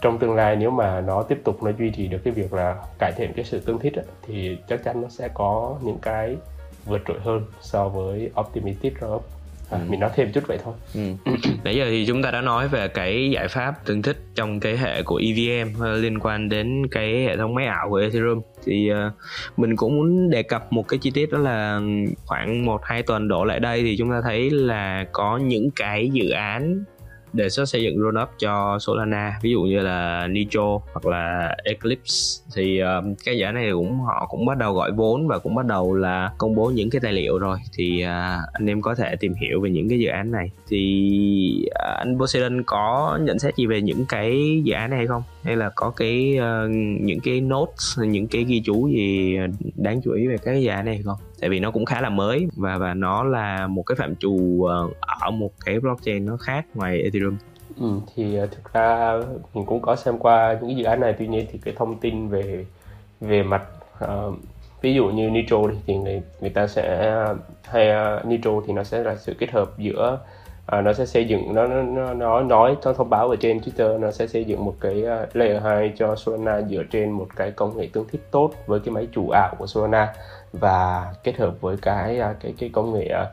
trong 0.00 0.18
tương 0.18 0.34
lai 0.34 0.56
nếu 0.56 0.70
mà 0.70 1.00
nó 1.00 1.22
tiếp 1.22 1.40
tục 1.44 1.62
nó 1.62 1.70
duy 1.78 1.90
trì 1.90 2.08
được 2.08 2.18
cái 2.24 2.32
việc 2.32 2.52
là 2.52 2.76
cải 2.98 3.12
thiện 3.16 3.32
cái 3.36 3.44
sự 3.44 3.60
tương 3.60 3.78
thích 3.78 3.94
ấy, 3.94 4.04
thì 4.22 4.58
chắc 4.68 4.84
chắn 4.84 5.02
nó 5.02 5.08
sẽ 5.08 5.28
có 5.34 5.76
những 5.82 5.98
cái 6.02 6.36
vượt 6.84 7.02
trội 7.08 7.20
hơn 7.20 7.44
so 7.60 7.88
với 7.88 8.30
Optimistic 8.40 9.00
Rope 9.00 9.37
À, 9.70 9.78
ừ. 9.78 9.84
mình 9.88 10.00
nói 10.00 10.10
thêm 10.14 10.32
chút 10.32 10.44
vậy 10.46 10.58
thôi 10.64 10.74
ừ. 10.94 11.00
nãy 11.64 11.76
giờ 11.76 11.86
thì 11.90 12.04
chúng 12.06 12.22
ta 12.22 12.30
đã 12.30 12.40
nói 12.40 12.68
về 12.68 12.88
cái 12.88 13.30
giải 13.30 13.48
pháp 13.48 13.84
tương 13.84 14.02
thích 14.02 14.16
trong 14.34 14.60
cái 14.60 14.76
hệ 14.76 15.02
của 15.02 15.20
EVM 15.24 15.80
ờ, 15.80 15.96
liên 15.96 16.18
quan 16.18 16.48
đến 16.48 16.86
cái 16.90 17.24
hệ 17.24 17.36
thống 17.36 17.54
máy 17.54 17.66
ảo 17.66 17.90
của 17.90 17.96
Ethereum 17.96 18.40
thì 18.64 18.90
uh, 18.92 19.12
mình 19.56 19.76
cũng 19.76 19.96
muốn 19.96 20.30
đề 20.30 20.42
cập 20.42 20.72
một 20.72 20.88
cái 20.88 20.98
chi 20.98 21.10
tiết 21.10 21.32
đó 21.32 21.38
là 21.38 21.80
khoảng 22.26 22.64
một 22.64 22.80
hai 22.84 23.02
tuần 23.02 23.28
đổ 23.28 23.44
lại 23.44 23.60
đây 23.60 23.82
thì 23.82 23.96
chúng 23.96 24.10
ta 24.10 24.20
thấy 24.24 24.50
là 24.50 25.06
có 25.12 25.38
những 25.38 25.70
cái 25.76 26.08
dự 26.12 26.30
án 26.30 26.84
đề 27.32 27.48
xuất 27.48 27.64
xây 27.64 27.82
dựng 27.82 27.98
rollup 27.98 28.28
cho 28.38 28.78
Solana 28.80 29.38
ví 29.42 29.50
dụ 29.50 29.62
như 29.62 29.80
là 29.80 30.26
Nitro 30.26 30.78
hoặc 30.92 31.06
là 31.06 31.56
Eclipse. 31.64 32.44
Thì 32.54 32.82
uh, 32.82 33.16
cái 33.24 33.38
dự 33.38 33.44
án 33.44 33.54
này 33.54 33.70
cũng 33.72 34.00
họ 34.00 34.26
cũng 34.30 34.46
bắt 34.46 34.58
đầu 34.58 34.74
gọi 34.74 34.92
vốn 34.92 35.28
và 35.28 35.38
cũng 35.38 35.54
bắt 35.54 35.66
đầu 35.66 35.94
là 35.94 36.32
công 36.38 36.54
bố 36.54 36.70
những 36.74 36.90
cái 36.90 37.00
tài 37.00 37.12
liệu 37.12 37.38
rồi. 37.38 37.58
Thì 37.72 38.04
uh, 38.04 38.08
anh 38.52 38.66
em 38.66 38.82
có 38.82 38.94
thể 38.94 39.16
tìm 39.20 39.34
hiểu 39.34 39.60
về 39.60 39.70
những 39.70 39.88
cái 39.88 39.98
dự 39.98 40.08
án 40.08 40.30
này. 40.30 40.50
Thì 40.68 41.64
uh, 41.66 41.98
anh 41.98 42.18
Poseidon 42.18 42.62
có 42.62 43.18
nhận 43.22 43.38
xét 43.38 43.56
gì 43.56 43.66
về 43.66 43.82
những 43.82 44.04
cái 44.08 44.60
dự 44.64 44.72
án 44.72 44.90
này 44.90 44.98
hay 44.98 45.06
không? 45.06 45.22
Hay 45.48 45.56
là 45.56 45.70
có 45.74 45.90
cái 45.90 46.38
uh, 46.38 46.70
những 47.00 47.20
cái 47.20 47.40
notes 47.40 47.98
những 47.98 48.26
cái 48.26 48.44
ghi 48.44 48.62
chú 48.64 48.88
gì 48.88 49.36
đáng 49.76 50.00
chú 50.04 50.12
ý 50.12 50.26
về 50.26 50.36
cái 50.44 50.62
dự 50.62 50.68
án 50.68 50.84
này 50.84 51.00
không? 51.04 51.16
Tại 51.40 51.50
vì 51.50 51.60
nó 51.60 51.70
cũng 51.70 51.84
khá 51.84 52.00
là 52.00 52.08
mới 52.08 52.48
và 52.56 52.78
và 52.78 52.94
nó 52.94 53.24
là 53.24 53.66
một 53.66 53.82
cái 53.82 53.96
phạm 53.96 54.16
trù 54.16 54.34
uh, 54.34 54.96
ở 55.00 55.30
một 55.30 55.50
cái 55.64 55.80
blockchain 55.80 56.26
nó 56.26 56.36
khác 56.36 56.66
ngoài 56.74 57.02
Ethereum. 57.02 57.36
Ừ, 57.80 58.00
thì 58.14 58.40
uh, 58.42 58.50
thực 58.50 58.72
ra 58.72 59.18
mình 59.54 59.64
cũng 59.66 59.80
có 59.80 59.96
xem 59.96 60.18
qua 60.18 60.52
những 60.52 60.70
cái 60.70 60.76
dự 60.76 60.84
án 60.84 61.00
này. 61.00 61.14
Tuy 61.18 61.26
nhiên 61.26 61.46
thì 61.52 61.58
cái 61.64 61.74
thông 61.76 61.98
tin 61.98 62.28
về 62.28 62.66
về 63.20 63.42
mặt 63.42 63.62
uh, 64.04 64.34
ví 64.82 64.94
dụ 64.94 65.06
như 65.06 65.30
Nitro 65.30 65.58
thì 65.86 65.96
người, 65.96 66.22
người 66.40 66.50
ta 66.50 66.66
sẽ 66.66 67.14
hay 67.62 67.88
uh, 67.88 68.26
Nitro 68.26 68.50
thì 68.66 68.72
nó 68.72 68.84
sẽ 68.84 69.02
là 69.02 69.16
sự 69.16 69.34
kết 69.38 69.50
hợp 69.50 69.78
giữa 69.78 70.18
uh, 70.76 70.84
nó 70.84 70.92
sẽ 70.92 71.06
xây 71.06 71.28
dựng 71.28 71.54
nó 71.54 71.66
nó 71.66 71.82
nó 72.14 72.40
nói 72.42 72.76
nó 72.84 72.92
thông 72.92 73.10
báo 73.10 73.28
ở 73.28 73.36
trên 73.36 73.58
Twitter 73.58 74.00
nó 74.00 74.10
sẽ 74.10 74.26
xây 74.26 74.44
dựng 74.44 74.64
một 74.64 74.74
cái 74.80 75.02
uh, 75.02 75.36
layer 75.36 75.62
2 75.62 75.92
cho 75.96 76.16
Solana 76.16 76.62
dựa 76.62 76.82
trên 76.90 77.10
một 77.10 77.26
cái 77.36 77.50
công 77.50 77.76
nghệ 77.76 77.88
tương 77.92 78.08
thích 78.08 78.22
tốt 78.30 78.50
với 78.66 78.80
cái 78.80 78.94
máy 78.94 79.08
chủ 79.12 79.30
ảo 79.30 79.54
của 79.58 79.66
Solana 79.66 80.14
và 80.52 81.06
kết 81.24 81.36
hợp 81.36 81.60
với 81.60 81.76
cái 81.82 82.20
à, 82.20 82.34
cái 82.40 82.54
cái 82.58 82.70
công 82.72 82.92
nghệ 82.92 83.08
à, 83.08 83.26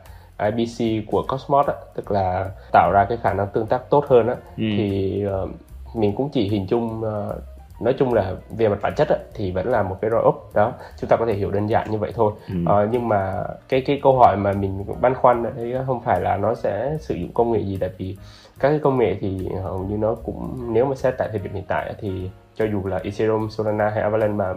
IBC 0.50 1.06
của 1.06 1.24
Cosmos 1.28 1.66
á, 1.66 1.74
tức 1.94 2.10
là 2.10 2.50
tạo 2.72 2.90
ra 2.92 3.06
cái 3.08 3.18
khả 3.22 3.34
năng 3.34 3.46
tương 3.46 3.66
tác 3.66 3.90
tốt 3.90 4.04
hơn 4.08 4.28
á 4.28 4.34
ừ. 4.56 4.64
thì 4.76 5.24
uh, 5.42 5.50
mình 5.94 6.12
cũng 6.16 6.28
chỉ 6.32 6.48
hình 6.48 6.66
dung 6.68 7.00
uh, 7.00 7.34
nói 7.80 7.94
chung 7.98 8.14
là 8.14 8.34
về 8.50 8.68
mặt 8.68 8.78
bản 8.82 8.92
chất 8.96 9.08
á, 9.08 9.16
thì 9.34 9.50
vẫn 9.50 9.68
là 9.68 9.82
một 9.82 9.98
cái 10.00 10.10
ROI 10.10 10.22
up 10.28 10.50
đó 10.54 10.72
chúng 11.00 11.10
ta 11.10 11.16
có 11.16 11.26
thể 11.26 11.34
hiểu 11.34 11.50
đơn 11.50 11.66
giản 11.66 11.90
như 11.90 11.98
vậy 11.98 12.12
thôi 12.14 12.32
ừ. 12.48 12.54
uh, 12.62 12.88
nhưng 12.90 13.08
mà 13.08 13.44
cái 13.68 13.80
cái 13.80 14.00
câu 14.02 14.18
hỏi 14.18 14.36
mà 14.36 14.52
mình 14.52 14.84
băn 15.00 15.14
khoăn 15.14 15.44
ở 15.44 15.50
đây 15.56 15.74
không 15.86 16.00
phải 16.02 16.20
là 16.20 16.36
nó 16.36 16.54
sẽ 16.54 16.96
sử 17.00 17.14
dụng 17.14 17.30
công 17.34 17.52
nghệ 17.52 17.60
gì 17.60 17.78
tại 17.80 17.90
vì 17.98 18.16
các 18.58 18.68
cái 18.68 18.78
công 18.78 18.98
nghệ 18.98 19.16
thì 19.20 19.48
hầu 19.62 19.78
như 19.78 19.96
nó 19.96 20.14
cũng 20.14 20.72
nếu 20.72 20.84
mà 20.84 20.94
xét 20.94 21.14
tại 21.18 21.28
thời 21.30 21.38
điểm 21.38 21.52
hiện 21.54 21.64
tại 21.68 21.94
thì 22.00 22.30
cho 22.54 22.64
dù 22.64 22.86
là 22.86 22.96
Ethereum, 22.96 23.48
Solana 23.48 23.90
hay 23.90 24.02
Avalanche 24.02 24.36
mà 24.36 24.54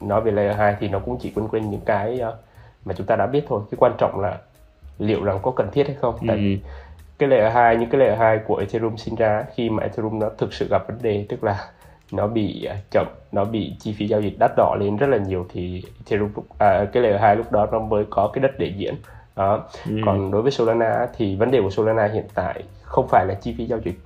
nói 0.00 0.20
về 0.20 0.30
layer 0.30 0.56
2 0.56 0.76
thì 0.80 0.88
nó 0.88 0.98
cũng 0.98 1.18
chỉ 1.20 1.32
quên 1.34 1.48
quên 1.48 1.70
những 1.70 1.80
cái 1.80 2.20
ờ, 2.20 2.36
mà 2.84 2.94
chúng 2.94 3.06
ta 3.06 3.16
đã 3.16 3.26
biết 3.26 3.44
thôi 3.48 3.62
cái 3.70 3.76
quan 3.80 3.92
trọng 3.98 4.20
là 4.20 4.38
liệu 4.98 5.24
rằng 5.24 5.38
có 5.42 5.50
cần 5.50 5.68
thiết 5.72 5.86
hay 5.86 5.96
không 6.00 6.14
tại 6.28 6.36
ừ. 6.36 6.40
vì 6.40 6.60
cái 7.18 7.28
layer 7.28 7.52
2 7.52 7.76
những 7.76 7.90
cái 7.90 8.00
layer 8.00 8.18
2 8.18 8.38
của 8.46 8.56
Ethereum 8.56 8.96
sinh 8.96 9.14
ra 9.14 9.44
khi 9.54 9.70
mà 9.70 9.82
Ethereum 9.82 10.18
nó 10.18 10.30
thực 10.38 10.52
sự 10.52 10.68
gặp 10.70 10.88
vấn 10.88 10.98
đề 11.02 11.26
tức 11.28 11.44
là 11.44 11.70
nó 12.12 12.26
bị 12.26 12.64
ờ, 12.64 12.76
chậm 12.90 13.06
nó 13.32 13.44
bị 13.44 13.72
chi 13.80 13.94
phí 13.98 14.08
giao 14.08 14.20
dịch 14.20 14.38
đắt 14.38 14.50
đỏ 14.56 14.76
lên 14.80 14.96
rất 14.96 15.06
là 15.06 15.18
nhiều 15.18 15.46
thì 15.52 15.82
Ethereum 15.98 16.30
à, 16.58 16.84
cái 16.92 17.02
layer 17.02 17.20
2 17.20 17.36
lúc 17.36 17.52
đó 17.52 17.66
nó 17.72 17.78
mới 17.78 18.04
có 18.10 18.30
cái 18.32 18.42
đất 18.42 18.58
để 18.58 18.72
diễn. 18.76 18.94
Đó. 19.36 19.64
Ừ. 19.86 19.96
còn 20.06 20.30
đối 20.30 20.42
với 20.42 20.50
Solana 20.50 21.06
thì 21.16 21.36
vấn 21.36 21.50
đề 21.50 21.60
của 21.60 21.70
Solana 21.70 22.06
hiện 22.06 22.24
tại 22.34 22.62
không 22.82 23.08
phải 23.08 23.26
là 23.26 23.34
chi 23.34 23.54
phí 23.58 23.64
giao 23.64 23.78
dịch 23.78 23.98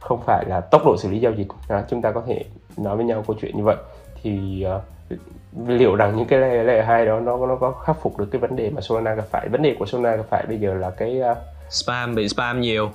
không 0.00 0.20
phải 0.26 0.44
là 0.48 0.60
tốc 0.60 0.82
độ 0.84 0.96
xử 0.96 1.10
lý 1.10 1.18
giao 1.18 1.32
dịch. 1.32 1.46
À, 1.68 1.84
chúng 1.90 2.02
ta 2.02 2.10
có 2.12 2.22
thể 2.26 2.44
nói 2.76 2.96
với 2.96 3.04
nhau 3.04 3.24
câu 3.26 3.36
chuyện 3.40 3.56
như 3.56 3.62
vậy. 3.62 3.76
Thì 4.22 4.64
uh, 4.76 5.18
liệu 5.68 5.96
rằng 5.96 6.16
những 6.16 6.26
cái 6.26 6.38
layer 6.38 6.86
hai 6.86 7.06
đó 7.06 7.20
nó 7.20 7.46
nó 7.46 7.56
có 7.56 7.70
khắc 7.72 7.96
phục 8.02 8.18
được 8.18 8.28
cái 8.32 8.40
vấn 8.40 8.56
đề 8.56 8.70
mà 8.70 8.80
Solana 8.80 9.14
gặp 9.14 9.24
phải? 9.30 9.48
Vấn 9.48 9.62
đề 9.62 9.76
của 9.78 9.86
Solana 9.86 10.16
gặp 10.16 10.24
phải 10.30 10.44
bây 10.48 10.58
giờ 10.58 10.74
là 10.74 10.90
cái 10.90 11.20
uh, 11.30 11.36
spam 11.70 12.14
bị 12.14 12.28
spam 12.28 12.60
nhiều. 12.60 12.90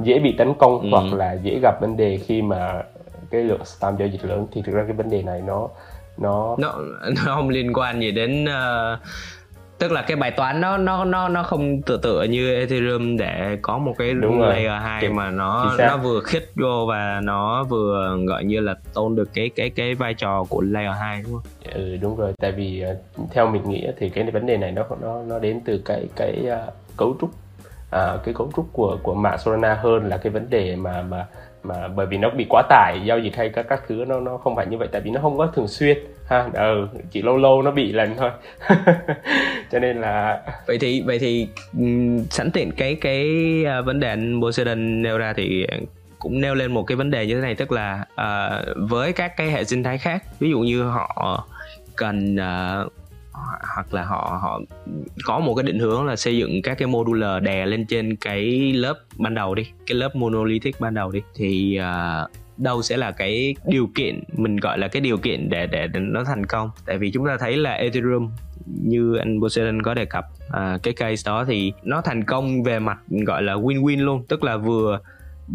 dễ 0.00 0.18
bị 0.18 0.34
tấn 0.38 0.54
công 0.54 0.80
ừ. 0.80 0.88
hoặc 0.90 1.16
là 1.16 1.32
dễ 1.32 1.58
gặp 1.62 1.80
vấn 1.80 1.96
đề 1.96 2.18
khi 2.26 2.42
mà 2.42 2.82
cái 3.30 3.44
lượng 3.44 3.64
spam 3.64 3.96
giao 3.98 4.08
dịch 4.08 4.24
lớn 4.24 4.46
thì 4.52 4.62
thực 4.62 4.74
ra 4.74 4.84
cái 4.86 4.92
vấn 4.92 5.10
đề 5.10 5.22
này 5.22 5.42
nó 5.46 5.68
nó 6.18 6.56
nó 6.58 6.74
nó 7.16 7.34
không 7.34 7.48
liên 7.48 7.72
quan 7.72 8.00
gì 8.00 8.10
đến 8.10 8.44
uh, 8.44 8.98
tức 9.78 9.92
là 9.92 10.02
cái 10.02 10.16
bài 10.16 10.30
toán 10.30 10.60
nó 10.60 10.76
nó 10.76 11.04
nó 11.04 11.28
nó 11.28 11.42
không 11.42 11.82
tựa 11.82 11.96
tựa 11.96 12.22
như 12.22 12.54
Ethereum 12.54 13.16
để 13.16 13.58
có 13.62 13.78
một 13.78 13.94
cái 13.98 14.14
Đúng 14.14 14.40
layer 14.40 14.68
rồi. 14.68 14.78
2 14.78 15.02
Đúng. 15.02 15.16
mà 15.16 15.30
nó 15.30 15.76
nó 15.78 15.96
vừa 15.96 16.20
khít 16.20 16.44
vô 16.56 16.86
và 16.88 17.20
nó 17.22 17.64
vừa 17.64 18.16
gọi 18.28 18.44
như 18.44 18.60
là 18.60 18.74
tôn 18.94 19.16
được 19.16 19.28
cái 19.34 19.50
cái 19.56 19.70
cái 19.70 19.94
vai 19.94 20.14
trò 20.14 20.44
của 20.48 20.60
layer 20.60 20.96
2 21.00 21.22
đúng 21.22 21.32
không? 21.32 21.72
Ừ 21.74 21.96
đúng 21.96 22.16
rồi, 22.16 22.32
tại 22.38 22.52
vì 22.52 22.80
ờ, 22.80 22.96
theo 23.30 23.46
mình 23.46 23.70
nghĩ 23.70 23.86
thì 23.98 24.08
cái 24.08 24.30
vấn 24.30 24.46
đề 24.46 24.56
này 24.56 24.72
nó 24.72 24.84
nó 25.02 25.22
nó 25.22 25.38
đến 25.38 25.60
từ 25.64 25.82
cái 25.84 26.06
cái 26.16 26.46
uh, 26.68 26.74
cấu 26.96 27.16
trúc 27.20 27.30
à, 27.90 28.16
cái 28.24 28.34
cấu 28.34 28.50
trúc 28.56 28.72
của 28.72 28.98
của 29.02 29.14
mạng 29.14 29.38
Solana 29.38 29.74
hơn 29.74 30.08
là 30.08 30.16
cái 30.16 30.32
vấn 30.32 30.50
đề 30.50 30.76
mà 30.76 31.02
mà 31.02 31.26
mà 31.68 31.88
bởi 31.88 32.06
vì 32.06 32.18
nó 32.18 32.30
bị 32.30 32.46
quá 32.48 32.62
tải 32.68 33.00
giao 33.04 33.18
dịch 33.18 33.36
hay 33.36 33.48
các 33.48 33.66
các 33.68 33.82
thứ 33.88 34.04
nó 34.08 34.20
nó 34.20 34.36
không 34.36 34.56
phải 34.56 34.66
như 34.66 34.78
vậy 34.78 34.88
tại 34.92 35.00
vì 35.00 35.10
nó 35.10 35.20
không 35.20 35.38
có 35.38 35.46
thường 35.46 35.68
xuyên. 35.68 35.98
Ha 36.26 36.46
ừ, 36.52 36.88
chỉ 37.10 37.22
lâu 37.22 37.36
lâu 37.36 37.62
nó 37.62 37.70
bị 37.70 37.92
lần 37.92 38.14
thôi. 38.16 38.30
Cho 39.72 39.78
nên 39.78 40.00
là 40.00 40.42
vậy 40.66 40.78
thì 40.80 41.02
vậy 41.06 41.18
thì 41.18 41.48
sẵn 42.30 42.50
tiện 42.50 42.72
cái 42.72 42.94
cái 43.00 43.26
uh, 43.80 43.86
vấn 43.86 44.00
đề 44.00 44.08
anh 44.08 44.40
Poseidon 44.42 45.02
nêu 45.02 45.18
ra 45.18 45.32
thì 45.36 45.66
cũng 46.18 46.40
nêu 46.40 46.54
lên 46.54 46.72
một 46.72 46.82
cái 46.82 46.96
vấn 46.96 47.10
đề 47.10 47.26
như 47.26 47.34
thế 47.34 47.40
này 47.40 47.54
tức 47.54 47.72
là 47.72 48.04
uh, 48.12 48.90
với 48.90 49.12
các 49.12 49.36
cái 49.36 49.50
hệ 49.50 49.64
sinh 49.64 49.82
thái 49.82 49.98
khác 49.98 50.22
ví 50.40 50.50
dụ 50.50 50.58
như 50.58 50.82
họ 50.82 51.46
cần 51.96 52.36
uh, 52.36 52.92
hoặc 53.74 53.94
là 53.94 54.04
họ 54.04 54.38
họ 54.42 54.60
có 55.24 55.38
một 55.38 55.54
cái 55.54 55.62
định 55.62 55.78
hướng 55.78 56.06
là 56.06 56.16
xây 56.16 56.36
dựng 56.36 56.62
các 56.62 56.78
cái 56.78 56.88
modular 56.88 57.42
đè 57.42 57.66
lên 57.66 57.86
trên 57.86 58.16
cái 58.16 58.72
lớp 58.72 58.98
ban 59.16 59.34
đầu 59.34 59.54
đi 59.54 59.66
cái 59.86 59.96
lớp 59.96 60.16
monolithic 60.16 60.80
ban 60.80 60.94
đầu 60.94 61.10
đi. 61.10 61.22
Thì 61.34 61.80
uh, 61.80 62.30
đâu 62.56 62.82
sẽ 62.82 62.96
là 62.96 63.10
cái 63.10 63.54
điều 63.66 63.90
kiện 63.94 64.20
mình 64.32 64.56
gọi 64.56 64.78
là 64.78 64.88
cái 64.88 65.00
điều 65.00 65.18
kiện 65.18 65.48
để 65.48 65.66
để, 65.66 65.86
để 65.86 66.00
nó 66.00 66.24
thành 66.24 66.46
công. 66.46 66.70
Tại 66.86 66.98
vì 66.98 67.10
chúng 67.10 67.26
ta 67.26 67.36
thấy 67.40 67.56
là 67.56 67.72
Ethereum 67.72 68.30
như 68.66 69.16
anh 69.16 69.40
Poseidon 69.40 69.82
có 69.82 69.94
đề 69.94 70.04
cập 70.04 70.24
à, 70.50 70.78
cái 70.82 70.94
case 70.94 71.22
đó 71.30 71.44
thì 71.44 71.72
nó 71.82 72.00
thành 72.00 72.24
công 72.24 72.62
về 72.62 72.78
mặt 72.78 72.98
gọi 73.26 73.42
là 73.42 73.54
win-win 73.54 74.04
luôn. 74.04 74.24
Tức 74.28 74.44
là 74.44 74.56
vừa 74.56 75.00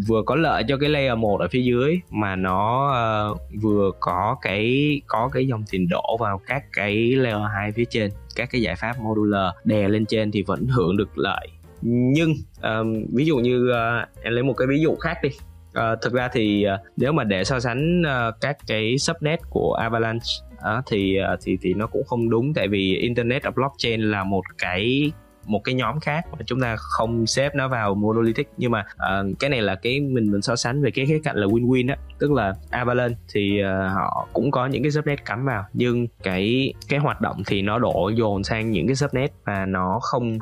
vừa 0.07 0.21
có 0.25 0.35
lợi 0.35 0.63
cho 0.67 0.77
cái 0.77 0.89
layer 0.89 1.17
1 1.17 1.39
ở 1.39 1.47
phía 1.47 1.61
dưới 1.61 1.99
mà 2.09 2.35
nó 2.35 2.91
uh, 3.31 3.41
vừa 3.61 3.91
có 3.99 4.37
cái 4.41 5.01
có 5.07 5.29
cái 5.33 5.47
dòng 5.47 5.63
tiền 5.71 5.87
đổ 5.89 6.17
vào 6.19 6.41
các 6.47 6.63
cái 6.73 6.95
layer 7.15 7.41
2 7.53 7.71
phía 7.71 7.85
trên 7.89 8.11
các 8.35 8.49
cái 8.51 8.61
giải 8.61 8.75
pháp 8.75 8.99
modular 8.99 9.53
đè 9.63 9.87
lên 9.87 10.05
trên 10.05 10.31
thì 10.31 10.43
vẫn 10.43 10.67
hưởng 10.67 10.97
được 10.97 11.17
lợi. 11.17 11.47
Nhưng 11.81 12.33
um, 12.61 13.05
ví 13.13 13.25
dụ 13.25 13.37
như 13.37 13.71
uh, 13.71 14.23
em 14.23 14.33
lấy 14.33 14.43
một 14.43 14.53
cái 14.53 14.67
ví 14.67 14.81
dụ 14.81 14.95
khác 14.95 15.17
đi. 15.23 15.29
Uh, 15.29 16.01
thực 16.01 16.13
ra 16.13 16.29
thì 16.33 16.65
uh, 16.73 16.79
nếu 16.97 17.11
mà 17.11 17.23
để 17.23 17.43
so 17.43 17.59
sánh 17.59 18.01
uh, 18.01 18.35
các 18.41 18.57
cái 18.67 18.97
subnet 18.97 19.39
của 19.49 19.73
Avalanche 19.73 20.25
uh, 20.55 20.83
thì 20.87 21.17
uh, 21.33 21.39
thì 21.43 21.57
thì 21.61 21.73
nó 21.73 21.87
cũng 21.87 22.03
không 22.03 22.29
đúng 22.29 22.53
tại 22.53 22.67
vì 22.67 22.95
Internet 22.95 23.43
of 23.43 23.51
Blockchain 23.51 24.01
là 24.01 24.23
một 24.23 24.43
cái 24.57 25.11
một 25.45 25.61
cái 25.63 25.75
nhóm 25.75 25.99
khác 25.99 26.25
mà 26.31 26.37
chúng 26.45 26.61
ta 26.61 26.75
không 26.77 27.27
xếp 27.27 27.55
nó 27.55 27.67
vào 27.67 27.95
monolithic. 27.95 28.49
Nhưng 28.57 28.71
mà 28.71 28.85
uh, 28.95 29.39
cái 29.39 29.49
này 29.49 29.61
là 29.61 29.75
cái 29.75 29.99
mình 29.99 30.31
mình 30.31 30.41
so 30.41 30.55
sánh 30.55 30.81
về 30.81 30.91
cái 30.91 31.05
khía 31.05 31.19
cạnh 31.23 31.35
là 31.35 31.47
win-win 31.47 31.89
á. 31.89 31.97
Tức 32.19 32.31
là 32.31 32.53
Avalanche 32.69 33.19
thì 33.33 33.61
uh, 33.61 33.93
họ 33.93 34.27
cũng 34.33 34.51
có 34.51 34.67
những 34.67 34.83
cái 34.83 34.91
subnet 34.91 35.25
cắm 35.25 35.45
vào 35.45 35.65
nhưng 35.73 36.07
cái 36.23 36.73
cái 36.89 36.99
hoạt 36.99 37.21
động 37.21 37.43
thì 37.47 37.61
nó 37.61 37.79
đổ 37.79 38.11
dồn 38.15 38.43
sang 38.43 38.71
những 38.71 38.87
cái 38.87 38.95
subnet 38.95 39.31
và 39.45 39.65
nó 39.65 39.99
không 40.01 40.37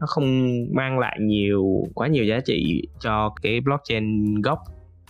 nó 0.00 0.06
không 0.06 0.56
mang 0.74 0.98
lại 0.98 1.16
nhiều 1.20 1.86
quá 1.94 2.08
nhiều 2.08 2.24
giá 2.24 2.40
trị 2.40 2.82
cho 3.00 3.34
cái 3.42 3.60
blockchain 3.60 4.34
gốc 4.42 4.58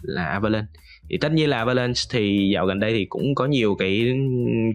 là 0.03 0.25
Avalanche 0.25 0.73
thì 1.11 1.19
tất 1.19 1.33
nhiên 1.33 1.51
là 1.51 1.57
Avalanche 1.57 2.01
thì 2.11 2.51
dạo 2.55 2.67
gần 2.67 2.81
đây 2.81 2.93
thì 2.93 3.05
cũng 3.05 3.35
có 3.35 3.47
nhiều 3.47 3.75
cái 3.75 4.13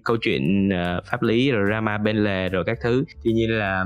câu 0.04 0.18
chuyện 0.22 0.70
uh, 0.70 1.06
pháp 1.06 1.24
lý 1.24 1.52
rồi 1.52 1.66
drama 1.70 1.98
bên 1.98 2.24
lề 2.24 2.50
rồi 2.50 2.64
các 2.66 2.78
thứ. 2.84 3.04
Tuy 3.24 3.34
nhiên 3.34 3.50
là 3.52 3.86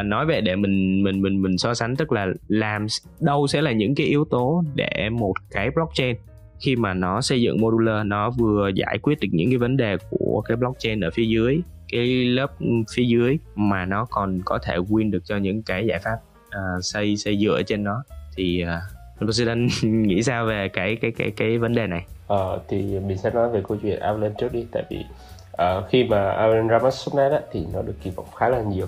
uh, 0.00 0.06
nói 0.06 0.26
về 0.26 0.40
để 0.40 0.56
mình 0.56 1.02
mình 1.02 1.22
mình 1.22 1.42
mình 1.42 1.58
so 1.58 1.74
sánh 1.74 1.96
tức 1.96 2.12
là 2.12 2.26
làm 2.48 2.86
đâu 3.20 3.46
sẽ 3.46 3.62
là 3.62 3.72
những 3.72 3.94
cái 3.94 4.06
yếu 4.06 4.24
tố 4.24 4.62
để 4.74 5.08
một 5.12 5.34
cái 5.50 5.70
blockchain 5.70 6.16
khi 6.60 6.76
mà 6.76 6.94
nó 6.94 7.20
xây 7.20 7.42
dựng 7.42 7.60
modular 7.60 8.06
nó 8.06 8.30
vừa 8.30 8.70
giải 8.74 8.98
quyết 9.02 9.20
được 9.20 9.28
những 9.32 9.50
cái 9.50 9.58
vấn 9.58 9.76
đề 9.76 9.96
của 10.10 10.42
cái 10.48 10.56
blockchain 10.56 11.00
ở 11.00 11.10
phía 11.10 11.24
dưới 11.24 11.60
cái 11.92 12.24
lớp 12.24 12.60
ừ, 12.60 12.66
phía 12.94 13.04
dưới 13.04 13.38
mà 13.54 13.84
nó 13.84 14.06
còn 14.10 14.40
có 14.44 14.58
thể 14.62 14.76
win 14.76 15.10
được 15.10 15.24
cho 15.24 15.36
những 15.36 15.62
cái 15.62 15.86
giải 15.86 15.98
pháp 15.98 16.16
uh, 16.46 16.84
xây 16.84 17.16
xây 17.16 17.38
dựa 17.38 17.62
trên 17.66 17.84
nó 17.84 18.02
thì 18.36 18.60
à, 18.60 18.80
uh, 19.14 19.18
President 19.18 19.70
nghĩ 19.82 20.22
sao 20.22 20.46
về 20.46 20.68
cái 20.68 20.96
cái 20.96 21.12
cái 21.18 21.30
cái 21.36 21.58
vấn 21.58 21.74
đề 21.74 21.86
này? 21.86 22.06
Ờ, 22.26 22.60
thì 22.68 22.82
mình 23.06 23.18
sẽ 23.18 23.30
nói 23.30 23.50
về 23.50 23.62
câu 23.68 23.78
chuyện 23.82 24.00
Avalanche 24.00 24.36
trước 24.40 24.52
đi 24.52 24.66
tại 24.72 24.84
vì 24.90 25.04
uh, 25.52 25.90
khi 25.90 26.04
mà 26.04 26.30
Avalanche 26.30 26.68
ra 26.68 26.78
mắt 26.78 26.94
subnet 26.94 27.32
á, 27.32 27.40
thì 27.52 27.66
nó 27.72 27.82
được 27.82 27.94
kỳ 28.02 28.10
vọng 28.10 28.26
khá 28.36 28.48
là 28.48 28.62
nhiều 28.62 28.86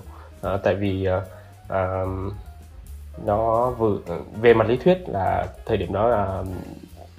uh, 0.54 0.60
tại 0.62 0.74
vì 0.74 1.08
uh, 1.08 1.22
uh, 1.72 2.32
nó 3.26 3.70
vừa 3.70 3.98
về 4.40 4.54
mặt 4.54 4.68
lý 4.68 4.76
thuyết 4.76 4.98
là 5.08 5.46
thời 5.66 5.76
điểm 5.76 5.92
đó 5.92 6.08
là 6.08 6.42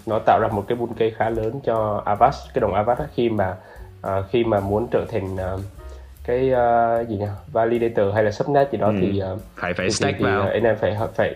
nó 0.06 0.20
tạo 0.20 0.40
ra 0.40 0.48
một 0.48 0.66
cái 0.68 0.76
bull 0.76 0.92
cây 0.98 1.12
khá 1.18 1.30
lớn 1.30 1.60
cho 1.64 2.02
Avast 2.06 2.54
cái 2.54 2.60
đồng 2.62 2.74
Avast 2.74 3.02
khi 3.16 3.30
mà 3.30 3.56
uh, 4.08 4.26
khi 4.30 4.44
mà 4.44 4.60
muốn 4.60 4.88
trở 4.92 5.06
thành 5.12 5.34
uh, 5.34 5.62
cái 6.24 6.52
uh, 6.52 7.10
gì 7.10 7.18
nhỉ? 7.18 7.26
Validator 7.52 8.14
hay 8.14 8.24
là 8.24 8.32
subnet 8.32 8.72
gì 8.72 8.78
đó 8.78 8.88
ừ. 8.88 8.94
thì 9.02 9.22
uh, 9.34 9.40
phải 9.56 9.74
phải 9.74 9.90
stack 9.90 10.18
thì, 10.20 10.26
vào. 10.26 10.42
anh 10.42 10.64
em 10.64 10.76
phải 10.76 10.98
phải 11.16 11.36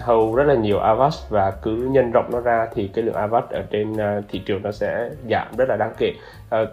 hầu 0.00 0.34
rất 0.34 0.44
là 0.44 0.54
nhiều 0.54 0.78
Avast 0.78 1.28
và 1.28 1.50
cứ 1.50 1.88
nhân 1.90 2.10
rộng 2.10 2.30
nó 2.32 2.40
ra 2.40 2.66
thì 2.74 2.90
cái 2.94 3.04
lượng 3.04 3.14
Avast 3.14 3.50
ở 3.50 3.62
trên 3.70 3.92
uh, 3.92 4.24
thị 4.28 4.42
trường 4.46 4.62
nó 4.62 4.72
sẽ 4.72 5.10
giảm 5.30 5.46
rất 5.56 5.68
là 5.68 5.76
đáng 5.76 5.92
kể. 5.98 6.12
Uh, 6.62 6.68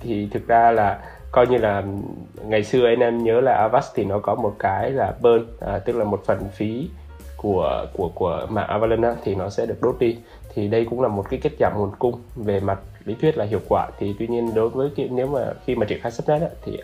thì 0.00 0.28
thực 0.32 0.46
ra 0.46 0.70
là 0.70 0.98
coi 1.32 1.46
như 1.46 1.58
là 1.58 1.84
ngày 2.44 2.64
xưa 2.64 2.86
anh 2.86 3.00
em 3.00 3.24
nhớ 3.24 3.40
là 3.40 3.54
Avast 3.54 3.94
thì 3.94 4.04
nó 4.04 4.18
có 4.18 4.34
một 4.34 4.54
cái 4.58 4.90
là 4.90 5.14
burn 5.22 5.46
à, 5.60 5.78
tức 5.78 5.96
là 5.96 6.04
một 6.04 6.22
phần 6.26 6.48
phí 6.52 6.88
của 7.36 7.86
của 7.92 8.10
của 8.14 8.46
mạng 8.50 8.68
Avalanche 8.68 9.20
thì 9.24 9.34
nó 9.34 9.50
sẽ 9.50 9.66
được 9.66 9.82
đốt 9.82 9.96
đi. 9.98 10.18
Thì 10.54 10.68
đây 10.68 10.86
cũng 10.90 11.00
là 11.00 11.08
một 11.08 11.30
cái 11.30 11.40
cách 11.42 11.52
giảm 11.60 11.72
nguồn 11.76 11.90
cung 11.98 12.14
về 12.36 12.60
mặt 12.60 12.78
lý 13.04 13.14
thuyết 13.20 13.38
là 13.38 13.44
hiệu 13.44 13.60
quả. 13.68 13.88
Thì 13.98 14.14
tuy 14.18 14.26
nhiên 14.26 14.54
đối 14.54 14.68
với 14.68 14.90
cái, 14.96 15.08
nếu 15.12 15.26
mà 15.26 15.46
khi 15.66 15.74
mà 15.74 15.86
triển 15.86 16.00
khai 16.00 16.12
subnet 16.12 16.42
thì 16.64 16.78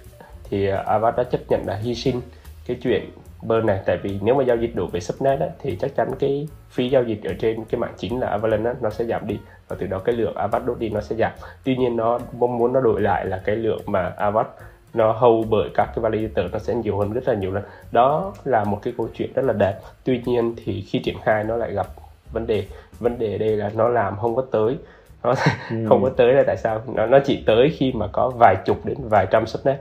thì 0.50 0.66
Avast 0.66 1.16
đã 1.16 1.24
chấp 1.24 1.40
nhận 1.48 1.62
là 1.66 1.76
hy 1.76 1.94
sinh 1.94 2.20
cái 2.66 2.76
chuyện 2.82 3.11
burn 3.42 3.66
này 3.66 3.81
tại 3.87 3.99
vì 4.03 4.18
nếu 4.22 4.35
mà 4.35 4.44
giao 4.44 4.57
dịch 4.57 4.75
đổ 4.75 4.87
về 4.87 5.01
subnet 5.01 5.40
á, 5.40 5.46
thì 5.59 5.77
chắc 5.81 5.96
chắn 5.96 6.11
cái 6.18 6.49
phí 6.70 6.88
giao 6.88 7.03
dịch 7.03 7.25
ở 7.25 7.35
trên 7.38 7.64
cái 7.64 7.81
mạng 7.81 7.94
chính 7.96 8.20
là 8.20 8.27
Avalanche 8.27 8.70
á, 8.70 8.77
nó 8.81 8.90
sẽ 8.90 9.05
giảm 9.05 9.27
đi. 9.27 9.38
Và 9.68 9.77
từ 9.79 9.87
đó 9.87 9.99
cái 9.99 10.14
lượng 10.14 10.35
Avast 10.35 10.64
đốt 10.64 10.79
đi 10.79 10.88
nó 10.88 11.01
sẽ 11.01 11.16
giảm. 11.16 11.33
Tuy 11.64 11.77
nhiên 11.77 11.96
nó 11.96 12.18
mong 12.38 12.59
muốn 12.59 12.72
nó 12.72 12.81
đổi 12.81 13.01
lại 13.01 13.27
là 13.27 13.42
cái 13.44 13.57
lượng 13.57 13.83
mà 13.87 14.12
Avast 14.16 14.49
nó 14.94 15.12
hold 15.12 15.49
bởi 15.51 15.70
các 15.75 15.85
cái 15.87 16.03
validator 16.03 16.53
nó 16.53 16.59
sẽ 16.59 16.75
nhiều 16.75 16.99
hơn 16.99 17.12
rất 17.12 17.29
là 17.29 17.35
nhiều 17.35 17.53
lần. 17.53 17.64
Đó 17.92 18.33
là 18.44 18.64
một 18.64 18.79
cái 18.83 18.94
câu 18.96 19.09
chuyện 19.14 19.33
rất 19.35 19.44
là 19.44 19.53
đẹp. 19.53 19.79
Tuy 20.05 20.22
nhiên 20.25 20.55
thì 20.64 20.81
khi 20.81 20.99
triển 20.99 21.16
khai 21.25 21.44
nó 21.44 21.57
lại 21.57 21.72
gặp 21.72 21.87
vấn 22.33 22.46
đề. 22.46 22.66
Vấn 22.99 23.18
đề 23.18 23.38
đây 23.38 23.57
là 23.57 23.70
nó 23.75 23.88
làm 23.88 24.16
không 24.16 24.37
có 24.37 24.42
tới. 24.51 24.77
Nó 25.22 25.35
ừ. 25.70 25.77
không 25.88 26.03
có 26.03 26.11
tới 26.16 26.33
là 26.33 26.42
tại 26.46 26.57
sao? 26.57 26.83
Nó 26.87 27.07
nó 27.07 27.18
chỉ 27.25 27.42
tới 27.46 27.70
khi 27.77 27.92
mà 27.92 28.07
có 28.12 28.33
vài 28.38 28.57
chục 28.64 28.87
đến 28.87 28.96
vài 29.11 29.27
trăm 29.31 29.46
subnet. 29.46 29.81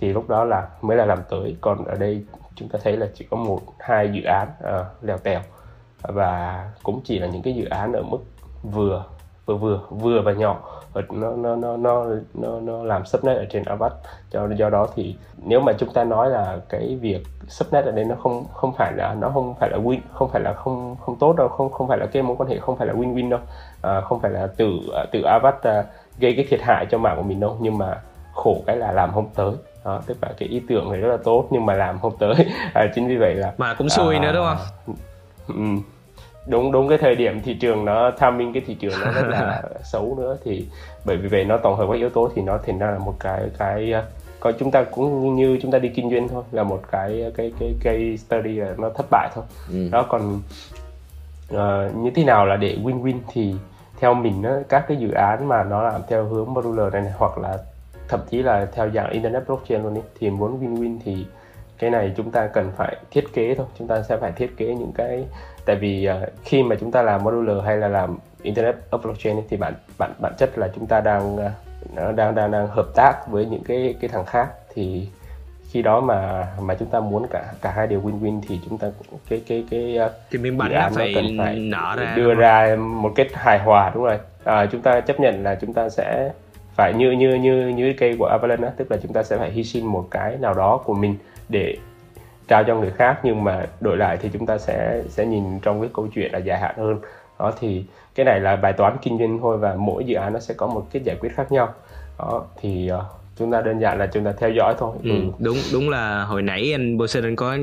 Thì 0.00 0.12
lúc 0.12 0.28
đó 0.28 0.44
là 0.44 0.68
mới 0.82 0.96
là 0.96 1.04
làm 1.06 1.18
tới. 1.30 1.56
Còn 1.60 1.84
ở 1.84 1.94
đây 1.94 2.24
chúng 2.60 2.68
ta 2.68 2.78
thấy 2.82 2.96
là 2.96 3.06
chỉ 3.14 3.26
có 3.30 3.36
một 3.36 3.60
hai 3.78 4.10
dự 4.12 4.22
án 4.22 4.48
uh, 4.58 5.04
lèo 5.04 5.18
tèo. 5.18 5.40
Và 6.02 6.64
cũng 6.82 7.00
chỉ 7.04 7.18
là 7.18 7.26
những 7.26 7.42
cái 7.42 7.54
dự 7.54 7.64
án 7.64 7.92
ở 7.92 8.02
mức 8.02 8.18
vừa 8.62 9.04
vừa 9.46 9.56
vừa 9.56 9.80
vừa 9.90 10.22
và 10.22 10.32
nhỏ. 10.32 10.60
Và 10.92 11.02
nó 11.10 11.30
nó 11.30 11.56
nó 11.56 11.76
nó 11.76 12.04
nó, 12.34 12.60
nó 12.60 12.82
làm 12.82 13.06
subnet 13.06 13.36
ở 13.36 13.44
trên 13.50 13.64
Avast 13.64 13.94
cho 14.30 14.48
do 14.56 14.70
đó 14.70 14.86
thì 14.94 15.16
nếu 15.36 15.60
mà 15.60 15.72
chúng 15.72 15.92
ta 15.92 16.04
nói 16.04 16.30
là 16.30 16.58
cái 16.68 16.98
việc 17.00 17.22
subnet 17.48 17.84
ở 17.84 17.90
đây 17.90 18.04
nó 18.04 18.14
không 18.14 18.44
không 18.52 18.72
phải 18.72 18.92
là 18.96 19.14
nó 19.14 19.30
không 19.34 19.54
phải 19.60 19.70
là 19.70 19.78
win 19.78 19.98
không 20.12 20.28
phải 20.28 20.40
là 20.40 20.52
không 20.52 20.96
không 21.00 21.16
tốt 21.18 21.36
đâu 21.36 21.48
không 21.48 21.72
không 21.72 21.88
phải 21.88 21.98
là 21.98 22.06
cái 22.06 22.22
mối 22.22 22.36
quan 22.36 22.48
hệ 22.50 22.58
không 22.58 22.76
phải 22.76 22.86
là 22.86 22.92
win 22.92 23.14
win 23.14 23.30
đâu. 23.30 23.40
À, 23.82 24.00
không 24.00 24.20
phải 24.20 24.30
là 24.30 24.46
từ 24.56 24.70
từ 25.12 25.22
Avast 25.22 25.56
gây 26.18 26.34
cái 26.36 26.46
thiệt 26.50 26.60
hại 26.62 26.86
cho 26.90 26.98
mạng 26.98 27.16
của 27.16 27.22
mình 27.22 27.40
đâu. 27.40 27.56
Nhưng 27.60 27.78
mà 27.78 28.00
khổ 28.34 28.62
cái 28.66 28.76
là 28.76 28.92
làm 28.92 29.12
không 29.12 29.30
tới. 29.34 29.52
Đó, 29.84 30.02
tức 30.06 30.16
là 30.22 30.28
cái 30.38 30.48
ý 30.48 30.62
tưởng 30.68 30.92
này 30.92 31.00
rất 31.00 31.08
là 31.08 31.16
tốt 31.24 31.48
nhưng 31.50 31.66
mà 31.66 31.74
làm 31.74 31.98
không 31.98 32.16
tới. 32.18 32.34
À, 32.74 32.86
chính 32.94 33.08
vì 33.08 33.16
vậy 33.16 33.34
là 33.34 33.52
mà 33.58 33.74
cũng 33.74 33.88
xui 33.88 34.16
à, 34.16 34.20
nữa 34.22 34.32
đúng 34.32 34.46
không? 34.46 34.94
ừ, 35.48 35.82
đúng 36.46 36.72
đúng 36.72 36.88
cái 36.88 36.98
thời 36.98 37.14
điểm 37.14 37.40
thị 37.42 37.54
trường 37.54 37.84
nó 37.84 38.10
timing 38.10 38.52
cái 38.52 38.62
thị 38.66 38.74
trường 38.74 38.92
nó 39.04 39.12
rất 39.12 39.28
là 39.28 39.62
xấu 39.82 40.16
nữa 40.18 40.36
thì 40.44 40.66
bởi 41.04 41.16
vì 41.16 41.28
vậy 41.28 41.44
nó 41.44 41.56
tổng 41.56 41.76
hợp 41.76 41.86
các 41.90 41.96
yếu 41.96 42.10
tố 42.10 42.30
thì 42.34 42.42
nó 42.42 42.58
thành 42.66 42.78
ra 42.78 42.90
là 42.90 42.98
một 42.98 43.14
cái 43.20 43.42
cái 43.58 43.94
coi 44.40 44.52
chúng 44.52 44.70
ta 44.70 44.84
cũng 44.84 45.36
như 45.36 45.58
chúng 45.62 45.70
ta 45.70 45.78
đi 45.78 45.88
kinh 45.88 46.10
doanh 46.10 46.28
thôi 46.28 46.42
là 46.52 46.62
một 46.62 46.80
cái 46.90 47.32
cái 47.36 47.52
cái 47.60 47.74
cái 47.82 48.16
study 48.16 48.54
là 48.54 48.74
nó 48.78 48.90
thất 48.90 49.06
bại 49.10 49.28
thôi. 49.34 49.44
Ừ. 49.70 49.88
đó 49.92 50.06
còn 50.08 50.40
uh, 51.54 51.96
như 51.96 52.10
thế 52.14 52.24
nào 52.24 52.46
là 52.46 52.56
để 52.56 52.78
win 52.82 53.02
win 53.02 53.18
thì 53.32 53.54
theo 54.00 54.14
mình 54.14 54.42
á, 54.42 54.54
các 54.68 54.84
cái 54.88 54.96
dự 54.96 55.10
án 55.10 55.48
mà 55.48 55.64
nó 55.64 55.82
làm 55.82 56.00
theo 56.08 56.24
hướng 56.24 56.54
modular 56.54 56.92
này, 56.92 57.02
này 57.02 57.12
hoặc 57.16 57.38
là 57.38 57.58
thậm 58.10 58.20
chí 58.30 58.42
là 58.42 58.66
theo 58.72 58.90
dạng 58.90 59.10
internet 59.10 59.46
blockchain 59.46 59.82
luôn 59.82 59.94
ý, 59.94 60.00
thì 60.20 60.30
muốn 60.30 60.60
win 60.60 60.82
win 60.82 60.98
thì 61.04 61.26
cái 61.78 61.90
này 61.90 62.12
chúng 62.16 62.30
ta 62.30 62.46
cần 62.46 62.70
phải 62.76 62.96
thiết 63.10 63.24
kế 63.34 63.54
thôi. 63.54 63.66
Chúng 63.78 63.88
ta 63.88 64.02
sẽ 64.02 64.16
phải 64.16 64.32
thiết 64.32 64.56
kế 64.56 64.66
những 64.66 64.92
cái 64.92 65.24
tại 65.64 65.76
vì 65.76 66.08
uh, 66.10 66.28
khi 66.44 66.62
mà 66.62 66.76
chúng 66.80 66.90
ta 66.90 67.02
làm 67.02 67.24
modular 67.24 67.64
hay 67.64 67.76
là 67.76 67.88
làm 67.88 68.18
internet 68.42 68.74
of 68.90 68.98
blockchain 68.98 69.36
ấy, 69.36 69.44
thì 69.48 69.56
bản 69.56 69.74
bản 69.98 70.12
bản 70.18 70.32
chất 70.38 70.58
là 70.58 70.68
chúng 70.74 70.86
ta 70.86 71.00
đang 71.00 71.34
uh, 71.34 72.16
đang 72.16 72.34
đang 72.34 72.50
đang 72.50 72.66
hợp 72.66 72.86
tác 72.94 73.14
với 73.28 73.46
những 73.46 73.62
cái 73.64 73.94
cái 74.00 74.08
thằng 74.08 74.24
khác. 74.24 74.48
Thì 74.74 75.08
khi 75.70 75.82
đó 75.82 76.00
mà 76.00 76.48
mà 76.60 76.74
chúng 76.74 76.88
ta 76.88 77.00
muốn 77.00 77.26
cả 77.30 77.44
cả 77.62 77.70
hai 77.70 77.86
đều 77.86 78.00
win 78.00 78.20
win 78.20 78.40
thì 78.48 78.60
chúng 78.68 78.78
ta 78.78 78.90
cái 79.28 79.42
cái 79.46 79.64
cái 79.70 79.98
uh, 80.06 80.12
cái 80.30 80.42
miếng 80.42 80.58
bánh 80.58 80.72
nó 80.72 80.88
phải, 80.92 81.12
cần 81.14 81.24
phải 81.38 81.58
nở 81.58 81.96
ra 81.98 82.14
đưa 82.16 82.34
ra 82.34 82.76
một 82.76 83.12
kết 83.14 83.28
hài 83.32 83.58
hòa 83.58 83.90
đúng 83.94 84.04
rồi. 84.04 84.18
À, 84.44 84.66
chúng 84.66 84.82
ta 84.82 85.00
chấp 85.00 85.20
nhận 85.20 85.42
là 85.42 85.54
chúng 85.54 85.72
ta 85.72 85.88
sẽ 85.88 86.30
phải 86.74 86.94
như 86.94 87.10
như 87.10 87.34
như 87.34 87.68
như 87.68 87.94
cây 87.98 88.16
của 88.18 88.26
Avalon 88.26 88.62
á, 88.62 88.70
tức 88.76 88.90
là 88.90 88.96
chúng 89.02 89.12
ta 89.12 89.22
sẽ 89.22 89.36
phải 89.38 89.50
hy 89.50 89.64
sinh 89.64 89.86
một 89.86 90.06
cái 90.10 90.36
nào 90.36 90.54
đó 90.54 90.80
của 90.84 90.94
mình 90.94 91.16
để 91.48 91.76
trao 92.48 92.64
cho 92.64 92.76
người 92.76 92.90
khác 92.90 93.20
nhưng 93.22 93.44
mà 93.44 93.66
đổi 93.80 93.96
lại 93.96 94.18
thì 94.20 94.30
chúng 94.32 94.46
ta 94.46 94.58
sẽ 94.58 95.02
sẽ 95.08 95.26
nhìn 95.26 95.60
trong 95.60 95.80
cái 95.80 95.90
câu 95.94 96.06
chuyện 96.14 96.32
là 96.32 96.38
dài 96.38 96.58
hạn 96.58 96.74
hơn. 96.78 97.00
Đó 97.38 97.52
thì 97.60 97.84
cái 98.14 98.26
này 98.26 98.40
là 98.40 98.56
bài 98.56 98.72
toán 98.72 98.96
kinh 99.02 99.18
doanh 99.18 99.38
thôi 99.38 99.58
và 99.58 99.74
mỗi 99.74 100.04
dự 100.04 100.16
án 100.16 100.32
nó 100.32 100.40
sẽ 100.40 100.54
có 100.54 100.66
một 100.66 100.86
cái 100.92 101.02
giải 101.04 101.16
quyết 101.20 101.32
khác 101.34 101.52
nhau. 101.52 101.74
Đó 102.18 102.44
thì 102.60 102.90
uh, 102.92 103.19
chúng 103.36 103.52
ta 103.52 103.60
đơn 103.60 103.80
giản 103.80 103.98
là 103.98 104.06
chúng 104.06 104.24
ta 104.24 104.32
theo 104.38 104.50
dõi 104.50 104.74
thôi. 104.78 104.96
Ừ, 105.02 105.10
ừ. 105.10 105.16
đúng 105.38 105.56
đúng 105.72 105.88
là 105.88 106.24
hồi 106.24 106.42
nãy 106.42 106.72
anh 106.74 106.98
Bosen 106.98 107.36
có 107.36 107.56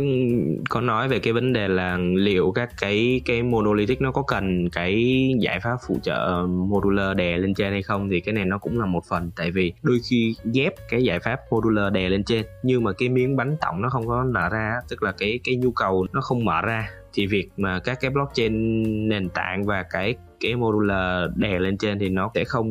có 0.69 0.81
nói 0.81 1.07
về 1.07 1.19
cái 1.19 1.33
vấn 1.33 1.53
đề 1.53 1.67
là 1.67 1.97
liệu 1.97 2.51
các 2.51 2.69
cái 2.81 3.21
cái 3.25 3.43
monolithic 3.43 4.01
nó 4.01 4.11
có 4.11 4.21
cần 4.21 4.69
cái 4.69 5.27
giải 5.39 5.59
pháp 5.59 5.77
phụ 5.87 5.97
trợ 6.03 6.45
modular 6.47 7.17
đè 7.17 7.37
lên 7.37 7.53
trên 7.53 7.71
hay 7.71 7.83
không 7.83 8.09
thì 8.09 8.19
cái 8.19 8.33
này 8.33 8.45
nó 8.45 8.57
cũng 8.57 8.79
là 8.79 8.85
một 8.85 9.05
phần. 9.09 9.31
Tại 9.35 9.51
vì 9.51 9.73
đôi 9.81 9.99
khi 10.09 10.35
ghép 10.53 10.73
cái 10.89 11.03
giải 11.03 11.19
pháp 11.19 11.39
modular 11.51 11.93
đè 11.93 12.09
lên 12.09 12.23
trên 12.23 12.45
nhưng 12.63 12.83
mà 12.83 12.91
cái 12.97 13.09
miếng 13.09 13.35
bánh 13.35 13.57
tổng 13.61 13.81
nó 13.81 13.89
không 13.89 14.07
có 14.07 14.23
nở 14.23 14.49
ra 14.49 14.73
tức 14.89 15.03
là 15.03 15.11
cái 15.11 15.39
cái 15.43 15.55
nhu 15.55 15.71
cầu 15.71 16.07
nó 16.13 16.21
không 16.21 16.45
mở 16.45 16.61
ra 16.61 16.89
thì 17.17 17.27
việc 17.27 17.49
mà 17.57 17.79
các 17.79 17.97
cái 18.01 18.11
blockchain 18.11 18.83
nền 19.09 19.29
tảng 19.29 19.65
và 19.65 19.83
cái 19.89 20.15
cái 20.39 20.55
modular 20.55 21.31
đè 21.35 21.59
lên 21.59 21.77
trên 21.77 21.99
thì 21.99 22.09
nó 22.09 22.31
sẽ 22.35 22.43
không 22.43 22.67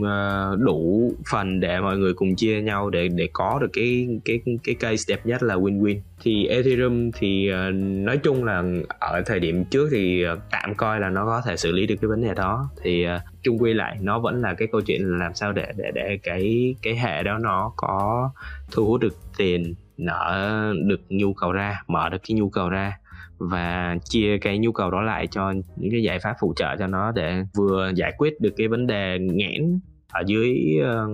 uh, 0.00 0.58
đủ 0.60 1.12
phần 1.30 1.60
để 1.60 1.80
mọi 1.80 1.98
người 1.98 2.14
cùng 2.14 2.36
chia 2.36 2.60
nhau 2.62 2.90
để 2.90 3.08
để 3.08 3.28
có 3.32 3.58
được 3.60 3.70
cái 3.72 4.08
cái 4.24 4.40
cái 4.64 4.74
case 4.74 5.04
đẹp 5.08 5.26
nhất 5.26 5.42
là 5.42 5.54
win-win. 5.54 6.00
Thì 6.22 6.46
Ethereum 6.46 7.10
thì 7.14 7.50
uh, 7.52 7.74
nói 7.74 8.18
chung 8.18 8.44
là 8.44 8.64
ở 8.98 9.22
thời 9.26 9.40
điểm 9.40 9.64
trước 9.64 9.88
thì 9.92 10.24
uh, 10.32 10.38
tạm 10.50 10.74
coi 10.74 11.00
là 11.00 11.10
nó 11.10 11.24
có 11.26 11.42
thể 11.46 11.56
xử 11.56 11.72
lý 11.72 11.86
được 11.86 11.94
cái 12.00 12.08
vấn 12.08 12.22
đề 12.22 12.34
đó. 12.34 12.70
Thì 12.82 13.06
uh, 13.06 13.22
chung 13.42 13.58
quy 13.58 13.72
lại 13.72 13.96
nó 14.00 14.18
vẫn 14.18 14.40
là 14.40 14.54
cái 14.54 14.68
câu 14.72 14.80
chuyện 14.80 15.02
là 15.02 15.18
làm 15.24 15.34
sao 15.34 15.52
để 15.52 15.66
để 15.76 15.90
để 15.94 16.18
cái 16.22 16.74
cái 16.82 16.96
hệ 16.96 17.22
đó 17.22 17.38
nó 17.38 17.72
có 17.76 18.30
thu 18.70 18.86
hút 18.86 19.00
được 19.00 19.16
tiền 19.36 19.74
nở 19.96 20.74
được 20.86 21.00
nhu 21.08 21.32
cầu 21.34 21.52
ra 21.52 21.82
mở 21.86 22.08
được 22.08 22.18
cái 22.28 22.38
nhu 22.38 22.48
cầu 22.48 22.68
ra 22.68 22.98
và 23.38 23.96
chia 24.04 24.38
cái 24.38 24.58
nhu 24.58 24.72
cầu 24.72 24.90
đó 24.90 25.02
lại 25.02 25.26
cho 25.26 25.52
những 25.76 25.90
cái 25.90 26.02
giải 26.02 26.18
pháp 26.18 26.36
phụ 26.40 26.52
trợ 26.56 26.76
cho 26.78 26.86
nó 26.86 27.12
để 27.12 27.42
vừa 27.54 27.90
giải 27.94 28.12
quyết 28.18 28.40
được 28.40 28.54
cái 28.56 28.68
vấn 28.68 28.86
đề 28.86 29.18
nghẽn 29.20 29.80
ở 30.12 30.22
dưới 30.26 30.76
uh, 30.80 31.10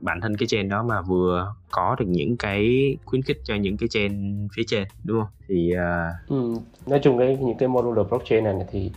bản 0.00 0.20
thân 0.20 0.36
cái 0.36 0.46
chain 0.46 0.68
đó 0.68 0.82
mà 0.82 1.02
vừa 1.02 1.54
có 1.70 1.96
được 1.98 2.06
những 2.08 2.36
cái 2.36 2.96
khuyến 3.04 3.22
khích 3.22 3.40
cho 3.44 3.54
những 3.54 3.76
cái 3.76 3.88
chain 3.88 4.48
phía 4.56 4.62
trên 4.66 4.84
đúng 5.04 5.20
không? 5.20 5.28
Thì 5.48 5.72
uh... 5.74 6.28
ừ, 6.28 6.54
nói 6.86 7.00
chung 7.02 7.18
cái 7.18 7.38
những 7.40 7.58
cái 7.58 7.68
modular 7.68 8.08
blockchain 8.08 8.44
này, 8.44 8.54
này 8.54 8.66
thì 8.70 8.90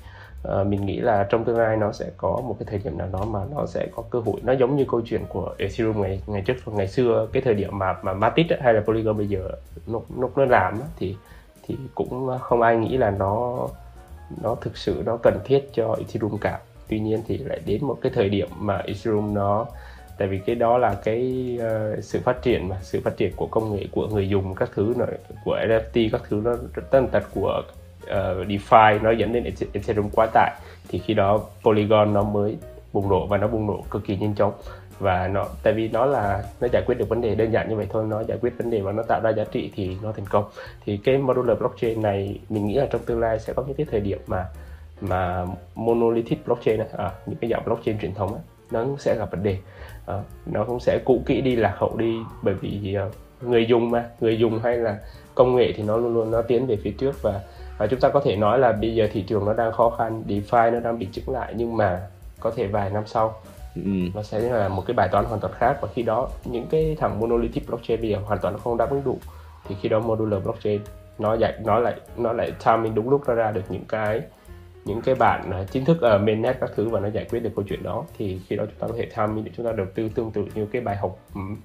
uh, 0.48 0.68
mình 0.68 0.86
nghĩ 0.86 1.00
là 1.00 1.28
trong 1.30 1.46
tương 1.46 1.58
lai 1.58 1.78
nó 1.78 1.92
sẽ 1.92 2.12
có 2.18 2.42
một 2.48 2.56
cái 2.60 2.68
thời 2.70 2.80
điểm 2.84 2.98
nào 2.98 3.10
đó 3.14 3.26
mà 3.26 3.40
nó 3.56 3.66
sẽ 3.66 3.88
có 3.96 4.04
cơ 4.10 4.20
hội. 4.20 4.42
Nó 4.44 4.54
giống 4.54 4.76
như 4.76 4.86
câu 4.88 5.02
chuyện 5.06 5.22
của 5.30 5.56
Ethereum 5.58 6.02
ngày 6.02 6.22
ngày 6.28 6.42
trước 6.42 6.56
ngày 6.68 6.88
xưa 6.88 7.28
cái 7.34 7.42
thời 7.42 7.54
điểm 7.54 7.78
mà 7.78 7.96
mà 8.04 8.14
Matic 8.14 8.48
hay 8.62 8.74
là 8.74 8.82
Polygon 8.82 9.18
bây 9.18 9.28
giờ 9.28 9.50
lúc 9.88 10.06
lúc 10.20 10.38
nó 10.38 10.46
làm 10.46 10.74
thì 11.00 11.16
thì 11.72 11.78
cũng 11.96 12.40
không 12.40 12.62
ai 12.62 12.78
nghĩ 12.78 12.98
là 12.98 13.12
nó 13.12 13.68
nó 14.42 14.56
thực 14.56 14.78
sự 14.78 15.04
nó 15.06 15.18
cần 15.24 15.40
thiết 15.46 15.70
cho 15.74 15.96
Ethereum 16.00 16.38
cả. 16.38 16.60
Tuy 16.90 17.00
nhiên 17.00 17.24
thì 17.28 17.38
lại 17.38 17.60
đến 17.66 17.86
một 17.86 17.98
cái 18.02 18.12
thời 18.16 18.30
điểm 18.30 18.48
mà 18.60 18.78
Ethereum 18.78 19.34
nó 19.34 19.66
tại 20.18 20.28
vì 20.28 20.40
cái 20.40 20.56
đó 20.56 20.78
là 20.78 20.96
cái 21.04 21.58
uh, 21.58 22.04
sự 22.04 22.20
phát 22.24 22.42
triển 22.42 22.70
mà 22.70 22.78
sự 22.82 23.02
phát 23.04 23.18
triển 23.18 23.32
của 23.36 23.48
công 23.48 23.76
nghệ 23.76 23.86
của 23.92 24.08
người 24.08 24.30
dùng 24.30 24.56
các 24.56 24.70
thứ 24.76 24.94
nữa 24.98 25.06
của 25.46 25.58
NFT 25.58 26.10
các 26.12 26.22
thứ 26.30 26.42
nó 26.44 26.56
tân 26.92 27.08
tật 27.08 27.24
của 27.34 27.62
uh, 28.04 28.48
DeFi 28.48 29.02
nó 29.02 29.12
dẫn 29.12 29.34
đến 29.34 29.44
Ethereum 29.74 30.10
quá 30.10 30.28
tải. 30.34 30.52
Thì 30.88 31.00
khi 31.00 31.14
đó 31.14 31.40
Polygon 31.64 32.14
nó 32.14 32.24
mới 32.24 32.58
bùng 32.94 33.10
nổ 33.10 33.26
và 33.26 33.38
nó 33.38 33.48
bùng 33.48 33.68
nổ 33.68 33.84
cực 33.90 34.06
kỳ 34.06 34.18
nhanh 34.18 34.36
chóng 34.36 34.54
và 35.00 35.28
nó 35.28 35.46
tại 35.64 35.74
vì 35.74 35.90
nó 35.90 36.06
là 36.06 36.44
nó 36.62 36.68
giải 36.72 36.84
quyết 36.86 36.96
được 36.98 37.10
vấn 37.10 37.22
đề 37.22 37.36
đơn 37.36 37.52
giản 37.52 37.70
như 37.70 37.76
vậy 37.76 37.88
thôi 37.90 38.06
nó 38.08 38.24
giải 38.24 38.38
quyết 38.42 38.58
vấn 38.58 38.70
đề 38.70 38.82
và 38.82 38.92
nó 38.92 39.04
tạo 39.04 39.22
ra 39.24 39.30
giá 39.30 39.44
trị 39.44 39.72
thì 39.76 39.98
nó 40.04 40.12
thành 40.12 40.26
công. 40.30 40.46
Thì 40.86 40.98
cái 40.98 41.18
modular 41.18 41.60
blockchain 41.60 42.02
này 42.02 42.40
mình 42.50 42.68
nghĩ 42.68 42.74
là 42.74 42.88
trong 42.92 43.02
tương 43.06 43.20
lai 43.20 43.40
sẽ 43.40 43.54
có 43.54 43.64
những 43.68 43.76
cái 43.76 43.86
thời 43.92 44.00
điểm 44.00 44.20
mà 44.28 44.46
mà 45.02 45.46
monolithic 45.76 46.46
blockchain 46.46 46.80
à, 46.98 47.12
những 47.26 47.38
cái 47.42 47.50
dạng 47.50 47.66
blockchain 47.66 48.00
truyền 48.00 48.14
thống 48.14 48.34
ấy, 48.34 48.42
nó 48.72 48.86
sẽ 49.00 49.16
gặp 49.20 49.32
vấn 49.32 49.44
đề. 49.44 49.58
À, 50.06 50.22
nó 50.46 50.64
cũng 50.64 50.80
sẽ 50.80 51.00
cũ 51.06 51.22
kỹ 51.26 51.42
đi 51.42 51.56
lạc 51.56 51.74
hậu 51.78 51.98
đi 51.98 52.18
bởi 52.42 52.54
vì 52.54 52.94
ờ, 52.94 53.10
người 53.42 53.66
dùng 53.66 53.92
mà 53.92 54.06
người 54.20 54.38
dùng 54.38 54.60
hay 54.60 54.78
là 54.78 54.98
công 55.36 55.56
nghệ 55.56 55.74
thì 55.76 55.84
nó 55.84 55.98
luôn 55.98 56.14
luôn 56.14 56.32
nó 56.32 56.42
tiến 56.42 56.68
về 56.68 56.78
phía 56.84 56.92
trước. 56.92 57.22
Và 57.22 57.42
và 57.78 57.88
chúng 57.88 58.00
ta 58.00 58.10
có 58.10 58.22
thể 58.26 58.36
nói 58.36 58.60
là 58.60 58.72
bây 58.72 58.96
giờ 58.96 59.08
thị 59.14 59.22
trường 59.22 59.46
nó 59.46 59.54
đang 59.54 59.72
khó 59.72 59.90
khăn 59.90 60.24
DeFi 60.28 60.72
nó 60.72 60.80
đang 60.80 61.00
bị 61.00 61.08
chững 61.12 61.30
lại 61.30 61.54
nhưng 61.58 61.78
mà 61.78 62.02
có 62.40 62.52
thể 62.56 62.68
vài 62.68 62.90
năm 62.90 63.04
sau 63.06 63.34
ừ. 63.76 63.92
nó 64.14 64.24
sẽ 64.24 64.40
là 64.40 64.70
một 64.70 64.84
cái 64.88 64.94
bài 64.94 65.10
toán 65.12 65.26
hoàn 65.26 65.40
toàn 65.40 65.54
khác 65.54 65.78
và 65.82 65.88
khi 65.94 66.04
đó 66.04 66.30
những 66.46 66.68
cái 66.68 66.96
thằng 67.00 67.20
monolithic 67.20 67.68
blockchain 67.68 68.02
bây 68.02 68.10
giờ 68.10 68.18
hoàn 68.26 68.40
toàn 68.40 68.58
không 68.58 68.78
đáp 68.78 68.90
ứng 68.90 69.04
đủ 69.04 69.18
thì 69.68 69.76
khi 69.82 69.90
đó 69.90 70.00
modular 70.00 70.44
blockchain 70.44 70.82
nó 71.20 71.34
giải 71.34 71.54
nó 71.66 71.80
lại 71.80 71.96
nó 72.18 72.34
lại 72.34 72.52
timing 72.66 72.96
đúng 72.96 73.10
lúc 73.10 73.22
nó 73.28 73.34
ra 73.34 73.52
được 73.52 73.64
những 73.70 73.86
cái 73.88 74.22
những 74.86 75.02
cái 75.02 75.16
bản 75.16 75.62
uh, 75.62 75.72
chính 75.72 75.86
thức 75.86 76.02
ở 76.02 76.18
mainnet 76.18 76.58
các 76.60 76.70
thứ 76.76 76.90
và 76.90 77.00
nó 77.00 77.08
giải 77.08 77.26
quyết 77.30 77.40
được 77.40 77.50
câu 77.56 77.66
chuyện 77.70 77.84
đó. 77.84 78.06
Thì 78.18 78.40
khi 78.48 78.56
đó 78.56 78.66
chúng 78.66 78.80
ta 78.80 78.88
có 78.88 78.94
thể 78.98 79.08
timing 79.18 79.46
để 79.46 79.52
chúng 79.58 79.66
ta 79.66 79.72
đầu 79.72 79.88
tư 79.96 80.10
tương 80.16 80.32
tự 80.32 80.46
như 80.56 80.66
cái 80.66 80.82
bài 80.82 80.96
học 80.96 81.18
um, 81.36 81.58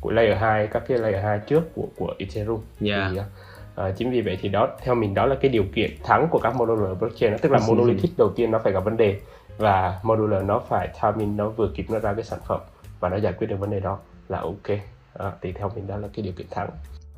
của 0.00 0.10
layer 0.10 0.38
2 0.38 0.66
các 0.66 0.82
cái 0.88 0.98
layer 0.98 1.22
2 1.22 1.40
trước 1.46 1.74
của 1.74 1.86
của 1.96 2.14
Ethereum. 2.18 2.60
Yeah. 2.80 3.12
thì 3.12 3.18
uh, 3.18 3.96
chính 3.96 4.10
vì 4.10 4.20
vậy 4.20 4.38
thì 4.42 4.48
đó 4.48 4.68
theo 4.82 4.94
mình 4.94 5.14
đó 5.14 5.26
là 5.26 5.34
cái 5.34 5.48
điều 5.48 5.64
kiện 5.74 5.90
thắng 6.04 6.28
của 6.30 6.38
các 6.38 6.56
modular 6.56 6.98
blockchain 6.98 7.38
tức 7.38 7.52
là 7.52 7.60
monolithic 7.68 8.10
đầu 8.18 8.32
tiên 8.36 8.50
nó 8.50 8.58
phải 8.58 8.72
gặp 8.72 8.84
vấn 8.84 8.96
đề 8.96 9.20
và 9.56 10.00
modular 10.02 10.44
nó 10.44 10.58
phải 10.68 10.88
timing 11.02 11.36
nó 11.36 11.48
vừa 11.48 11.70
kịp 11.74 11.86
nó 11.90 11.98
ra 11.98 12.14
cái 12.14 12.24
sản 12.24 12.38
phẩm 12.46 12.60
và 13.00 13.08
nó 13.08 13.16
giải 13.16 13.32
quyết 13.32 13.46
được 13.46 13.56
vấn 13.58 13.70
đề 13.70 13.80
đó 13.80 13.98
là 14.28 14.38
ok. 14.38 14.78
À, 15.14 15.32
thì 15.42 15.52
theo 15.52 15.72
mình 15.74 15.86
đó 15.86 15.96
là 15.96 16.08
cái 16.14 16.22
điều 16.22 16.32
kiện 16.32 16.46
thắng. 16.50 16.70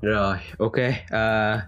Rồi 0.03 0.37
ok. 0.59 0.77
À, 1.11 1.63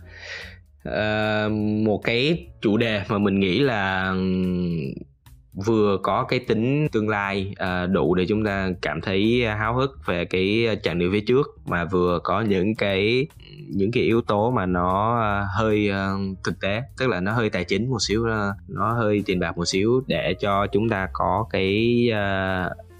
à, 0.84 1.48
một 1.84 2.00
cái 2.04 2.46
chủ 2.60 2.76
đề 2.76 3.02
mà 3.08 3.18
mình 3.18 3.40
nghĩ 3.40 3.58
là 3.58 4.14
vừa 5.66 5.98
có 6.02 6.24
cái 6.24 6.38
tính 6.38 6.88
tương 6.92 7.08
lai 7.08 7.52
ờ, 7.56 7.86
đủ 7.86 8.14
để 8.14 8.26
chúng 8.28 8.44
ta 8.44 8.70
cảm 8.82 9.00
thấy 9.00 9.46
háo 9.46 9.74
hức 9.74 10.06
về 10.06 10.24
cái 10.24 10.66
chặng 10.82 10.98
đường 10.98 11.12
phía 11.12 11.20
trước, 11.20 11.46
mà 11.66 11.84
vừa 11.84 12.18
có 12.24 12.40
những 12.40 12.74
cái 12.74 13.26
những 13.68 13.92
cái 13.92 14.02
yếu 14.02 14.20
tố 14.20 14.50
mà 14.50 14.66
nó 14.66 15.20
ờ, 15.20 15.46
hơi 15.58 15.88
ờ, 15.88 16.16
thực 16.44 16.60
tế, 16.60 16.82
tức 16.98 17.06
là 17.08 17.20
nó 17.20 17.32
hơi 17.32 17.50
tài 17.50 17.64
chính 17.64 17.90
một 17.90 17.98
xíu 18.00 18.26
nó 18.68 18.92
hơi 18.92 19.22
tiền 19.26 19.40
bạc 19.40 19.56
một 19.56 19.64
xíu 19.64 20.02
để 20.06 20.34
cho 20.40 20.66
chúng 20.66 20.88
ta 20.88 21.08
có 21.12 21.46
cái 21.50 22.08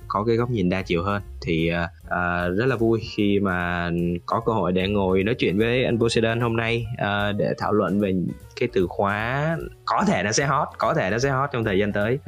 có 0.09 0.25
cái 0.25 0.37
góc 0.37 0.51
nhìn 0.51 0.69
đa 0.69 0.83
chiều 0.83 1.03
hơn. 1.03 1.23
Thì 1.41 1.71
uh, 1.71 2.57
rất 2.59 2.67
là 2.67 2.77
vui 2.77 3.01
khi 3.17 3.41
mà 3.41 3.91
có 4.27 4.41
cơ 4.47 4.53
hội 4.53 4.73
để 4.73 4.89
ngồi 4.89 5.23
nói 5.23 5.35
chuyện 5.35 5.59
với 5.59 5.85
anh 5.85 5.99
Poseidon 5.99 6.41
hôm 6.41 6.57
nay 6.57 6.87
uh, 6.93 7.37
để 7.37 7.55
thảo 7.59 7.73
luận 7.73 8.01
về 8.01 8.15
cái 8.61 8.69
từ 8.73 8.87
khóa 8.89 9.57
có 9.85 10.05
thể 10.09 10.23
nó 10.23 10.33
sẽ 10.33 10.47
hot 10.47 10.69
có 10.79 10.95
thể 10.95 11.11
nó 11.11 11.19
sẽ 11.19 11.31
hot 11.31 11.51
trong 11.53 11.65
thời 11.65 11.79
gian 11.79 11.93
tới 11.93 12.15
uh, 12.15 12.27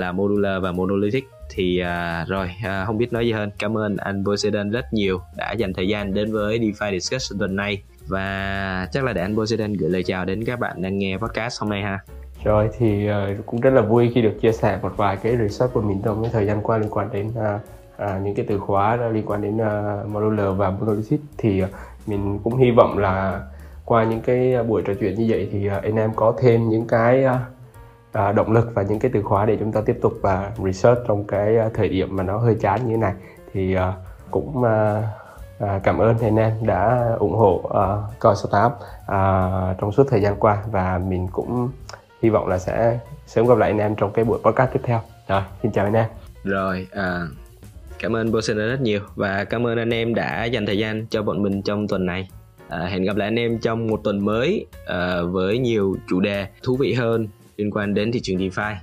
là 0.00 0.12
modular 0.14 0.62
và 0.62 0.72
monolithic. 0.72 1.28
Thì 1.50 1.82
uh, 1.82 2.28
rồi 2.28 2.50
uh, 2.64 2.86
không 2.86 2.98
biết 2.98 3.12
nói 3.12 3.26
gì 3.26 3.32
hơn. 3.32 3.50
Cảm 3.58 3.78
ơn 3.78 3.96
anh 3.96 4.24
Poseidon 4.24 4.70
rất 4.70 4.92
nhiều 4.92 5.20
đã 5.36 5.52
dành 5.52 5.72
thời 5.72 5.88
gian 5.88 6.14
đến 6.14 6.32
với 6.32 6.58
DeFi 6.58 6.92
Discussion 6.92 7.38
tuần 7.38 7.56
này. 7.56 7.82
Và 8.06 8.88
chắc 8.92 9.04
là 9.04 9.12
để 9.12 9.22
anh 9.22 9.36
Poseidon 9.36 9.72
gửi 9.72 9.90
lời 9.90 10.02
chào 10.02 10.24
đến 10.24 10.44
các 10.44 10.60
bạn 10.60 10.82
đang 10.82 10.98
nghe 10.98 11.16
podcast 11.16 11.60
hôm 11.60 11.70
nay 11.70 11.82
ha 11.82 11.98
rồi 12.44 12.70
thì 12.78 13.10
uh, 13.10 13.46
cũng 13.46 13.60
rất 13.60 13.70
là 13.70 13.82
vui 13.82 14.10
khi 14.14 14.22
được 14.22 14.40
chia 14.40 14.52
sẻ 14.52 14.78
một 14.82 14.92
vài 14.96 15.16
cái 15.16 15.36
research 15.36 15.74
của 15.74 15.80
mình 15.80 16.02
trong 16.04 16.22
cái 16.22 16.30
thời 16.32 16.46
gian 16.46 16.62
qua 16.62 16.78
liên 16.78 16.90
quan 16.90 17.08
đến 17.12 17.28
uh, 17.28 17.60
uh, 18.04 18.22
những 18.22 18.34
cái 18.34 18.46
từ 18.48 18.58
khóa 18.58 18.96
liên 18.96 19.26
quan 19.26 19.42
đến 19.42 19.56
uh, 19.56 20.08
modular 20.08 20.56
và 20.56 20.70
monolithic 20.70 21.20
thì 21.38 21.62
uh, 21.62 21.68
mình 22.06 22.38
cũng 22.44 22.56
hy 22.56 22.70
vọng 22.70 22.98
là 22.98 23.40
qua 23.84 24.04
những 24.04 24.20
cái 24.20 24.62
buổi 24.62 24.82
trò 24.82 24.92
chuyện 25.00 25.14
như 25.14 25.26
vậy 25.28 25.48
thì 25.52 25.68
uh, 25.68 25.82
anh 25.82 25.96
em 25.96 26.10
có 26.14 26.34
thêm 26.38 26.68
những 26.68 26.86
cái 26.86 27.24
uh, 27.24 27.30
uh, 28.18 28.34
động 28.34 28.52
lực 28.52 28.70
và 28.74 28.82
những 28.82 28.98
cái 28.98 29.10
từ 29.14 29.22
khóa 29.22 29.46
để 29.46 29.56
chúng 29.60 29.72
ta 29.72 29.80
tiếp 29.86 29.98
tục 30.02 30.12
và 30.22 30.52
uh, 30.52 30.66
research 30.66 31.00
trong 31.08 31.24
cái 31.24 31.56
uh, 31.66 31.74
thời 31.74 31.88
điểm 31.88 32.16
mà 32.16 32.22
nó 32.22 32.38
hơi 32.38 32.56
chán 32.60 32.80
như 32.84 32.90
thế 32.90 32.96
này. 32.96 33.12
Thì 33.52 33.76
uh, 33.76 33.80
cũng 34.30 34.58
uh, 34.58 35.04
uh, 35.64 35.82
cảm 35.82 35.98
ơn 35.98 36.18
anh 36.18 36.36
em 36.36 36.52
đã 36.66 37.10
ủng 37.18 37.34
hộ 37.34 37.62
uh, 37.64 38.18
coi 38.18 38.36
số 38.36 38.48
8 38.52 38.72
uh, 38.72 39.78
trong 39.80 39.92
suốt 39.92 40.06
thời 40.10 40.22
gian 40.22 40.36
qua. 40.38 40.62
Và 40.70 40.98
mình 40.98 41.28
cũng 41.32 41.70
hy 42.22 42.28
vọng 42.30 42.48
là 42.48 42.58
sẽ 42.58 42.98
sớm 43.26 43.46
gặp 43.46 43.58
lại 43.58 43.70
anh 43.70 43.78
em 43.78 43.94
trong 43.96 44.12
cái 44.12 44.24
buổi 44.24 44.38
podcast 44.42 44.72
tiếp 44.72 44.80
theo. 44.82 45.00
Rồi 45.28 45.42
xin 45.62 45.72
chào 45.72 45.84
anh 45.84 45.94
em. 45.94 46.06
Rồi 46.44 46.86
à, 46.90 47.20
cảm 47.98 48.16
ơn 48.16 48.32
Bosen 48.32 48.56
rất 48.56 48.80
nhiều 48.80 49.00
và 49.14 49.44
cảm 49.44 49.66
ơn 49.66 49.78
anh 49.78 49.90
em 49.90 50.14
đã 50.14 50.44
dành 50.44 50.66
thời 50.66 50.78
gian 50.78 51.06
cho 51.10 51.22
bọn 51.22 51.42
mình 51.42 51.62
trong 51.62 51.88
tuần 51.88 52.06
này. 52.06 52.28
À, 52.68 52.78
hẹn 52.78 53.02
gặp 53.04 53.16
lại 53.16 53.28
anh 53.28 53.38
em 53.38 53.58
trong 53.58 53.86
một 53.86 54.00
tuần 54.04 54.24
mới 54.24 54.66
à, 54.86 55.22
với 55.22 55.58
nhiều 55.58 55.96
chủ 56.08 56.20
đề 56.20 56.46
thú 56.62 56.76
vị 56.76 56.92
hơn 56.92 57.28
liên 57.56 57.70
quan 57.70 57.94
đến 57.94 58.12
thị 58.12 58.20
trường 58.20 58.36
DeFi. 58.36 58.74